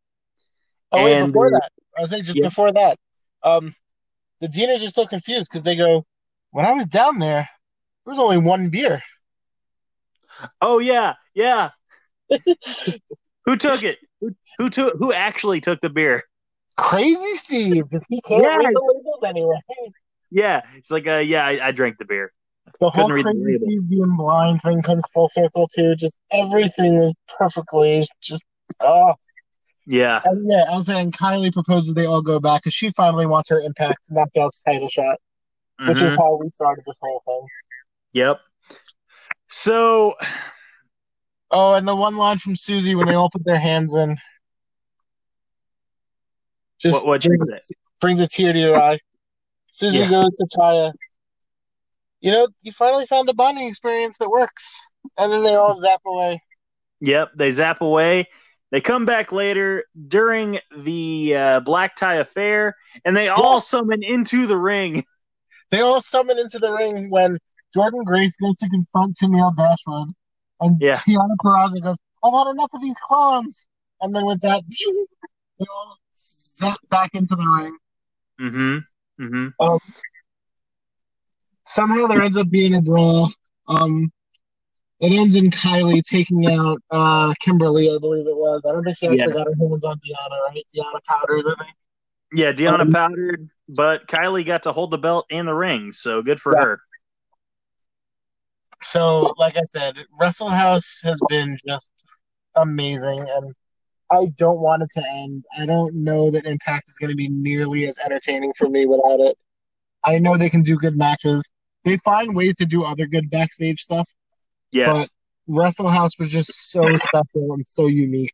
Oh 0.91 1.03
wait, 1.03 1.19
before 1.25 1.49
that, 1.51 1.69
I 1.97 2.01
was 2.01 2.09
saying 2.09 2.23
just 2.23 2.37
Yeah. 2.37 2.47
before 2.49 2.71
that, 2.71 2.97
um, 3.43 3.73
the 4.39 4.47
Deaners 4.47 4.85
are 4.85 4.89
still 4.89 5.07
confused 5.07 5.49
because 5.51 5.63
they 5.63 5.75
go, 5.75 6.05
"When 6.51 6.65
I 6.65 6.71
was 6.71 6.87
down 6.87 7.19
there, 7.19 7.49
there 8.05 8.11
was 8.11 8.19
only 8.19 8.37
one 8.37 8.69
beer." 8.69 9.01
Oh 10.61 10.79
yeah, 10.79 11.13
yeah. 11.33 11.69
Who 13.45 13.57
took 13.57 13.83
it? 13.83 13.99
Who, 14.21 14.31
who 14.57 14.69
took? 14.69 14.97
Who 14.97 15.13
actually 15.13 15.61
took 15.61 15.81
the 15.81 15.89
beer? 15.89 16.23
Crazy 16.77 17.35
Steve, 17.35 17.83
because 17.83 18.05
he 18.09 18.21
can't 18.21 18.43
Yeah. 18.43 18.57
read 18.57 18.69
the 18.73 18.81
labels 18.81 19.23
anyway. 19.23 19.57
Yeah, 20.31 20.61
it's 20.75 20.91
like, 20.91 21.07
uh, 21.07 21.17
yeah, 21.17 21.45
I, 21.45 21.67
I 21.67 21.71
drank 21.71 21.97
the 21.97 22.05
beer. 22.05 22.31
The 22.79 22.89
whole 22.89 23.05
Couldn't 23.05 23.13
read 23.13 23.25
the 23.25 23.31
Crazy. 23.33 23.65
Steve 23.65 23.89
being 23.89 24.15
blind 24.17 24.61
thing 24.61 24.81
comes 24.81 25.03
full 25.13 25.29
circle 25.29 25.67
too. 25.67 25.95
Just 25.95 26.17
everything 26.31 26.99
was 26.99 27.13
perfectly 27.37 28.05
just 28.21 28.43
oh. 28.81 29.13
Yeah, 29.87 30.21
And 30.25 30.49
yeah, 30.51 30.65
I 30.69 30.75
was 30.75 30.87
saying 30.87 31.11
Kylie 31.11 31.53
proposes 31.53 31.93
they 31.93 32.05
all 32.05 32.21
go 32.21 32.39
back 32.39 32.63
because 32.63 32.73
she 32.73 32.91
finally 32.91 33.27
wants 33.27 33.49
her 33.49 33.59
Impact 33.61 33.99
Knockouts 34.11 34.63
title 34.65 34.89
shot, 34.89 35.19
which 35.85 36.01
is 36.01 36.13
mhm, 36.13 36.17
how 36.17 36.35
we 36.35 36.49
started 36.49 36.83
this 36.85 36.97
whole 37.01 37.21
thing. 37.25 37.47
yep. 38.13 38.39
So 39.47 40.15
Oh, 41.51 41.73
and 41.75 41.87
the 41.87 41.95
one 41.95 42.17
line 42.17 42.37
from 42.39 42.55
Susie 42.55 42.95
when 42.95 43.07
they 43.07 43.13
all 43.13 43.29
put 43.29 43.45
their 43.45 43.59
hands 43.59 43.93
in. 43.93 44.17
Just 46.79 47.05
what 47.05 47.21
brings, 47.23 47.49
brings 48.01 48.19
a 48.19 48.27
tear 48.27 48.51
to 48.53 48.59
your 48.59 48.77
eye. 48.77 48.99
Susie 49.75 49.97
Yeah. 49.97 50.09
goes 50.09 50.31
to 50.35 50.47
Taya. 50.57 50.93
You 52.21 52.31
know, 52.31 52.47
you 52.61 52.71
finally 52.71 53.05
found 53.07 53.27
a 53.27 53.33
bonding 53.33 53.67
experience 53.67 54.15
that 54.19 54.29
works. 54.29 54.81
And 55.17 55.33
then 55.33 55.43
they 55.43 55.53
all 55.55 55.77
zap 55.79 55.99
away. 56.05 56.41
Yep, 57.01 57.31
they 57.35 57.51
zap 57.51 57.81
away. 57.81 58.29
They 58.71 58.79
come 58.79 59.05
back 59.05 59.33
later 59.33 59.83
during 60.07 60.59
the 60.77 61.35
uh, 61.35 61.59
black 61.59 61.97
tie 61.97 62.15
affair, 62.15 62.73
and 63.03 63.15
they 63.15 63.27
all 63.27 63.59
summon 63.59 64.01
into 64.01 64.45
the 64.47 64.57
ring. 64.57 65.03
They 65.71 65.81
all 65.81 65.99
summon 65.99 66.37
into 66.37 66.59
the 66.59 66.71
ring 66.71 67.09
when 67.09 67.39
Jordynne 67.75 68.05
Grace 68.05 68.37
goes 68.37 68.55
to 68.59 68.69
confront 68.69 69.17
Tenille 69.17 69.55
Dashwood. 69.57 70.09
And 70.61 70.79
Yeah. 70.79 70.97
Deonna 70.97 71.35
Purrazzo 71.43 71.81
goes, 71.81 71.97
I've 72.23 72.33
had 72.33 72.51
enough 72.51 72.69
of 72.71 72.81
these 72.81 72.95
clowns. 73.05 73.67
And 73.99 74.15
then 74.15 74.25
with 74.27 74.39
that, 74.41 74.61
they 75.59 75.65
all 75.69 75.97
zap 76.15 76.77
back 76.89 77.09
into 77.15 77.35
the 77.35 77.47
ring. 77.47 77.77
Mm-hmm. 78.39 78.77
Mm-hmm. 79.19 79.47
Um, 79.59 79.79
somehow 81.65 82.07
there 82.07 82.21
ends 82.21 82.37
up 82.37 82.49
being 82.49 82.75
a 82.75 82.81
brawl. 82.81 83.31
Um, 83.67 84.11
it 84.99 85.11
ends 85.11 85.35
in 85.35 85.49
Kylie 85.49 86.01
taking 86.03 86.47
out 86.47 86.81
uh, 86.91 87.33
Kimber 87.41 87.69
Lee, 87.69 87.93
I 87.93 87.99
believe 87.99 88.27
it 88.27 88.35
was. 88.35 88.61
I 88.67 88.71
don't 88.71 88.83
think 88.83 88.97
she 88.97 89.07
actually 89.07 89.19
Yeah. 89.19 89.27
got 89.27 89.47
her 89.47 89.55
hands 89.59 89.83
on 89.83 89.97
Deonna, 89.97 90.47
right? 90.49 90.65
Deonna 90.75 90.99
Powders, 91.07 91.45
I 91.47 91.63
think. 91.63 91.75
Yeah, 92.33 92.51
Deonna 92.53 92.81
Um, 92.81 92.91
powdered. 92.91 93.49
but 93.69 94.07
Kylie 94.07 94.45
got 94.45 94.63
to 94.63 94.71
hold 94.71 94.91
the 94.91 94.97
belt 94.97 95.25
and 95.29 95.47
the 95.47 95.53
ring, 95.53 95.91
so 95.91 96.21
good 96.21 96.39
for 96.39 96.53
yeah. 96.53 96.63
her. 96.63 96.79
So, 98.81 99.33
like 99.37 99.57
I 99.57 99.63
said, 99.63 99.97
Wrestle 100.19 100.49
House 100.49 100.99
has 101.03 101.19
been 101.29 101.57
just 101.65 101.89
amazing, 102.55 103.25
and 103.29 103.53
I 104.15 104.25
don't 104.37 104.59
want 104.59 104.83
it 104.83 104.89
to 104.91 105.03
end. 105.07 105.43
I 105.59 105.65
don't 105.65 105.95
know 105.95 106.31
that 106.31 106.45
Impact 106.45 106.89
is 106.89 106.95
going 106.95 107.09
to 107.09 107.15
be 107.15 107.29
nearly 107.29 107.87
as 107.87 107.97
entertaining 107.97 108.53
for 108.57 108.67
me 108.67 108.85
without 108.85 109.19
it. 109.19 109.37
I 110.03 110.19
know 110.19 110.37
they 110.37 110.49
can 110.49 110.61
do 110.61 110.77
good 110.77 110.95
matches. 110.95 111.47
They 111.83 111.97
find 111.97 112.35
ways 112.35 112.55
to 112.57 112.65
do 112.65 112.83
other 112.83 113.05
good 113.05 113.29
backstage 113.29 113.81
stuff. 113.81 114.07
Yes. 114.71 114.97
But 114.97 115.09
Wrestle 115.47 115.89
House 115.89 116.17
was 116.17 116.29
just 116.29 116.71
so 116.71 116.85
special 116.95 117.53
and 117.53 117.65
so 117.65 117.87
unique. 117.87 118.33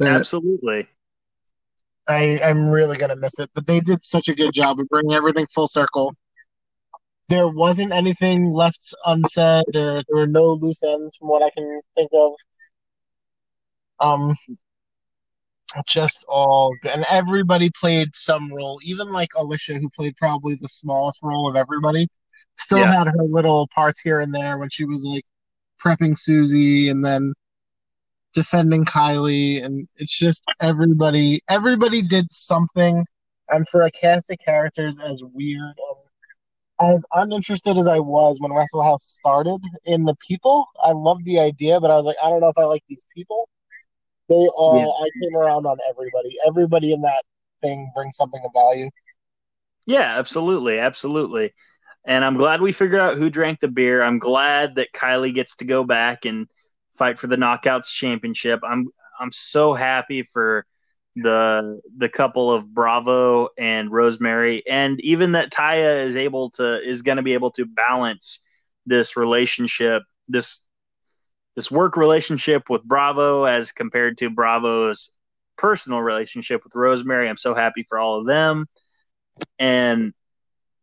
Absolutely. 0.00 0.88
I, 2.08 2.40
I'm 2.42 2.68
really 2.68 2.96
gonna 2.96 3.16
miss 3.16 3.38
it. 3.38 3.50
But 3.54 3.66
they 3.66 3.80
did 3.80 4.04
such 4.04 4.28
a 4.28 4.34
good 4.34 4.52
job 4.52 4.80
of 4.80 4.88
bringing 4.88 5.14
everything 5.14 5.46
full 5.54 5.68
circle. 5.68 6.14
There 7.28 7.48
wasn't 7.48 7.92
anything 7.92 8.52
left 8.52 8.94
unsaid. 9.06 9.64
There, 9.72 10.02
there 10.08 10.16
were 10.16 10.26
no 10.26 10.52
loose 10.52 10.82
ends 10.82 11.16
from 11.16 11.28
what 11.28 11.42
I 11.42 11.50
can 11.50 11.80
think 11.94 12.10
of. 12.12 12.32
Um, 14.00 14.36
just 15.86 16.24
all 16.28 16.74
and 16.88 17.04
everybody 17.10 17.70
played 17.80 18.08
some 18.14 18.52
role. 18.52 18.80
Even 18.82 19.12
like 19.12 19.30
Alisha, 19.36 19.78
who 19.78 19.88
played 19.90 20.16
probably 20.16 20.54
the 20.54 20.68
smallest 20.68 21.20
role 21.22 21.48
of 21.48 21.56
everybody, 21.56 22.08
still 22.58 22.78
yeah. 22.78 22.92
had 22.92 23.06
her 23.06 23.24
little 23.28 23.68
parts 23.74 24.00
here 24.00 24.20
and 24.20 24.34
there 24.34 24.58
when 24.58 24.70
she 24.70 24.84
was 24.84 25.04
like 25.04 25.24
prepping 25.82 26.18
Susie 26.18 26.88
and 26.88 27.04
then 27.04 27.32
defending 28.34 28.84
Kylie, 28.84 29.64
and 29.64 29.86
it's 29.96 30.16
just 30.16 30.42
everybody. 30.60 31.42
Everybody 31.48 32.02
did 32.02 32.26
something, 32.32 33.04
and 33.50 33.68
for 33.68 33.82
a 33.82 33.90
cast 33.90 34.30
of 34.30 34.38
characters 34.38 34.96
as 35.04 35.22
weird 35.34 35.74
and 36.80 36.94
as 36.94 37.04
uninterested 37.12 37.78
as 37.78 37.86
I 37.86 38.00
was 38.00 38.38
when 38.40 38.52
Wrestle 38.52 38.82
House 38.82 39.16
started 39.20 39.60
in 39.84 40.04
the 40.04 40.16
people, 40.26 40.66
I 40.82 40.92
loved 40.92 41.24
the 41.24 41.38
idea, 41.38 41.80
but 41.80 41.90
I 41.90 41.96
was 41.96 42.04
like, 42.04 42.16
I 42.22 42.28
don't 42.28 42.40
know 42.40 42.48
if 42.48 42.58
I 42.58 42.64
like 42.64 42.82
these 42.88 43.04
people. 43.14 43.48
They 44.32 44.48
all, 44.56 44.78
yeah. 44.78 45.06
I 45.06 45.08
came 45.22 45.36
around 45.36 45.66
on 45.66 45.76
everybody. 45.90 46.36
Everybody 46.46 46.92
in 46.92 47.02
that 47.02 47.22
thing 47.60 47.90
brings 47.94 48.16
something 48.16 48.40
of 48.44 48.50
value. 48.54 48.88
Yeah, 49.86 50.18
absolutely, 50.18 50.78
absolutely. 50.78 51.52
And 52.06 52.24
I'm 52.24 52.36
glad 52.36 52.62
we 52.62 52.72
figured 52.72 53.00
out 53.00 53.18
who 53.18 53.28
drank 53.28 53.60
the 53.60 53.68
beer. 53.68 54.02
I'm 54.02 54.18
glad 54.18 54.76
that 54.76 54.92
Kylie 54.94 55.34
gets 55.34 55.56
to 55.56 55.64
go 55.66 55.84
back 55.84 56.24
and 56.24 56.48
fight 56.96 57.18
for 57.18 57.26
the 57.26 57.36
Knockouts 57.36 57.92
championship. 57.92 58.60
I'm 58.64 58.88
I'm 59.20 59.32
so 59.32 59.74
happy 59.74 60.28
for 60.32 60.64
the 61.14 61.80
the 61.98 62.08
couple 62.08 62.50
of 62.50 62.72
Bravo 62.72 63.50
and 63.58 63.90
Rosemary, 63.90 64.66
and 64.66 64.98
even 65.02 65.32
that 65.32 65.52
Taya 65.52 66.06
is 66.06 66.16
able 66.16 66.50
to 66.52 66.80
is 66.80 67.02
going 67.02 67.18
to 67.18 67.22
be 67.22 67.34
able 67.34 67.50
to 67.52 67.66
balance 67.66 68.40
this 68.86 69.16
relationship, 69.16 70.02
this 70.26 70.60
this 71.56 71.70
work 71.70 71.96
relationship 71.96 72.68
with 72.68 72.82
Bravo 72.84 73.44
as 73.44 73.72
compared 73.72 74.18
to 74.18 74.30
Bravo's 74.30 75.10
personal 75.56 76.00
relationship 76.00 76.64
with 76.64 76.74
Rosemary. 76.74 77.28
I'm 77.28 77.36
so 77.36 77.54
happy 77.54 77.84
for 77.88 77.98
all 77.98 78.18
of 78.20 78.26
them, 78.26 78.66
and 79.58 80.12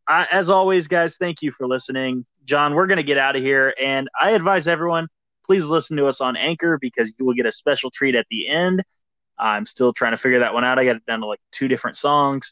I, 0.09 0.25
as 0.31 0.49
always, 0.49 0.87
guys, 0.87 1.17
thank 1.17 1.43
you 1.43 1.51
for 1.51 1.67
listening. 1.67 2.25
John, 2.45 2.73
we're 2.73 2.87
going 2.87 2.97
to 2.97 3.03
get 3.03 3.19
out 3.19 3.35
of 3.35 3.43
here. 3.43 3.75
And 3.79 4.09
I 4.19 4.31
advise 4.31 4.67
everyone, 4.67 5.07
please 5.45 5.67
listen 5.67 5.95
to 5.97 6.07
us 6.07 6.19
on 6.19 6.35
Anchor 6.35 6.79
because 6.81 7.13
you 7.17 7.25
will 7.25 7.35
get 7.35 7.45
a 7.45 7.51
special 7.51 7.91
treat 7.91 8.15
at 8.15 8.25
the 8.31 8.47
end. 8.47 8.83
I'm 9.37 9.67
still 9.67 9.93
trying 9.93 10.11
to 10.13 10.17
figure 10.17 10.39
that 10.39 10.53
one 10.53 10.65
out. 10.65 10.79
I 10.79 10.85
got 10.85 10.95
it 10.95 11.05
down 11.05 11.21
to 11.21 11.27
like 11.27 11.39
two 11.51 11.67
different 11.67 11.95
songs, 11.95 12.51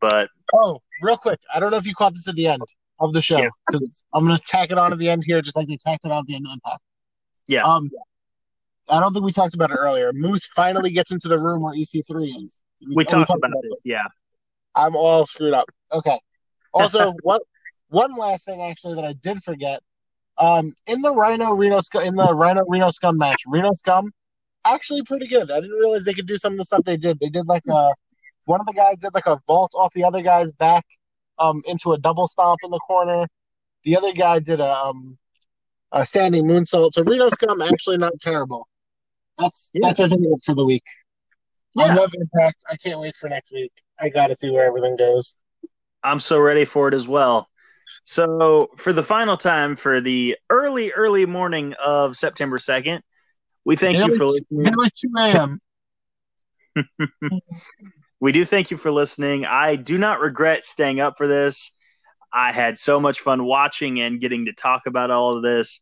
but 0.00 0.28
oh, 0.54 0.80
real 1.02 1.16
quick, 1.16 1.40
I 1.52 1.58
don't 1.58 1.70
know 1.70 1.78
if 1.78 1.86
you 1.86 1.94
caught 1.94 2.12
this 2.12 2.28
at 2.28 2.36
the 2.36 2.46
end 2.46 2.62
of 3.00 3.14
the 3.14 3.22
show 3.22 3.48
because 3.66 3.80
yeah. 3.80 4.18
I'm 4.18 4.26
going 4.26 4.38
to 4.38 4.44
tack 4.46 4.70
it 4.70 4.78
on 4.78 4.92
at 4.92 4.98
the 4.98 5.08
end 5.08 5.24
here, 5.26 5.40
just 5.40 5.56
like 5.56 5.66
they 5.66 5.78
tacked 5.78 6.04
it 6.04 6.12
on 6.12 6.20
at 6.20 6.26
the 6.26 6.36
end 6.36 6.46
of 6.46 6.52
Impact. 6.52 6.82
Yeah. 7.48 7.64
Um, 7.64 7.90
I 8.88 9.00
don't 9.00 9.12
think 9.12 9.24
we 9.24 9.32
talked 9.32 9.54
about 9.54 9.70
it 9.70 9.74
earlier. 9.74 10.12
Moose 10.14 10.46
finally 10.46 10.90
gets 10.90 11.12
into 11.12 11.28
the 11.28 11.38
room 11.38 11.62
where 11.62 11.74
EC3 11.74 12.26
is. 12.44 12.60
We, 12.80 12.94
we 12.94 13.04
talked, 13.04 13.26
talked 13.26 13.38
about, 13.38 13.50
about 13.50 13.64
it. 13.64 13.72
it. 13.72 13.78
Yeah. 13.84 14.04
I'm 14.74 14.94
all 14.94 15.26
screwed 15.26 15.54
up. 15.54 15.66
Okay. 15.92 16.18
Also, 16.74 17.14
one 17.22 17.40
one 17.88 18.14
last 18.14 18.44
thing 18.44 18.60
actually 18.60 18.94
that 18.96 19.04
I 19.04 19.14
did 19.14 19.42
forget. 19.42 19.80
Um, 20.36 20.74
in 20.86 21.00
the 21.00 21.14
Rhino 21.14 21.54
Reno 21.54 21.80
in 22.04 22.14
the 22.14 22.34
Rhino 22.34 22.62
Reno 22.68 22.90
Scum 22.90 23.16
match, 23.16 23.42
Reno 23.46 23.72
Scum 23.72 24.12
actually 24.66 25.02
pretty 25.02 25.26
good. 25.26 25.50
I 25.50 25.60
didn't 25.60 25.78
realize 25.78 26.04
they 26.04 26.12
could 26.12 26.26
do 26.26 26.36
some 26.36 26.52
of 26.52 26.58
the 26.58 26.64
stuff 26.64 26.84
they 26.84 26.98
did. 26.98 27.18
They 27.20 27.30
did 27.30 27.46
like 27.46 27.62
a 27.68 27.90
one 28.44 28.60
of 28.60 28.66
the 28.66 28.74
guys 28.74 28.96
did 29.00 29.14
like 29.14 29.26
a 29.26 29.40
vault 29.46 29.72
off 29.74 29.92
the 29.94 30.04
other 30.04 30.20
guy's 30.22 30.52
back 30.52 30.84
um 31.38 31.62
into 31.64 31.92
a 31.92 31.98
double 31.98 32.28
stomp 32.28 32.58
in 32.62 32.70
the 32.70 32.78
corner. 32.80 33.26
The 33.84 33.96
other 33.96 34.12
guy 34.12 34.38
did 34.40 34.60
a 34.60 34.70
um 34.70 35.16
a 35.92 36.04
standing 36.04 36.44
moonsault. 36.44 36.92
So 36.92 37.02
Reno 37.02 37.28
Scum 37.28 37.62
actually 37.62 37.98
not 37.98 38.12
terrible. 38.20 38.68
That's 39.38 39.70
yeah. 39.72 39.88
that's 39.88 40.00
everything 40.00 40.36
for 40.44 40.54
the 40.54 40.64
week. 40.64 40.84
Yeah. 41.74 41.84
I 41.84 41.94
love 41.94 42.10
Impact. 42.14 42.64
I 42.68 42.76
can't 42.76 43.00
wait 43.00 43.14
for 43.20 43.28
next 43.28 43.52
week. 43.52 43.72
I 44.00 44.08
got 44.08 44.28
to 44.28 44.36
see 44.36 44.50
where 44.50 44.66
everything 44.66 44.96
goes. 44.96 45.36
I'm 46.02 46.20
so 46.20 46.38
ready 46.38 46.64
for 46.64 46.88
it 46.88 46.94
as 46.94 47.06
well. 47.06 47.48
So, 48.04 48.68
for 48.76 48.92
the 48.92 49.02
final 49.02 49.36
time 49.36 49.76
for 49.76 50.00
the 50.00 50.36
early, 50.50 50.92
early 50.92 51.26
morning 51.26 51.74
of 51.82 52.16
September 52.16 52.58
2nd, 52.58 53.00
we 53.64 53.76
thank 53.76 53.98
you 53.98 54.16
for 54.16 54.24
listening. 54.24 54.62
Nearly 54.62 54.88
2 54.90 55.08
a.m. 55.18 55.60
we 58.20 58.32
do 58.32 58.44
thank 58.44 58.70
you 58.70 58.76
for 58.76 58.90
listening. 58.90 59.44
I 59.44 59.76
do 59.76 59.98
not 59.98 60.20
regret 60.20 60.64
staying 60.64 61.00
up 61.00 61.14
for 61.18 61.26
this. 61.26 61.70
I 62.32 62.52
had 62.52 62.78
so 62.78 63.00
much 63.00 63.20
fun 63.20 63.44
watching 63.44 64.00
and 64.00 64.20
getting 64.20 64.46
to 64.46 64.52
talk 64.52 64.82
about 64.86 65.10
all 65.10 65.36
of 65.36 65.42
this. 65.42 65.80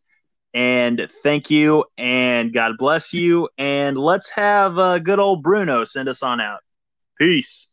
And 0.55 1.09
thank 1.23 1.51
you, 1.51 1.85
and 1.99 2.53
God 2.53 2.79
bless 2.79 3.13
you. 3.13 3.49
And 3.59 3.97
let's 3.97 4.31
have 4.31 4.79
uh, 4.79 4.99
good 5.01 5.19
old 5.19 5.43
Bruno 5.43 5.85
send 5.85 6.09
us 6.09 6.23
on 6.23 6.41
out. 6.41 6.61
Peace. 7.19 7.69